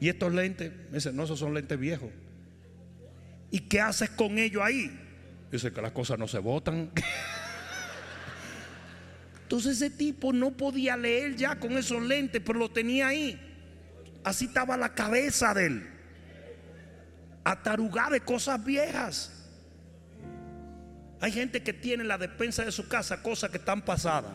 Y 0.00 0.08
estos 0.08 0.32
lentes, 0.32 0.72
me 0.90 0.96
dice, 0.96 1.12
no, 1.12 1.24
esos 1.24 1.38
son 1.38 1.54
lentes 1.54 1.78
viejos. 1.78 2.10
¿Y 3.50 3.60
qué 3.60 3.80
haces 3.80 4.10
con 4.10 4.38
ellos 4.38 4.62
ahí? 4.62 4.98
Dice 5.50 5.72
que 5.72 5.82
las 5.82 5.92
cosas 5.92 6.18
no 6.18 6.28
se 6.28 6.38
botan. 6.38 6.90
Entonces 9.42 9.76
ese 9.76 9.90
tipo 9.90 10.32
no 10.32 10.52
podía 10.52 10.96
leer 10.96 11.34
ya 11.34 11.56
con 11.56 11.76
esos 11.76 12.00
lentes, 12.02 12.40
pero 12.44 12.58
lo 12.58 12.70
tenía 12.70 13.08
ahí. 13.08 13.38
Así 14.22 14.44
estaba 14.44 14.76
la 14.76 14.94
cabeza 14.94 15.52
de 15.54 15.66
él. 15.66 15.88
Atarugada 17.42 18.10
de 18.10 18.20
cosas 18.20 18.64
viejas. 18.64 19.39
Hay 21.20 21.32
gente 21.32 21.62
que 21.62 21.72
tiene 21.72 22.02
en 22.02 22.08
la 22.08 22.18
despensa 22.18 22.64
de 22.64 22.72
su 22.72 22.88
casa 22.88 23.22
cosas 23.22 23.50
que 23.50 23.58
están 23.58 23.82
pasadas. 23.82 24.32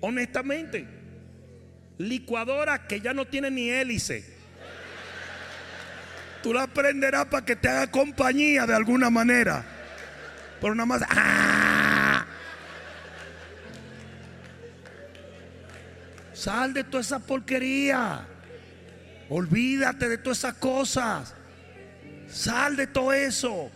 Honestamente, 0.00 0.86
licuadora 1.98 2.86
que 2.86 3.00
ya 3.00 3.14
no 3.14 3.26
tiene 3.26 3.50
ni 3.50 3.70
hélice. 3.70 4.34
Tú 6.42 6.52
la 6.52 6.66
prenderás 6.66 7.26
para 7.26 7.44
que 7.44 7.56
te 7.56 7.68
haga 7.68 7.90
compañía 7.90 8.66
de 8.66 8.74
alguna 8.74 9.08
manera. 9.08 9.64
Pero 10.60 10.74
nada 10.74 10.86
más. 10.86 11.02
¡ah! 11.08 12.26
Sal 16.34 16.74
de 16.74 16.84
toda 16.84 17.00
esa 17.00 17.20
porquería. 17.20 18.26
Olvídate 19.30 20.08
de 20.08 20.18
todas 20.18 20.38
esas 20.38 20.54
cosas. 20.54 21.34
Sal 22.28 22.76
de 22.76 22.88
todo 22.88 23.12
eso. 23.12 23.70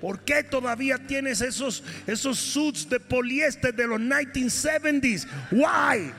¿Por 0.00 0.20
qué 0.20 0.42
todavía 0.42 0.98
tienes 0.98 1.40
esos, 1.40 1.82
esos 2.06 2.38
suits 2.38 2.88
de 2.88 3.00
poliéster 3.00 3.74
de 3.74 3.86
los 3.86 4.00
1970s? 4.00 5.26
Why? 5.50 6.12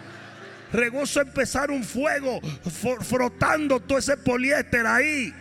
Regoso 0.71 1.21
empezar 1.21 1.71
un 1.71 1.83
fuego 1.83 2.41
frotando 3.01 3.79
todo 3.79 3.97
ese 3.97 4.17
poliéster 4.17 4.85
ahí. 4.85 5.33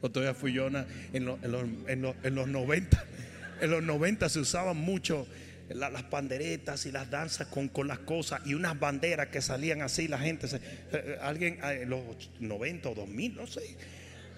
Otro 0.00 0.20
día 0.22 0.34
fui 0.34 0.52
yo 0.52 0.66
en, 0.66 0.72
lo, 1.24 1.38
en, 1.42 1.52
lo, 1.52 1.60
en, 1.86 2.02
lo, 2.02 2.16
en 2.24 2.34
los 2.34 2.48
90. 2.48 3.04
En 3.60 3.70
los 3.70 3.82
90 3.84 4.28
se 4.28 4.40
usaban 4.40 4.76
mucho 4.76 5.28
las 5.74 6.02
panderetas 6.04 6.86
y 6.86 6.92
las 6.92 7.10
danzas 7.10 7.46
con, 7.48 7.68
con, 7.68 7.88
las 7.88 8.00
cosas 8.00 8.40
y 8.44 8.54
unas 8.54 8.78
banderas 8.78 9.28
que 9.28 9.40
salían 9.40 9.82
así. 9.82 10.08
La 10.08 10.18
gente, 10.18 10.48
se, 10.48 10.56
eh, 10.92 11.18
alguien 11.20 11.58
eh, 11.64 11.80
en 11.82 11.90
los 11.90 12.02
90 12.40 12.88
o 12.88 12.94
2000, 12.94 13.36
no 13.36 13.46
sé. 13.46 13.76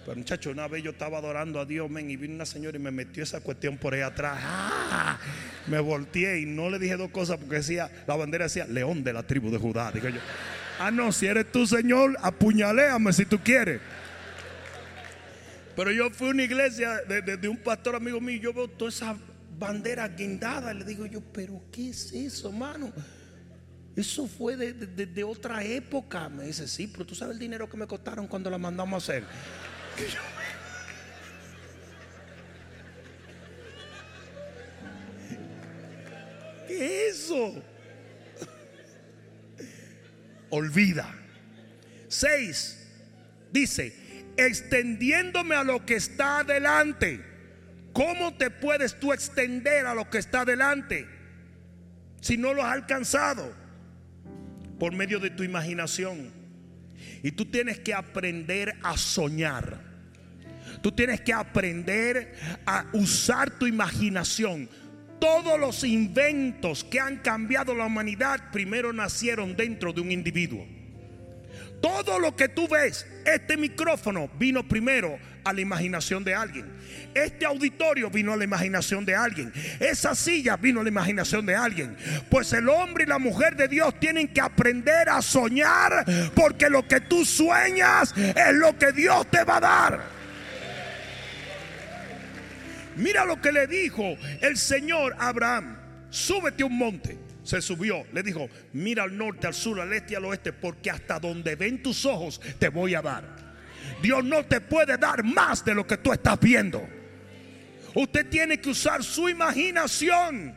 Pero 0.05 0.17
muchacho, 0.17 0.51
una 0.51 0.67
vez 0.67 0.83
yo 0.83 0.91
estaba 0.91 1.17
adorando 1.17 1.59
a 1.59 1.65
Dios, 1.65 1.89
men, 1.89 2.11
y 2.11 2.15
vino 2.15 2.35
una 2.35 2.45
señora 2.45 2.77
y 2.77 2.79
me 2.79 2.91
metió 2.91 3.23
esa 3.23 3.41
cuestión 3.41 3.77
por 3.77 3.95
ahí 3.95 4.01
atrás. 4.01 4.37
¡Ah! 4.39 5.19
Me 5.65 5.79
volteé 5.79 6.41
y 6.41 6.45
no 6.45 6.69
le 6.69 6.77
dije 6.77 6.95
dos 6.95 7.09
cosas 7.09 7.37
porque 7.37 7.55
decía, 7.55 7.89
la 8.05 8.15
bandera 8.15 8.45
decía, 8.45 8.65
león 8.67 9.03
de 9.03 9.13
la 9.13 9.23
tribu 9.23 9.49
de 9.49 9.57
Judá. 9.57 9.91
Digo 9.91 10.09
yo, 10.09 10.19
ah, 10.79 10.91
no, 10.91 11.11
si 11.11 11.25
eres 11.25 11.51
tú, 11.51 11.65
Señor, 11.65 12.15
apuñaléame 12.21 13.11
si 13.13 13.25
tú 13.25 13.39
quieres. 13.39 13.81
Pero 15.75 15.91
yo 15.91 16.09
fui 16.11 16.27
a 16.27 16.31
una 16.31 16.43
iglesia 16.43 17.01
de, 17.01 17.47
un 17.47 17.57
pastor 17.57 17.95
amigo 17.95 18.21
mío, 18.21 18.39
yo 18.39 18.53
veo 18.53 18.67
toda 18.67 18.89
esa 18.89 19.17
bandera 19.57 20.07
guindada. 20.07 20.73
Le 20.73 20.85
digo 20.85 21.05
yo, 21.05 21.21
pero 21.21 21.61
¿qué 21.71 21.89
es 21.89 22.13
eso, 22.13 22.51
mano? 22.51 22.91
Eso 23.95 24.27
fue 24.27 24.57
de, 24.57 24.73
de, 24.73 25.23
otra 25.23 25.63
época. 25.63 26.27
Me 26.27 26.45
dice, 26.45 26.67
sí, 26.67 26.87
pero 26.87 27.05
tú 27.05 27.15
sabes 27.15 27.35
el 27.35 27.39
dinero 27.39 27.69
que 27.69 27.77
me 27.77 27.87
costaron 27.87 28.27
cuando 28.27 28.49
la 28.49 28.57
mandamos 28.57 29.09
a 29.09 29.13
hacer. 29.13 29.23
¿Qué 36.67 37.07
es 37.07 37.15
eso? 37.15 37.53
Olvida. 40.49 41.15
Seis. 42.09 42.81
Dice, 43.51 43.95
extendiéndome 44.35 45.55
a 45.55 45.63
lo 45.63 45.85
que 45.85 45.95
está 45.95 46.39
adelante. 46.39 47.34
¿Cómo 47.95 48.33
te 48.33 48.51
puedes 48.51 48.99
tú 48.99 49.13
extender 49.13 49.85
a 49.85 49.95
lo 49.95 50.09
que 50.09 50.17
está 50.17 50.41
adelante 50.41 51.07
si 52.19 52.35
no 52.35 52.53
lo 52.53 52.61
has 52.61 52.73
alcanzado? 52.73 53.55
Por 54.77 54.93
medio 54.93 55.17
de 55.17 55.29
tu 55.29 55.43
imaginación. 55.43 56.29
Y 57.23 57.31
tú 57.31 57.45
tienes 57.45 57.79
que 57.79 57.93
aprender 57.93 58.75
a 58.83 58.97
soñar. 58.97 59.79
Tú 60.81 60.91
tienes 60.91 61.21
que 61.21 61.31
aprender 61.31 62.35
a 62.65 62.85
usar 62.91 63.51
tu 63.51 63.65
imaginación. 63.65 64.69
Todos 65.21 65.57
los 65.57 65.85
inventos 65.85 66.83
que 66.83 66.99
han 66.99 67.19
cambiado 67.19 67.73
la 67.73 67.85
humanidad 67.85 68.51
primero 68.51 68.91
nacieron 68.91 69.55
dentro 69.55 69.93
de 69.93 70.01
un 70.01 70.11
individuo. 70.11 70.67
Todo 71.81 72.19
lo 72.19 72.35
que 72.35 72.49
tú 72.49 72.67
ves, 72.67 73.05
este 73.25 73.57
micrófono 73.57 74.29
vino 74.37 74.67
primero 74.67 75.17
a 75.43 75.53
la 75.53 75.61
imaginación 75.61 76.23
de 76.23 76.33
alguien. 76.33 76.65
Este 77.13 77.45
auditorio 77.45 78.09
vino 78.09 78.33
a 78.33 78.37
la 78.37 78.43
imaginación 78.43 79.05
de 79.05 79.15
alguien. 79.15 79.53
Esa 79.79 80.15
silla 80.15 80.57
vino 80.57 80.81
a 80.81 80.83
la 80.83 80.89
imaginación 80.89 81.45
de 81.45 81.55
alguien. 81.55 81.95
Pues 82.29 82.51
el 82.53 82.67
hombre 82.67 83.03
y 83.03 83.07
la 83.07 83.19
mujer 83.19 83.55
de 83.55 83.67
Dios 83.67 83.99
tienen 83.99 84.27
que 84.27 84.41
aprender 84.41 85.09
a 85.09 85.21
soñar 85.21 86.05
porque 86.33 86.69
lo 86.69 86.87
que 86.87 87.01
tú 87.01 87.23
sueñas 87.23 88.13
es 88.17 88.53
lo 88.53 88.77
que 88.77 88.91
Dios 88.91 89.29
te 89.29 89.43
va 89.43 89.57
a 89.57 89.61
dar. 89.61 90.15
Mira 92.95 93.25
lo 93.25 93.41
que 93.41 93.51
le 93.51 93.67
dijo 93.67 94.17
el 94.41 94.57
Señor 94.57 95.15
a 95.19 95.27
Abraham. 95.27 95.77
Súbete 96.09 96.63
a 96.63 96.65
un 96.65 96.77
monte 96.77 97.24
se 97.45 97.61
subió, 97.61 98.05
le 98.11 98.23
dijo, 98.23 98.49
mira 98.73 99.03
al 99.03 99.15
norte, 99.15 99.45
al 99.45 99.53
sur, 99.53 99.79
al 99.79 99.93
este 99.93 100.13
y 100.13 100.15
al 100.15 100.25
oeste, 100.25 100.51
porque 100.51 100.89
hasta 100.89 101.19
donde 101.19 101.55
ven 101.55 101.83
tus 101.83 102.03
ojos 102.05 102.41
te 102.59 102.69
voy 102.69 102.95
a 102.95 103.03
dar. 103.03 103.55
Dios 104.01 104.23
no 104.23 104.43
te 104.45 104.59
puede 104.61 104.97
dar 104.97 105.23
más 105.23 105.63
de 105.63 105.75
lo 105.75 105.85
que 105.85 105.97
tú 105.97 106.11
estás 106.11 106.39
viendo. 106.39 106.81
Usted 107.93 108.27
tiene 108.29 108.59
que 108.59 108.69
usar 108.69 109.03
su 109.03 109.29
imaginación. 109.29 110.55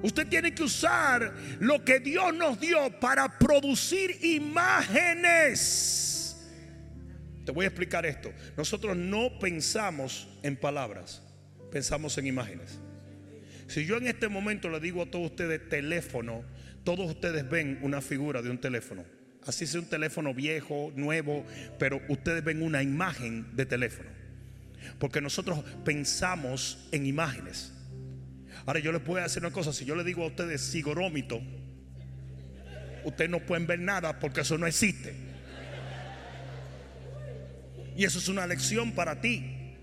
Usted 0.00 0.28
tiene 0.28 0.54
que 0.54 0.62
usar 0.62 1.34
lo 1.58 1.84
que 1.84 1.98
Dios 1.98 2.32
nos 2.34 2.60
dio 2.60 3.00
para 3.00 3.36
producir 3.36 4.24
imágenes. 4.24 6.06
Te 7.44 7.50
voy 7.50 7.64
a 7.64 7.68
explicar 7.68 8.06
esto. 8.06 8.32
Nosotros 8.56 8.96
no 8.96 9.40
pensamos 9.40 10.28
en 10.44 10.56
palabras, 10.56 11.20
pensamos 11.72 12.16
en 12.16 12.28
imágenes. 12.28 12.78
Si 13.70 13.86
yo 13.86 13.98
en 13.98 14.08
este 14.08 14.28
momento 14.28 14.68
le 14.68 14.80
digo 14.80 15.00
a 15.00 15.06
todos 15.06 15.30
ustedes 15.30 15.68
teléfono, 15.68 16.42
todos 16.82 17.08
ustedes 17.08 17.48
ven 17.48 17.78
una 17.82 18.00
figura 18.00 18.42
de 18.42 18.50
un 18.50 18.58
teléfono. 18.58 19.04
Así 19.46 19.64
sea 19.64 19.78
un 19.78 19.86
teléfono 19.86 20.34
viejo, 20.34 20.92
nuevo, 20.96 21.46
pero 21.78 22.00
ustedes 22.08 22.42
ven 22.42 22.62
una 22.62 22.82
imagen 22.82 23.46
de 23.54 23.66
teléfono. 23.66 24.08
Porque 24.98 25.20
nosotros 25.20 25.62
pensamos 25.84 26.88
en 26.90 27.06
imágenes. 27.06 27.72
Ahora 28.66 28.80
yo 28.80 28.90
les 28.90 29.04
voy 29.04 29.20
a 29.20 29.22
decir 29.22 29.40
una 29.40 29.52
cosa, 29.52 29.72
si 29.72 29.84
yo 29.84 29.94
le 29.94 30.02
digo 30.02 30.24
a 30.24 30.26
ustedes 30.26 30.62
sigorómito, 30.62 31.40
ustedes 33.04 33.30
no 33.30 33.38
pueden 33.38 33.68
ver 33.68 33.78
nada 33.78 34.18
porque 34.18 34.40
eso 34.40 34.58
no 34.58 34.66
existe. 34.66 35.14
Y 37.96 38.02
eso 38.02 38.18
es 38.18 38.26
una 38.26 38.48
lección 38.48 38.96
para 38.96 39.20
ti. 39.20 39.76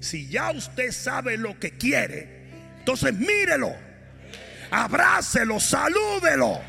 Si 0.00 0.28
ya 0.28 0.50
usted 0.50 0.92
sabe 0.92 1.38
lo 1.38 1.58
que 1.58 1.78
quiere, 1.78 2.39
entonces 2.90 3.14
mírelo, 3.14 3.72
abrácelo, 4.68 5.60
salúdelo. 5.60 6.60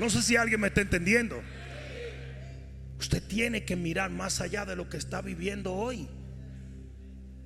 No 0.00 0.10
sé 0.10 0.22
si 0.22 0.36
alguien 0.36 0.60
me 0.60 0.68
está 0.68 0.80
entendiendo. 0.80 1.40
Usted 2.98 3.22
tiene 3.22 3.64
que 3.64 3.76
mirar 3.76 4.10
más 4.10 4.40
allá 4.40 4.64
de 4.64 4.74
lo 4.74 4.88
que 4.88 4.96
está 4.96 5.22
viviendo 5.22 5.72
hoy. 5.72 6.08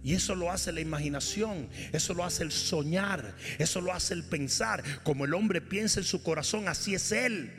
Y 0.03 0.15
eso 0.15 0.35
lo 0.35 0.51
hace 0.51 0.73
la 0.73 0.81
imaginación, 0.81 1.69
eso 1.93 2.15
lo 2.15 2.25
hace 2.25 2.43
el 2.43 2.51
soñar, 2.51 3.35
eso 3.59 3.81
lo 3.81 3.93
hace 3.93 4.15
el 4.15 4.25
pensar. 4.25 4.83
Como 5.03 5.27
el 5.27 5.35
hombre 5.35 5.61
piensa 5.61 6.01
en 6.01 6.05
su 6.05 6.23
corazón, 6.23 6.69
así 6.69 6.95
es 6.95 7.13
él. 7.13 7.53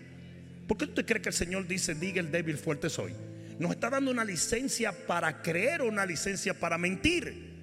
¿Por 0.68 0.78
qué 0.78 0.86
usted 0.86 1.06
cree 1.06 1.22
que 1.22 1.30
el 1.30 1.36
Señor 1.36 1.68
dice, 1.68 1.94
diga 1.94 2.20
el 2.20 2.32
débil 2.32 2.58
fuerte 2.58 2.90
soy? 2.90 3.14
Nos 3.60 3.72
está 3.72 3.92
dando 3.92 4.10
una 4.10 4.26
licencia 4.26 4.92
para 5.06 5.44
creer 5.44 5.82
o 5.82 5.88
una 5.88 6.06
licencia 6.06 6.60
para 6.60 6.80
mentir. 6.80 7.55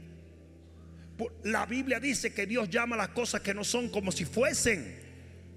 La 1.44 1.66
Biblia 1.66 2.00
dice 2.00 2.32
que 2.32 2.46
Dios 2.46 2.68
llama 2.70 2.96
las 2.96 3.08
cosas 3.08 3.40
que 3.40 3.54
no 3.54 3.64
son 3.64 3.88
como 3.88 4.12
si 4.12 4.24
fuesen. 4.24 5.00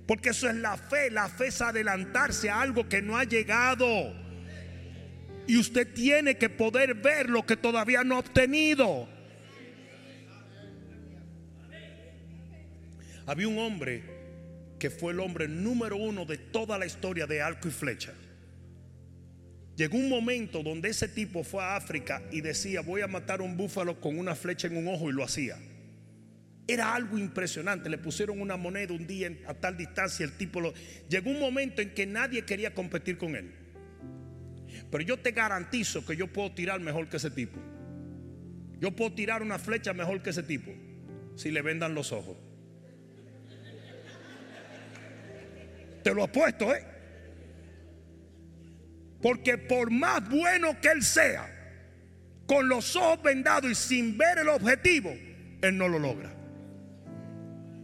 Porque 0.07 0.29
eso 0.29 0.49
es 0.49 0.55
la 0.55 0.77
fe. 0.77 1.09
La 1.09 1.29
fe 1.29 1.47
es 1.47 1.61
adelantarse 1.61 2.49
a 2.49 2.61
algo 2.61 2.87
que 2.87 3.01
no 3.01 3.17
ha 3.17 3.23
llegado. 3.23 4.13
Y 5.47 5.57
usted 5.57 5.93
tiene 5.93 6.37
que 6.37 6.49
poder 6.49 6.95
ver 6.95 7.29
lo 7.29 7.45
que 7.45 7.55
todavía 7.55 8.03
no 8.03 8.15
ha 8.15 8.19
obtenido. 8.19 9.07
Había 13.27 13.47
un 13.47 13.57
hombre 13.57 14.03
que 14.77 14.89
fue 14.89 15.13
el 15.13 15.19
hombre 15.19 15.47
número 15.47 15.97
uno 15.97 16.25
de 16.25 16.37
toda 16.37 16.77
la 16.77 16.85
historia 16.85 17.25
de 17.25 17.41
arco 17.41 17.67
y 17.67 17.71
flecha. 17.71 18.13
Llegó 19.75 19.97
un 19.97 20.07
momento 20.07 20.63
donde 20.63 20.89
ese 20.89 21.09
tipo 21.09 21.43
fue 21.43 21.61
a 21.61 21.75
África 21.75 22.23
y 22.31 22.39
decía, 22.41 22.81
voy 22.81 23.01
a 23.01 23.07
matar 23.07 23.41
un 23.41 23.57
búfalo 23.57 23.99
con 23.99 24.17
una 24.17 24.33
flecha 24.33 24.67
en 24.67 24.77
un 24.77 24.87
ojo 24.87 25.09
y 25.09 25.13
lo 25.13 25.23
hacía. 25.23 25.57
Era 26.67 26.95
algo 26.95 27.17
impresionante. 27.17 27.89
Le 27.89 27.97
pusieron 27.97 28.39
una 28.39 28.55
moneda 28.55 28.93
un 28.93 29.05
día 29.05 29.31
a 29.47 29.53
tal 29.53 29.77
distancia. 29.77 30.25
El 30.25 30.31
tipo 30.37 30.61
lo. 30.61 30.73
Llegó 31.09 31.29
un 31.29 31.39
momento 31.39 31.81
en 31.81 31.93
que 31.93 32.05
nadie 32.05 32.43
quería 32.43 32.73
competir 32.73 33.17
con 33.17 33.35
él. 33.35 33.53
Pero 34.89 35.03
yo 35.03 35.17
te 35.17 35.31
garantizo 35.31 36.05
que 36.05 36.15
yo 36.15 36.31
puedo 36.31 36.53
tirar 36.53 36.79
mejor 36.79 37.09
que 37.09 37.17
ese 37.17 37.29
tipo. 37.29 37.59
Yo 38.79 38.95
puedo 38.95 39.13
tirar 39.13 39.41
una 39.41 39.59
flecha 39.59 39.93
mejor 39.93 40.21
que 40.21 40.31
ese 40.31 40.43
tipo. 40.43 40.71
Si 41.35 41.51
le 41.51 41.61
vendan 41.61 41.93
los 41.93 42.11
ojos. 42.11 42.37
Te 46.01 46.13
lo 46.13 46.23
apuesto, 46.23 46.73
¿eh? 46.73 46.94
Porque 49.25 49.57
por 49.57 49.89
más 49.89 50.29
bueno 50.29 50.79
que 50.79 50.89
él 50.89 51.01
sea, 51.01 51.51
con 52.45 52.69
los 52.69 52.95
ojos 52.95 53.23
vendados 53.23 53.71
y 53.71 53.73
sin 53.73 54.15
ver 54.19 54.37
el 54.37 54.49
objetivo, 54.49 55.17
él 55.63 55.77
no 55.79 55.87
lo 55.87 55.97
logra. 55.97 56.31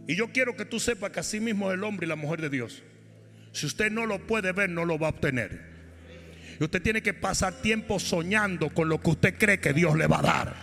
Y 0.06 0.14
yo 0.14 0.30
quiero 0.30 0.54
que 0.54 0.64
tú 0.64 0.78
sepas 0.78 1.10
que 1.10 1.18
así 1.18 1.40
mismo 1.40 1.72
es 1.72 1.74
el 1.74 1.82
hombre 1.82 2.06
y 2.06 2.08
la 2.08 2.14
mujer 2.14 2.40
de 2.40 2.48
Dios. 2.48 2.84
Si 3.50 3.66
usted 3.66 3.90
no 3.90 4.06
lo 4.06 4.24
puede 4.24 4.52
ver, 4.52 4.70
no 4.70 4.84
lo 4.84 5.00
va 5.00 5.08
a 5.08 5.10
obtener. 5.10 5.62
Y 6.60 6.62
usted 6.62 6.80
tiene 6.80 7.02
que 7.02 7.12
pasar 7.12 7.54
tiempo 7.54 7.98
soñando 7.98 8.72
con 8.72 8.88
lo 8.88 9.00
que 9.00 9.10
usted 9.10 9.34
cree 9.36 9.58
que 9.58 9.72
Dios 9.72 9.98
le 9.98 10.06
va 10.06 10.20
a 10.20 10.22
dar. 10.22 10.54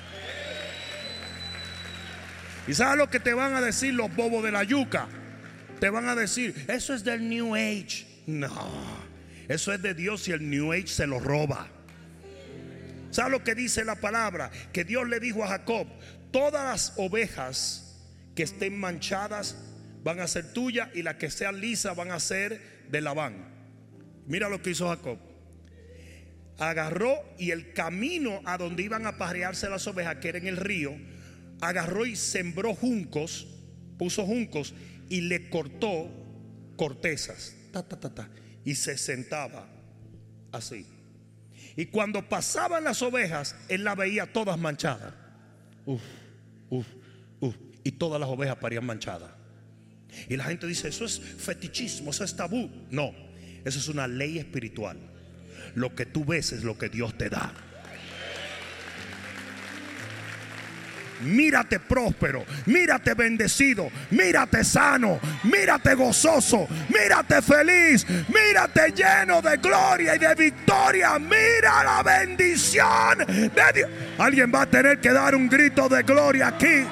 ¿Y 2.69 2.73
sabes 2.73 2.97
lo 2.97 3.09
que 3.09 3.19
te 3.19 3.33
van 3.33 3.53
a 3.53 3.59
decir 3.59 3.93
los 3.95 4.15
bobos 4.15 4.45
de 4.45 4.53
la 4.53 4.63
yuca? 4.63 5.09
Te 5.81 5.89
van 5.89 6.07
a 6.07 6.15
decir, 6.15 6.55
eso 6.69 6.93
es 6.93 7.03
del 7.03 7.27
New 7.27 7.53
Age. 7.53 8.23
No. 8.27 9.08
Eso 9.49 9.73
es 9.73 9.81
de 9.81 9.95
Dios 9.95 10.27
y 10.27 10.31
el 10.31 10.47
New 10.47 10.71
Age 10.71 10.87
se 10.87 11.07
lo 11.07 11.19
roba. 11.19 11.67
¿Sabe 13.09 13.31
lo 13.31 13.43
que 13.43 13.55
dice 13.55 13.83
la 13.83 13.95
palabra? 13.95 14.51
Que 14.71 14.83
Dios 14.85 15.09
le 15.09 15.19
dijo 15.19 15.43
a 15.43 15.47
Jacob, 15.47 15.87
todas 16.31 16.63
las 16.63 16.93
ovejas 16.97 17.99
que 18.35 18.43
estén 18.43 18.79
manchadas 18.79 19.57
van 20.03 20.19
a 20.19 20.27
ser 20.27 20.53
tuyas 20.53 20.89
y 20.93 21.01
las 21.01 21.15
que 21.15 21.31
sean 21.31 21.59
lisas 21.59 21.95
van 21.95 22.11
a 22.11 22.19
ser 22.19 22.87
de 22.91 23.01
Labán. 23.01 23.49
Mira 24.27 24.49
lo 24.49 24.61
que 24.61 24.69
hizo 24.69 24.87
Jacob. 24.87 25.17
agarró 26.59 27.15
y 27.39 27.49
el 27.49 27.73
camino 27.73 28.41
a 28.45 28.57
donde 28.57 28.83
iban 28.83 29.07
a 29.07 29.17
parearse 29.17 29.67
las 29.67 29.87
ovejas, 29.87 30.17
que 30.17 30.29
era 30.29 30.37
en 30.37 30.45
el 30.45 30.57
río, 30.57 30.95
agarró 31.61 32.05
y 32.05 32.15
sembró 32.15 32.75
juncos, 32.75 33.47
puso 33.97 34.25
juncos 34.25 34.75
y 35.09 35.21
le 35.21 35.49
cortó 35.49 36.11
cortezas, 36.75 37.55
ta, 37.71 37.81
ta, 37.81 37.99
ta, 37.99 38.13
ta, 38.13 38.29
y 38.69 38.75
se 38.75 38.99
sentaba 38.99 39.67
así. 40.51 40.85
Y 41.75 41.87
cuando 41.87 42.29
pasaban 42.29 42.83
las 42.83 43.01
ovejas, 43.01 43.55
él 43.67 43.83
las 43.83 43.97
veía 43.97 44.31
todas 44.31 44.59
manchadas. 44.59 45.11
Uf, 45.87 46.03
uf, 46.69 46.85
uf. 47.39 47.55
Y 47.83 47.93
todas 47.93 48.21
las 48.21 48.29
ovejas 48.29 48.57
parían 48.57 48.85
manchadas. 48.85 49.31
Y 50.27 50.37
la 50.37 50.43
gente 50.43 50.67
dice, 50.67 50.87
eso 50.87 51.03
es 51.03 51.19
fetichismo, 51.19 52.11
eso 52.11 52.23
es 52.23 52.35
tabú. 52.35 52.69
No, 52.91 53.11
eso 53.65 53.79
es 53.79 53.87
una 53.87 54.07
ley 54.07 54.37
espiritual. 54.37 54.99
Lo 55.73 55.95
que 55.95 56.05
tú 56.05 56.23
ves 56.23 56.51
es 56.51 56.63
lo 56.63 56.77
que 56.77 56.89
Dios 56.89 57.17
te 57.17 57.27
da. 57.27 57.51
Mírate 61.21 61.79
próspero, 61.79 62.45
mírate 62.65 63.13
bendecido, 63.13 63.91
mírate 64.11 64.63
sano, 64.63 65.19
mírate 65.43 65.93
gozoso, 65.95 66.67
mírate 66.89 67.41
feliz, 67.41 68.05
mírate 68.29 68.93
lleno 68.93 69.41
de 69.41 69.57
gloria 69.57 70.15
y 70.15 70.19
de 70.19 70.35
victoria. 70.35 71.19
Mira 71.19 71.83
la 71.83 72.03
bendición 72.03 73.17
de 73.27 73.73
Dios. 73.73 73.89
Alguien 74.17 74.51
va 74.53 74.61
a 74.61 74.65
tener 74.65 74.99
que 74.99 75.11
dar 75.11 75.35
un 75.35 75.49
grito 75.49 75.89
de 75.89 76.03
gloria 76.03 76.47
aquí. 76.47 76.85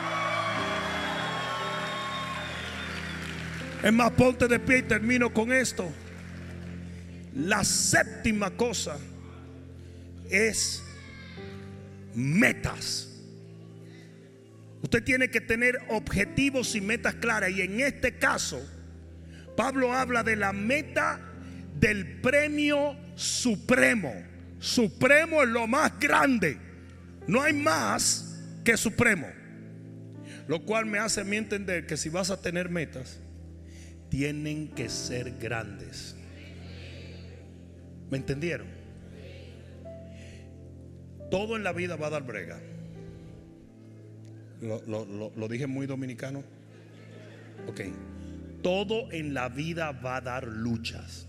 Es 3.84 3.94
más, 3.94 4.12
ponte 4.12 4.48
de 4.48 4.60
pie 4.60 4.80
y 4.80 4.82
termino 4.84 5.32
con 5.32 5.54
esto. 5.54 5.90
La 7.36 7.64
séptima 7.64 8.50
cosa 8.52 8.98
es 10.30 10.84
metas. 12.16 13.07
Usted 14.82 15.04
tiene 15.04 15.30
que 15.30 15.42
tener 15.42 15.78
objetivos 15.90 16.76
y 16.76 16.82
metas 16.82 17.16
claras. 17.16 17.52
Y 17.52 17.62
en 17.62 17.80
este 17.80 18.18
caso, 18.18 18.62
Pablo 19.56 19.94
habla 19.94 20.24
de 20.24 20.36
la 20.36 20.54
meta 20.54 21.20
del 21.80 22.22
premio 22.22 22.96
supremo. 23.16 24.14
Supremo 24.60 25.44
es 25.44 25.50
lo 25.50 25.68
más 25.68 26.00
grande. 26.00 26.58
No 27.28 27.42
hay 27.42 27.54
más 27.54 28.40
que 28.64 28.78
supremo. 28.78 29.28
Lo 30.48 30.64
cual 30.64 30.86
me 30.86 31.00
hace 31.00 31.22
a 31.22 31.24
mí 31.24 31.36
entender 31.36 31.86
que 31.86 31.98
si 31.98 32.10
vas 32.10 32.30
a 32.30 32.42
tener 32.42 32.70
metas, 32.70 33.20
tienen 34.10 34.70
que 34.70 34.90
ser 34.90 35.38
grandes. 35.38 36.16
¿Me 38.10 38.18
entendieron? 38.18 38.68
Todo 41.30 41.58
en 41.58 41.64
la 41.64 41.74
vida 41.74 41.98
va 41.98 42.08
a 42.08 42.12
dar 42.12 42.24
brega. 42.24 42.60
Lo, 44.62 45.47
dije 45.47 45.68
muy 45.68 45.86
dominicano. 45.86 46.43
Ok. 47.68 47.82
Todo 48.62 49.12
en 49.12 49.34
la 49.34 49.49
vida 49.49 49.91
va 49.91 50.18
a 50.18 50.22
dar 50.22 50.47
luchas. 50.47 51.28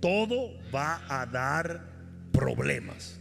Todo 0.00 0.52
va 0.72 1.02
a 1.08 1.26
dar 1.26 1.84
problemas. 2.32 3.18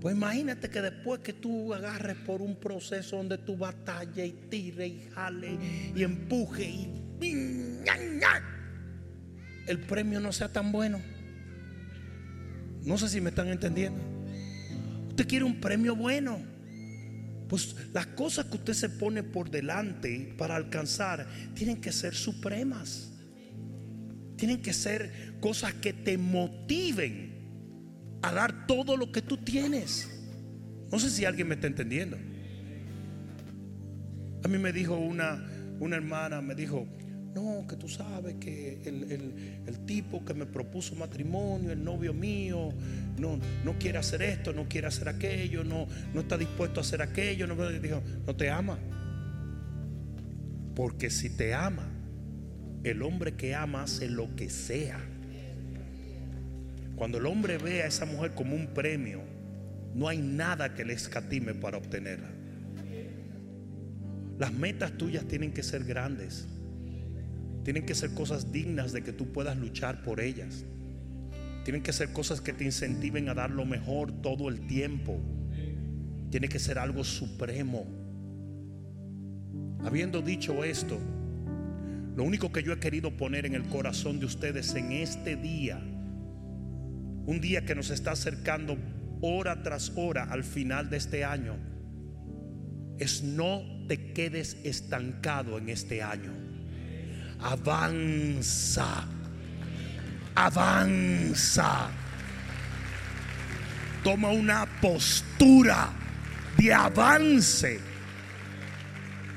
Pues 0.00 0.14
imagínate 0.14 0.70
que 0.70 0.80
después 0.80 1.20
que 1.20 1.32
tú 1.32 1.74
agarres 1.74 2.16
por 2.16 2.40
un 2.40 2.56
proceso 2.56 3.16
donde 3.16 3.38
tú 3.38 3.56
batalla 3.56 4.24
y 4.24 4.32
tire 4.48 4.86
y 4.86 5.08
jale 5.12 5.58
y 5.94 6.02
empuje 6.04 6.64
y 6.64 7.08
el 9.66 9.80
premio 9.80 10.20
no 10.20 10.32
sea 10.32 10.48
tan 10.48 10.72
bueno. 10.72 11.00
No 12.84 12.96
sé 12.96 13.08
si 13.08 13.20
me 13.20 13.30
están 13.30 13.48
entendiendo. 13.48 14.00
Usted 15.08 15.26
quiere 15.26 15.44
un 15.44 15.60
premio 15.60 15.96
bueno. 15.96 16.40
Pues 17.48 17.74
las 17.94 18.06
cosas 18.08 18.46
que 18.46 18.56
usted 18.56 18.74
se 18.74 18.90
pone 18.90 19.22
por 19.22 19.50
delante 19.50 20.34
para 20.36 20.56
alcanzar 20.56 21.26
tienen 21.54 21.80
que 21.80 21.92
ser 21.92 22.14
supremas. 22.14 23.12
Tienen 24.36 24.60
que 24.60 24.72
ser 24.72 25.36
cosas 25.40 25.72
que 25.74 25.92
te 25.92 26.18
motiven 26.18 28.18
a 28.22 28.32
dar 28.32 28.66
todo 28.66 28.96
lo 28.96 29.10
que 29.10 29.22
tú 29.22 29.38
tienes. 29.38 30.08
No 30.92 30.98
sé 30.98 31.10
si 31.10 31.24
alguien 31.24 31.48
me 31.48 31.54
está 31.54 31.66
entendiendo. 31.66 32.16
A 34.44 34.48
mí 34.48 34.58
me 34.58 34.72
dijo 34.72 34.96
una, 34.96 35.44
una 35.80 35.96
hermana, 35.96 36.40
me 36.40 36.54
dijo, 36.54 36.86
no, 37.38 37.66
que 37.66 37.76
tú 37.76 37.88
sabes 37.88 38.34
que 38.40 38.80
el, 38.84 39.78
tipo 39.86 40.24
que 40.24 40.34
me 40.34 40.46
propuso 40.46 40.94
matrimonio, 40.96 41.70
el 41.70 41.82
novio 41.82 42.12
mío, 42.12 42.70
no, 43.18 43.38
no 43.64 43.78
quiere 43.78 43.98
hacer 43.98 44.22
esto, 44.22 44.52
no 44.52 44.68
quiere 44.68 44.88
hacer 44.88 45.08
aquello, 45.08 45.64
no, 45.64 45.86
no 46.12 46.20
está 46.20 46.36
dispuesto 46.36 46.80
a 46.80 46.82
hacer 46.82 47.00
aquello. 47.00 47.46
No, 47.46 47.68
dijo, 47.70 48.02
no 48.26 48.34
te 48.34 48.50
ama. 48.50 48.78
Porque 50.74 51.10
si 51.10 51.30
te 51.30 51.54
ama, 51.54 51.88
el 52.82 53.02
hombre 53.02 53.34
que 53.34 53.54
ama 53.54 53.82
hace 53.82 54.08
lo 54.08 54.34
que 54.34 54.50
sea. 54.50 55.00
Cuando 56.96 57.18
el 57.18 57.26
hombre 57.26 57.58
ve 57.58 57.82
a 57.82 57.86
esa 57.86 58.04
mujer 58.04 58.32
como 58.34 58.56
un 58.56 58.68
premio, 58.68 59.22
no 59.94 60.08
hay 60.08 60.18
nada 60.18 60.74
que 60.74 60.84
le 60.84 60.94
escatime 60.94 61.54
para 61.54 61.78
obtenerla. 61.78 62.30
Las 64.38 64.52
metas 64.52 64.92
tuyas 64.92 65.24
tienen 65.26 65.52
que 65.52 65.62
ser 65.62 65.84
grandes. 65.84 66.46
Tienen 67.68 67.84
que 67.84 67.94
ser 67.94 68.14
cosas 68.14 68.50
dignas 68.50 68.94
de 68.94 69.02
que 69.02 69.12
tú 69.12 69.30
puedas 69.30 69.54
luchar 69.58 70.02
por 70.02 70.20
ellas. 70.20 70.64
Tienen 71.64 71.82
que 71.82 71.92
ser 71.92 72.14
cosas 72.14 72.40
que 72.40 72.54
te 72.54 72.64
incentiven 72.64 73.28
a 73.28 73.34
dar 73.34 73.50
lo 73.50 73.66
mejor 73.66 74.10
todo 74.22 74.48
el 74.48 74.66
tiempo. 74.66 75.20
Tiene 76.30 76.48
que 76.48 76.58
ser 76.58 76.78
algo 76.78 77.04
supremo. 77.04 77.84
Habiendo 79.84 80.22
dicho 80.22 80.64
esto, 80.64 80.98
lo 82.16 82.24
único 82.24 82.50
que 82.52 82.62
yo 82.62 82.72
he 82.72 82.80
querido 82.80 83.14
poner 83.14 83.44
en 83.44 83.54
el 83.54 83.64
corazón 83.64 84.18
de 84.18 84.24
ustedes 84.24 84.74
en 84.74 84.92
este 84.92 85.36
día, 85.36 85.76
un 85.76 87.38
día 87.38 87.66
que 87.66 87.74
nos 87.74 87.90
está 87.90 88.12
acercando 88.12 88.78
hora 89.20 89.62
tras 89.62 89.92
hora 89.94 90.24
al 90.24 90.42
final 90.42 90.88
de 90.88 90.96
este 90.96 91.22
año, 91.22 91.54
es 92.98 93.22
no 93.22 93.60
te 93.88 94.14
quedes 94.14 94.56
estancado 94.64 95.58
en 95.58 95.68
este 95.68 96.02
año 96.02 96.47
avanza, 97.42 99.04
avanza. 100.34 101.88
Toma 104.02 104.30
una 104.30 104.66
postura 104.80 105.90
de 106.56 106.72
avance. 106.72 107.80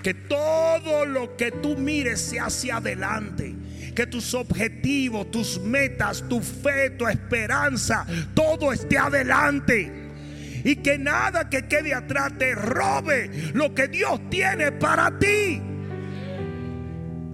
Que 0.03 0.13
todo 0.15 1.05
lo 1.05 1.37
que 1.37 1.51
tú 1.51 1.77
mires 1.77 2.21
sea 2.21 2.45
hacia 2.45 2.77
adelante. 2.77 3.55
Que 3.95 4.07
tus 4.07 4.33
objetivos, 4.33 5.29
tus 5.29 5.59
metas, 5.59 6.23
tu 6.27 6.41
fe, 6.41 6.91
tu 6.91 7.07
esperanza, 7.07 8.05
todo 8.33 8.71
esté 8.71 8.97
adelante 8.97 10.01
y 10.63 10.75
que 10.77 10.97
nada 10.97 11.49
que 11.49 11.67
quede 11.67 11.93
atrás 11.93 12.33
te 12.37 12.53
robe 12.55 13.51
lo 13.53 13.73
que 13.73 13.87
Dios 13.87 14.29
tiene 14.29 14.71
para 14.71 15.17
ti. 15.17 15.61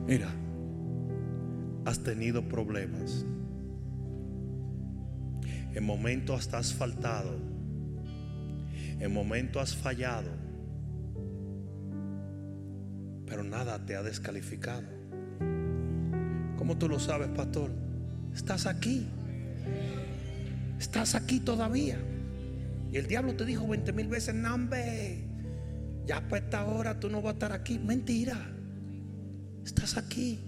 Mira, 0.07 0.29
has 1.87 1.99
tenido 1.99 2.41
problemas. 2.49 3.25
En 5.73 5.85
momentos 5.85 6.53
has 6.53 6.73
faltado. 6.73 7.39
En 8.99 9.13
momentos 9.13 9.61
has 9.61 9.73
fallado. 9.73 10.29
Pero 13.25 13.43
nada 13.43 13.85
te 13.85 13.95
ha 13.95 14.03
descalificado. 14.03 14.85
¿Cómo 16.57 16.77
tú 16.77 16.89
lo 16.89 16.99
sabes, 16.99 17.29
pastor? 17.29 17.71
Estás 18.35 18.65
aquí. 18.65 19.07
Estás 20.77 21.15
aquí 21.15 21.39
todavía. 21.39 21.99
Y 22.91 22.97
el 22.97 23.07
diablo 23.07 23.33
te 23.35 23.45
dijo 23.45 23.65
20 23.65 23.93
mil 23.93 24.09
veces, 24.09 24.35
Nambe, 24.35 25.23
ya 26.05 26.27
para 26.27 26.43
esta 26.43 26.65
hora 26.65 26.99
tú 26.99 27.09
no 27.09 27.21
vas 27.21 27.31
a 27.31 27.33
estar 27.35 27.51
aquí. 27.53 27.79
Mentira. 27.79 28.37
Estás 29.63 29.95
aquí. 29.95 30.46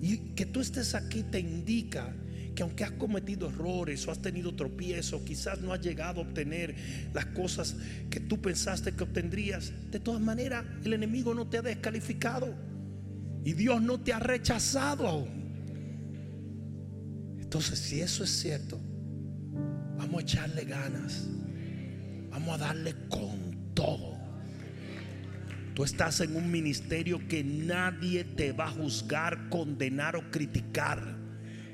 Y 0.00 0.34
que 0.34 0.46
tú 0.46 0.60
estés 0.60 0.94
aquí 0.94 1.22
te 1.24 1.40
indica 1.40 2.14
que 2.54 2.62
aunque 2.64 2.82
has 2.82 2.90
cometido 2.92 3.48
errores 3.48 4.06
o 4.08 4.10
has 4.10 4.20
tenido 4.20 4.54
tropiezos, 4.56 5.22
quizás 5.22 5.60
no 5.60 5.72
has 5.72 5.80
llegado 5.80 6.20
a 6.20 6.24
obtener 6.24 6.74
las 7.14 7.26
cosas 7.26 7.76
que 8.10 8.18
tú 8.18 8.40
pensaste 8.40 8.92
que 8.92 9.04
obtendrías, 9.04 9.72
de 9.92 10.00
todas 10.00 10.20
maneras 10.20 10.64
el 10.84 10.92
enemigo 10.92 11.34
no 11.34 11.46
te 11.46 11.58
ha 11.58 11.62
descalificado 11.62 12.52
y 13.44 13.52
Dios 13.52 13.80
no 13.80 14.00
te 14.00 14.12
ha 14.12 14.18
rechazado. 14.18 15.28
Entonces, 17.38 17.78
si 17.78 18.00
eso 18.00 18.24
es 18.24 18.30
cierto, 18.30 18.78
vamos 19.96 20.18
a 20.18 20.22
echarle 20.22 20.64
ganas, 20.64 21.28
vamos 22.30 22.54
a 22.56 22.58
darle 22.58 22.94
con 23.08 23.72
todo. 23.72 24.17
Tú 25.78 25.84
estás 25.84 26.18
en 26.22 26.34
un 26.34 26.50
ministerio 26.50 27.20
que 27.28 27.44
nadie 27.44 28.24
te 28.24 28.50
va 28.50 28.64
a 28.64 28.70
juzgar, 28.72 29.48
condenar 29.48 30.16
o 30.16 30.28
criticar. 30.28 31.16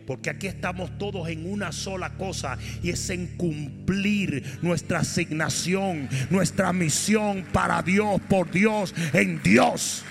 Porque 0.07 0.29
aquí 0.29 0.47
estamos 0.47 0.99
todos 0.99 1.27
en 1.31 1.51
una 1.51 1.73
sola 1.73 2.19
cosa 2.19 2.59
y 2.83 2.91
es 2.91 3.09
en 3.09 3.29
cumplir 3.39 4.59
nuestra 4.61 4.99
asignación, 4.99 6.11
nuestra 6.29 6.71
misión 6.75 7.47
para 7.51 7.81
Dios, 7.81 8.21
por 8.29 8.51
Dios, 8.51 8.95
en 9.15 9.43
Dios. 9.43 10.03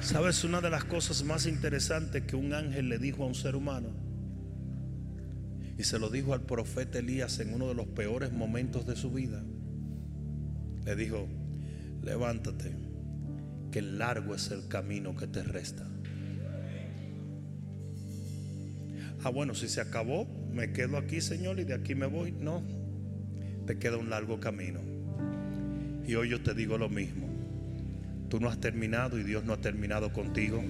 ¿Sabes 0.00 0.44
una 0.44 0.60
de 0.60 0.70
las 0.70 0.84
cosas 0.84 1.24
más 1.24 1.46
interesantes 1.46 2.22
que 2.22 2.36
un 2.36 2.54
ángel 2.54 2.88
le 2.88 2.98
dijo 2.98 3.24
a 3.24 3.26
un 3.26 3.34
ser 3.34 3.56
humano? 3.56 4.11
Y 5.82 5.84
se 5.84 5.98
lo 5.98 6.10
dijo 6.10 6.32
al 6.32 6.42
profeta 6.42 7.00
Elías 7.00 7.40
en 7.40 7.52
uno 7.52 7.66
de 7.66 7.74
los 7.74 7.88
peores 7.88 8.30
momentos 8.30 8.86
de 8.86 8.94
su 8.94 9.10
vida. 9.10 9.42
Le 10.84 10.94
dijo, 10.94 11.26
levántate 12.04 12.70
que 13.72 13.82
largo 13.82 14.36
es 14.36 14.52
el 14.52 14.68
camino 14.68 15.16
que 15.16 15.26
te 15.26 15.42
resta. 15.42 15.84
Ah, 19.24 19.30
bueno, 19.30 19.56
si 19.56 19.68
se 19.68 19.80
acabó, 19.80 20.28
me 20.52 20.72
quedo 20.72 20.98
aquí, 20.98 21.20
Señor, 21.20 21.58
y 21.58 21.64
de 21.64 21.74
aquí 21.74 21.96
me 21.96 22.06
voy. 22.06 22.30
No, 22.30 22.62
te 23.66 23.76
queda 23.76 23.96
un 23.96 24.08
largo 24.08 24.38
camino. 24.38 24.78
Y 26.06 26.14
hoy 26.14 26.28
yo 26.28 26.40
te 26.44 26.54
digo 26.54 26.78
lo 26.78 26.90
mismo. 26.90 27.26
Tú 28.28 28.38
no 28.38 28.48
has 28.48 28.60
terminado 28.60 29.18
y 29.18 29.24
Dios 29.24 29.42
no 29.42 29.52
ha 29.52 29.60
terminado 29.60 30.12
contigo. 30.12 30.62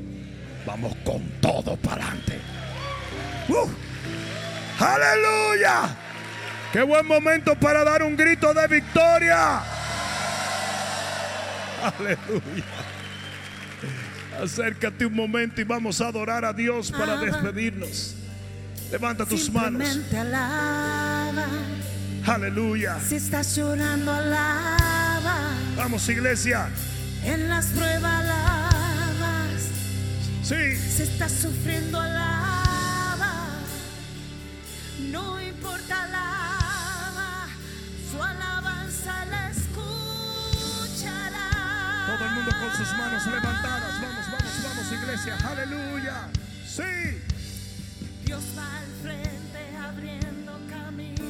Vamos 0.66 0.96
con 1.04 1.20
todo 1.42 1.76
para 1.76 2.08
adelante. 2.08 2.38
¡Uh! 3.50 3.68
¡Aleluya! 4.82 5.94
¡Qué 6.72 6.82
buen 6.82 7.06
momento 7.06 7.54
para 7.54 7.84
dar 7.84 8.02
un 8.02 8.16
grito 8.16 8.52
de 8.52 8.66
victoria! 8.66 9.60
¡Aleluya! 11.82 12.64
Acércate 14.42 15.06
un 15.06 15.14
momento 15.14 15.60
y 15.60 15.64
vamos 15.64 16.00
a 16.00 16.08
adorar 16.08 16.44
a 16.44 16.52
Dios 16.52 16.90
para 16.90 17.16
despedirnos. 17.16 18.16
Levanta 18.90 19.24
tus 19.24 19.50
manos. 19.52 19.98
Alaba. 20.18 21.46
Aleluya. 22.26 22.98
Si 23.00 23.16
estás 23.16 23.54
llorando, 23.54 24.12
alaba. 24.12 25.52
Vamos, 25.76 26.08
iglesia. 26.08 26.68
En 27.24 27.48
las 27.48 27.66
pruebas, 27.66 28.24
alabas. 28.24 29.62
Sí. 30.42 30.76
Si 30.76 31.02
estás 31.04 31.32
sufriendo, 31.32 32.00
alaba. 32.00 32.31
Sus 42.84 42.98
manos 42.98 43.24
levantadas. 43.26 44.00
Vamos, 44.00 44.26
vamos, 44.26 44.62
vamos, 44.64 44.92
iglesia. 44.92 45.36
Aleluya. 45.48 46.28
Sí. 46.66 46.82
Dios 48.24 48.42
va 48.58 48.78
al 48.78 48.86
frente 49.02 49.76
abriendo 49.76 50.58
camino, 50.68 51.24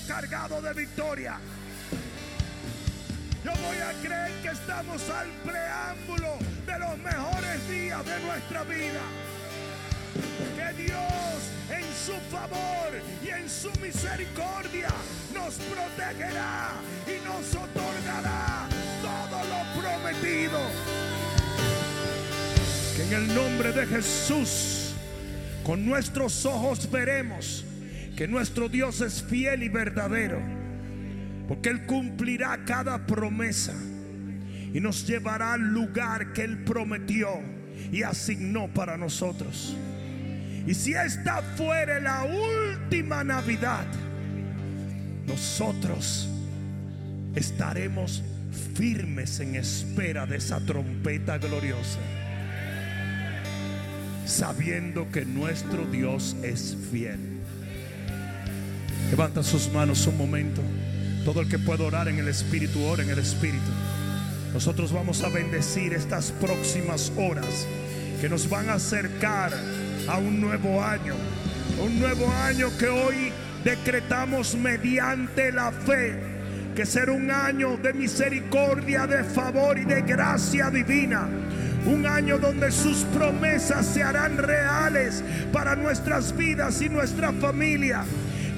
cargado 0.00 0.60
de 0.62 0.72
victoria. 0.74 1.38
Yo 3.44 3.50
voy 3.50 3.76
a 3.78 3.92
creer 4.00 4.30
que 4.42 4.48
estamos 4.48 5.02
al 5.10 5.28
preámbulo 5.44 6.38
de 6.66 6.78
los 6.78 6.98
mejores 6.98 7.68
días 7.68 8.04
de 8.04 8.20
nuestra 8.20 8.62
vida. 8.64 9.02
Que 10.56 10.82
Dios 10.84 11.50
en 11.70 11.84
su 12.06 12.12
favor 12.30 12.92
y 13.24 13.28
en 13.28 13.48
su 13.48 13.70
misericordia 13.80 14.88
nos 15.34 15.54
protegerá 15.54 16.70
y 17.06 17.24
nos 17.24 17.54
otorgará 17.54 18.68
todo 19.02 19.42
lo 19.44 19.80
prometido. 19.80 20.60
Que 22.96 23.02
en 23.02 23.12
el 23.12 23.34
nombre 23.34 23.72
de 23.72 23.86
Jesús, 23.86 24.94
con 25.64 25.84
nuestros 25.84 26.44
ojos 26.46 26.90
veremos 26.90 27.64
que 28.22 28.28
nuestro 28.28 28.68
Dios 28.68 29.00
es 29.00 29.20
fiel 29.20 29.64
y 29.64 29.68
verdadero. 29.68 30.40
Porque 31.48 31.70
Él 31.70 31.86
cumplirá 31.86 32.64
cada 32.64 33.04
promesa 33.04 33.74
y 34.72 34.78
nos 34.78 35.04
llevará 35.08 35.54
al 35.54 35.72
lugar 35.72 36.32
que 36.32 36.42
Él 36.42 36.62
prometió 36.62 37.40
y 37.90 38.04
asignó 38.04 38.68
para 38.72 38.96
nosotros. 38.96 39.76
Y 40.68 40.72
si 40.72 40.94
esta 40.94 41.42
fuera 41.56 41.98
la 41.98 42.22
última 42.22 43.24
Navidad, 43.24 43.86
nosotros 45.26 46.28
estaremos 47.34 48.22
firmes 48.76 49.40
en 49.40 49.56
espera 49.56 50.26
de 50.26 50.36
esa 50.36 50.64
trompeta 50.64 51.38
gloriosa 51.38 51.98
sabiendo 54.24 55.10
que 55.10 55.24
nuestro 55.24 55.84
Dios 55.86 56.36
es 56.44 56.76
fiel. 56.92 57.31
Levanta 59.12 59.42
sus 59.42 59.70
manos 59.70 60.06
un 60.06 60.16
momento. 60.16 60.62
Todo 61.26 61.42
el 61.42 61.48
que 61.50 61.58
pueda 61.58 61.84
orar 61.84 62.08
en 62.08 62.18
el 62.18 62.28
Espíritu, 62.28 62.82
ora 62.82 63.02
en 63.02 63.10
el 63.10 63.18
Espíritu. 63.18 63.70
Nosotros 64.54 64.90
vamos 64.90 65.22
a 65.22 65.28
bendecir 65.28 65.92
estas 65.92 66.30
próximas 66.30 67.12
horas 67.18 67.66
que 68.22 68.30
nos 68.30 68.48
van 68.48 68.70
a 68.70 68.74
acercar 68.74 69.52
a 70.08 70.16
un 70.16 70.40
nuevo 70.40 70.82
año. 70.82 71.14
Un 71.78 72.00
nuevo 72.00 72.26
año 72.32 72.68
que 72.78 72.88
hoy 72.88 73.30
decretamos 73.62 74.54
mediante 74.54 75.52
la 75.52 75.72
fe. 75.72 76.18
Que 76.74 76.86
será 76.86 77.12
un 77.12 77.30
año 77.30 77.76
de 77.76 77.92
misericordia, 77.92 79.06
de 79.06 79.24
favor 79.24 79.76
y 79.76 79.84
de 79.84 80.00
gracia 80.00 80.70
divina. 80.70 81.28
Un 81.84 82.06
año 82.06 82.38
donde 82.38 82.72
sus 82.72 83.04
promesas 83.14 83.84
se 83.84 84.02
harán 84.02 84.38
reales 84.38 85.22
para 85.52 85.76
nuestras 85.76 86.34
vidas 86.34 86.80
y 86.80 86.88
nuestra 86.88 87.30
familia. 87.34 88.06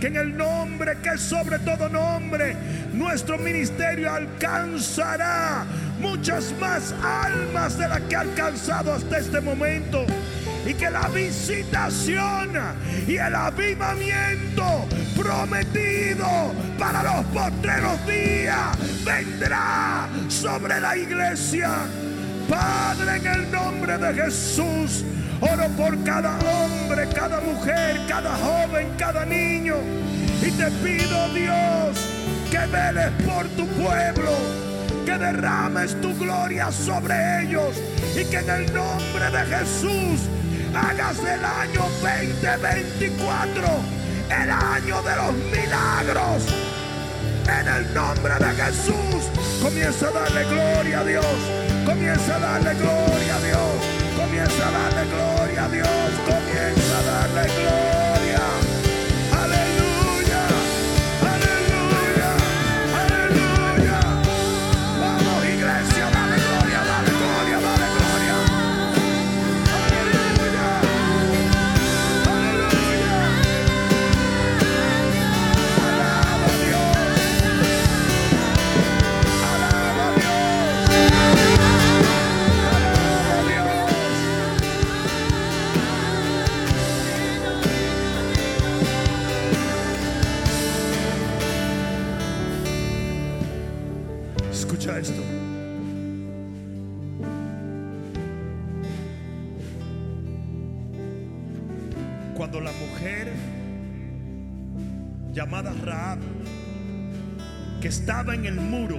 Que 0.00 0.08
en 0.08 0.16
el 0.16 0.36
nombre 0.36 0.96
que 1.02 1.10
es 1.10 1.20
sobre 1.20 1.58
todo 1.60 1.88
nombre, 1.88 2.56
nuestro 2.92 3.38
ministerio 3.38 4.12
alcanzará 4.12 5.64
muchas 6.00 6.52
más 6.60 6.94
almas 7.02 7.78
de 7.78 7.88
las 7.88 8.00
que 8.02 8.16
ha 8.16 8.20
alcanzado 8.20 8.94
hasta 8.94 9.18
este 9.18 9.40
momento. 9.40 10.04
Y 10.66 10.74
que 10.74 10.90
la 10.90 11.08
visitación 11.08 12.52
y 13.06 13.16
el 13.16 13.34
avivamiento 13.34 14.86
prometido 15.16 16.54
para 16.78 17.02
los 17.02 17.24
postreros 17.26 18.06
días 18.06 18.76
vendrá 19.04 20.08
sobre 20.28 20.80
la 20.80 20.96
iglesia. 20.96 21.70
Padre, 22.48 23.16
en 23.16 23.26
el 23.26 23.50
nombre 23.50 23.98
de 23.98 24.14
Jesús, 24.14 25.04
oro 25.52 25.68
por 25.76 26.02
cada 26.04 26.38
hombre, 26.38 27.08
cada 27.14 27.40
mujer, 27.40 28.00
cada 28.08 28.34
joven, 28.36 28.88
cada 28.98 29.24
niño. 29.24 29.76
Y 30.40 30.50
te 30.50 30.70
pido, 30.82 31.28
Dios, 31.34 31.98
que 32.50 32.66
veles 32.66 33.10
por 33.26 33.46
tu 33.56 33.66
pueblo, 33.68 34.32
que 35.04 35.18
derrames 35.18 36.00
tu 36.00 36.14
gloria 36.16 36.72
sobre 36.72 37.42
ellos 37.42 37.76
y 38.14 38.24
que 38.24 38.38
en 38.38 38.50
el 38.50 38.72
nombre 38.72 39.30
de 39.30 39.56
Jesús 39.56 40.20
hagas 40.74 41.18
el 41.18 41.44
año 41.44 41.82
2024 42.02 44.04
el 44.30 44.50
año 44.50 45.02
de 45.02 45.16
los 45.16 45.34
milagros. 45.34 46.44
En 47.46 47.68
el 47.68 47.94
nombre 47.94 48.34
de 48.34 48.62
Jesús, 48.62 49.28
comienza 49.62 50.08
a 50.08 50.12
darle 50.12 50.44
gloria 50.44 51.00
a 51.00 51.04
Dios. 51.04 51.26
Comienza 51.84 52.36
a 52.36 52.38
darle 52.38 52.74
gloria 52.74 53.36
a 53.36 53.40
Dios. 53.40 53.93
Comienza 54.34 54.66
a 54.66 54.70
darle 54.72 55.06
gloria 55.06 55.64
a 55.64 55.68
Dios. 55.68 55.88
Comienza 56.26 56.98
a 56.98 57.02
darle 57.02 57.52
gloria. 57.54 57.93
Llamada 105.54 105.72
Raab, 105.84 106.18
que 107.80 107.86
estaba 107.86 108.34
en 108.34 108.44
el 108.44 108.56
muro, 108.56 108.98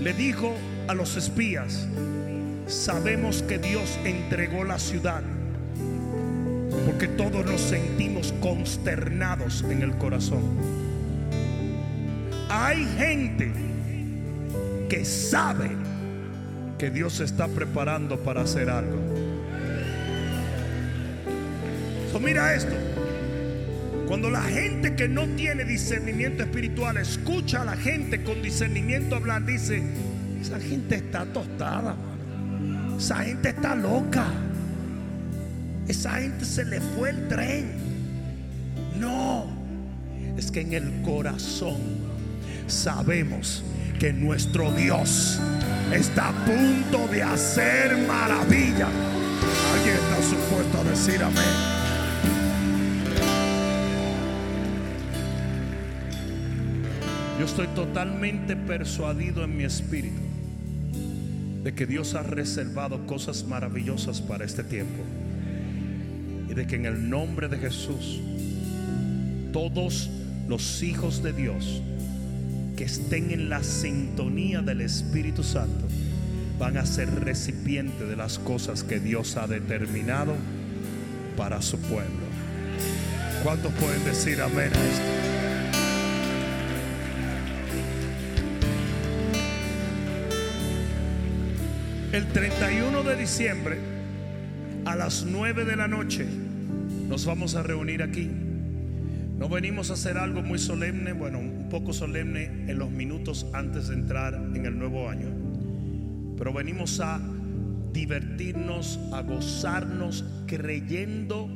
le 0.00 0.12
dijo 0.14 0.54
a 0.88 0.94
los 0.94 1.16
espías, 1.16 1.86
sabemos 2.66 3.42
que 3.42 3.58
Dios 3.58 3.98
entregó 4.04 4.64
la 4.64 4.78
ciudad, 4.78 5.22
porque 6.86 7.08
todos 7.08 7.44
nos 7.44 7.60
sentimos 7.60 8.32
consternados 8.40 9.62
en 9.68 9.82
el 9.82 9.92
corazón. 9.98 10.42
Hay 12.48 12.86
gente 12.96 13.52
que 14.88 15.04
sabe 15.04 15.70
que 16.78 16.90
Dios 16.90 17.14
se 17.14 17.24
está 17.24 17.48
preparando 17.48 18.18
para 18.20 18.42
hacer 18.42 18.70
algo. 18.70 18.98
Mira 22.22 22.54
esto. 22.54 22.91
Cuando 24.06 24.30
la 24.30 24.42
gente 24.42 24.94
que 24.94 25.08
no 25.08 25.26
tiene 25.36 25.64
discernimiento 25.64 26.42
espiritual 26.42 26.96
escucha 26.96 27.62
a 27.62 27.64
la 27.64 27.76
gente 27.76 28.22
con 28.22 28.42
discernimiento 28.42 29.16
hablar, 29.16 29.44
dice, 29.44 29.82
esa 30.40 30.60
gente 30.60 30.96
está 30.96 31.24
tostada, 31.26 31.94
esa 32.98 33.16
gente 33.24 33.50
está 33.50 33.74
loca, 33.74 34.26
esa 35.88 36.12
gente 36.20 36.44
se 36.44 36.64
le 36.64 36.80
fue 36.80 37.10
el 37.10 37.28
tren. 37.28 37.72
No, 38.98 39.46
es 40.36 40.50
que 40.50 40.60
en 40.60 40.74
el 40.74 41.02
corazón 41.02 41.78
sabemos 42.66 43.64
que 43.98 44.12
nuestro 44.12 44.72
Dios 44.72 45.38
está 45.92 46.30
a 46.30 46.44
punto 46.44 47.06
de 47.08 47.22
hacer 47.22 47.96
maravilla. 48.06 48.88
Alguien 49.74 49.94
está 49.94 50.22
supuesto 50.22 50.80
a 50.80 50.84
decir 50.84 51.22
amén. 51.22 51.71
Yo 57.42 57.46
estoy 57.46 57.66
totalmente 57.74 58.54
persuadido 58.54 59.42
en 59.42 59.56
mi 59.56 59.64
espíritu 59.64 60.20
de 61.64 61.74
que 61.74 61.86
Dios 61.86 62.14
ha 62.14 62.22
reservado 62.22 63.04
cosas 63.08 63.42
maravillosas 63.42 64.20
para 64.20 64.44
este 64.44 64.62
tiempo. 64.62 65.02
Y 66.48 66.54
de 66.54 66.68
que 66.68 66.76
en 66.76 66.86
el 66.86 67.10
nombre 67.10 67.48
de 67.48 67.58
Jesús, 67.58 68.20
todos 69.52 70.08
los 70.46 70.84
hijos 70.84 71.20
de 71.24 71.32
Dios 71.32 71.82
que 72.76 72.84
estén 72.84 73.32
en 73.32 73.48
la 73.48 73.64
sintonía 73.64 74.62
del 74.62 74.80
Espíritu 74.80 75.42
Santo 75.42 75.88
van 76.60 76.76
a 76.76 76.86
ser 76.86 77.12
recipientes 77.24 78.08
de 78.08 78.14
las 78.14 78.38
cosas 78.38 78.84
que 78.84 79.00
Dios 79.00 79.36
ha 79.36 79.48
determinado 79.48 80.36
para 81.36 81.60
su 81.60 81.76
pueblo. 81.78 82.22
¿Cuántos 83.42 83.72
pueden 83.72 84.04
decir 84.04 84.40
amén 84.40 84.70
a 84.72 84.84
esto? 84.84 85.31
El 92.12 92.26
31 92.26 93.04
de 93.04 93.16
diciembre 93.16 93.78
a 94.84 94.94
las 94.94 95.24
9 95.24 95.64
de 95.64 95.76
la 95.76 95.88
noche 95.88 96.26
nos 97.08 97.24
vamos 97.24 97.54
a 97.54 97.62
reunir 97.62 98.02
aquí. 98.02 98.30
No 99.38 99.48
venimos 99.48 99.88
a 99.88 99.94
hacer 99.94 100.18
algo 100.18 100.42
muy 100.42 100.58
solemne, 100.58 101.14
bueno, 101.14 101.38
un 101.38 101.70
poco 101.70 101.94
solemne 101.94 102.66
en 102.68 102.78
los 102.78 102.90
minutos 102.90 103.46
antes 103.54 103.88
de 103.88 103.94
entrar 103.94 104.34
en 104.34 104.66
el 104.66 104.78
nuevo 104.78 105.08
año. 105.08 105.28
Pero 106.36 106.52
venimos 106.52 107.00
a 107.00 107.18
divertirnos, 107.94 109.00
a 109.10 109.22
gozarnos, 109.22 110.22
creyendo 110.46 111.48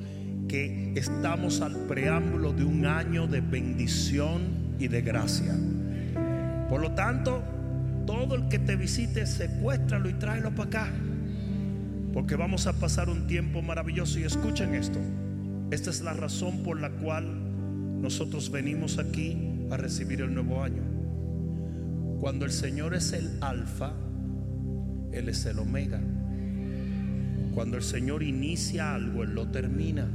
que 0.48 0.94
estamos 0.96 1.60
al 1.60 1.76
preámbulo 1.86 2.54
de 2.54 2.64
un 2.64 2.86
año 2.86 3.26
de 3.26 3.42
bendición 3.42 4.76
y 4.78 4.88
de 4.88 5.02
gracia. 5.02 5.54
Por 6.70 6.80
lo 6.80 6.92
tanto, 6.92 7.42
todo 8.06 8.36
el 8.36 8.48
que 8.48 8.58
te 8.58 8.76
visite, 8.76 9.26
secuéstralo 9.26 10.08
y 10.08 10.14
tráelo 10.14 10.54
para 10.54 10.68
acá. 10.68 10.92
Porque 12.12 12.36
vamos 12.36 12.66
a 12.66 12.72
pasar 12.72 13.10
un 13.10 13.26
tiempo 13.26 13.60
maravilloso. 13.60 14.18
Y 14.18 14.24
escuchen 14.24 14.74
esto. 14.74 14.98
Esta 15.70 15.90
es 15.90 16.00
la 16.00 16.14
razón 16.14 16.62
por 16.62 16.80
la 16.80 16.90
cual 16.90 18.00
nosotros 18.00 18.50
venimos 18.50 18.98
aquí 18.98 19.36
a 19.70 19.76
recibir 19.76 20.20
el 20.20 20.32
nuevo 20.32 20.62
año. 20.62 20.82
Cuando 22.20 22.44
el 22.44 22.52
Señor 22.52 22.94
es 22.94 23.12
el 23.12 23.30
alfa, 23.42 23.92
Él 25.12 25.28
es 25.28 25.44
el 25.44 25.58
omega. 25.58 26.00
Cuando 27.54 27.76
el 27.76 27.82
Señor 27.82 28.22
inicia 28.22 28.94
algo, 28.94 29.22
Él 29.22 29.34
lo 29.34 29.48
termina. 29.48 30.06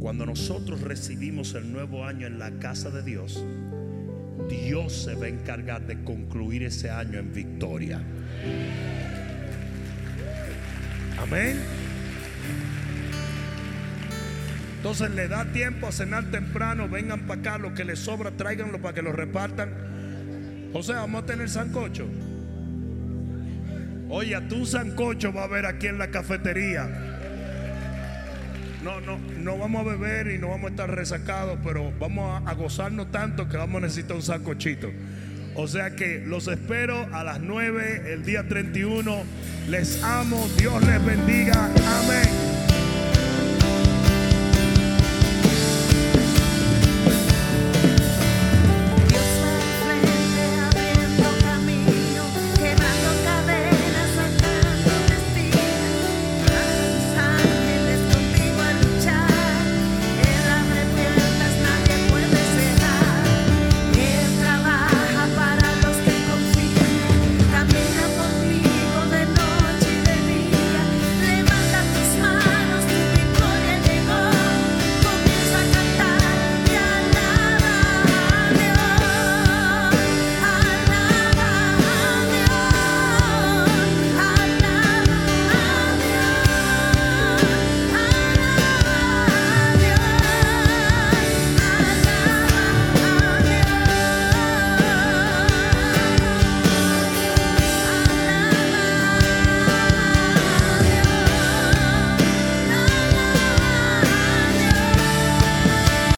Cuando 0.00 0.26
nosotros 0.26 0.82
recibimos 0.82 1.54
el 1.54 1.72
nuevo 1.72 2.04
año 2.04 2.26
en 2.26 2.38
la 2.38 2.50
casa 2.58 2.90
de 2.90 3.02
Dios, 3.02 3.42
Dios 4.48 4.92
se 5.04 5.14
va 5.14 5.26
a 5.26 5.28
encargar 5.28 5.86
de 5.86 6.02
concluir 6.02 6.64
ese 6.64 6.90
año 6.90 7.18
en 7.18 7.32
victoria. 7.32 8.00
Amén. 11.18 11.58
Entonces 14.76 15.10
le 15.12 15.28
da 15.28 15.46
tiempo 15.46 15.86
a 15.86 15.92
cenar 15.92 16.30
temprano, 16.30 16.88
vengan 16.88 17.26
para 17.26 17.40
acá, 17.40 17.58
lo 17.58 17.72
que 17.72 17.84
les 17.84 17.98
sobra, 17.98 18.32
tráiganlo 18.32 18.82
para 18.82 18.94
que 18.94 19.00
lo 19.00 19.12
repartan. 19.12 19.70
José, 20.74 20.92
vamos 20.92 21.22
a 21.22 21.26
tener 21.26 21.48
sancocho. 21.48 22.06
Oye, 24.10 24.38
tu 24.42 24.66
sancocho 24.66 25.32
va 25.32 25.42
a 25.42 25.44
haber 25.44 25.64
aquí 25.64 25.86
en 25.86 25.98
la 25.98 26.10
cafetería. 26.10 27.13
No, 28.84 29.00
no, 29.00 29.16
no 29.16 29.56
vamos 29.56 29.86
a 29.86 29.96
beber 29.96 30.26
y 30.30 30.36
no 30.36 30.48
vamos 30.48 30.66
a 30.66 30.70
estar 30.72 30.94
resacados, 30.94 31.58
pero 31.64 31.90
vamos 31.98 32.42
a, 32.46 32.52
gozarnos 32.52 33.10
tanto 33.10 33.48
que 33.48 33.56
vamos 33.56 33.82
a 33.82 33.86
necesitar 33.86 34.14
un 34.14 34.22
sancochito. 34.22 34.90
O 35.54 35.66
sea 35.66 35.96
que 35.96 36.18
los 36.18 36.48
espero 36.48 37.08
a 37.14 37.24
las 37.24 37.40
9 37.40 38.12
el 38.12 38.26
día 38.26 38.46
31. 38.46 39.22
Les 39.70 40.02
amo, 40.02 40.46
Dios 40.58 40.84
les 40.84 41.02
bendiga. 41.02 41.64
Amén. 41.64 42.53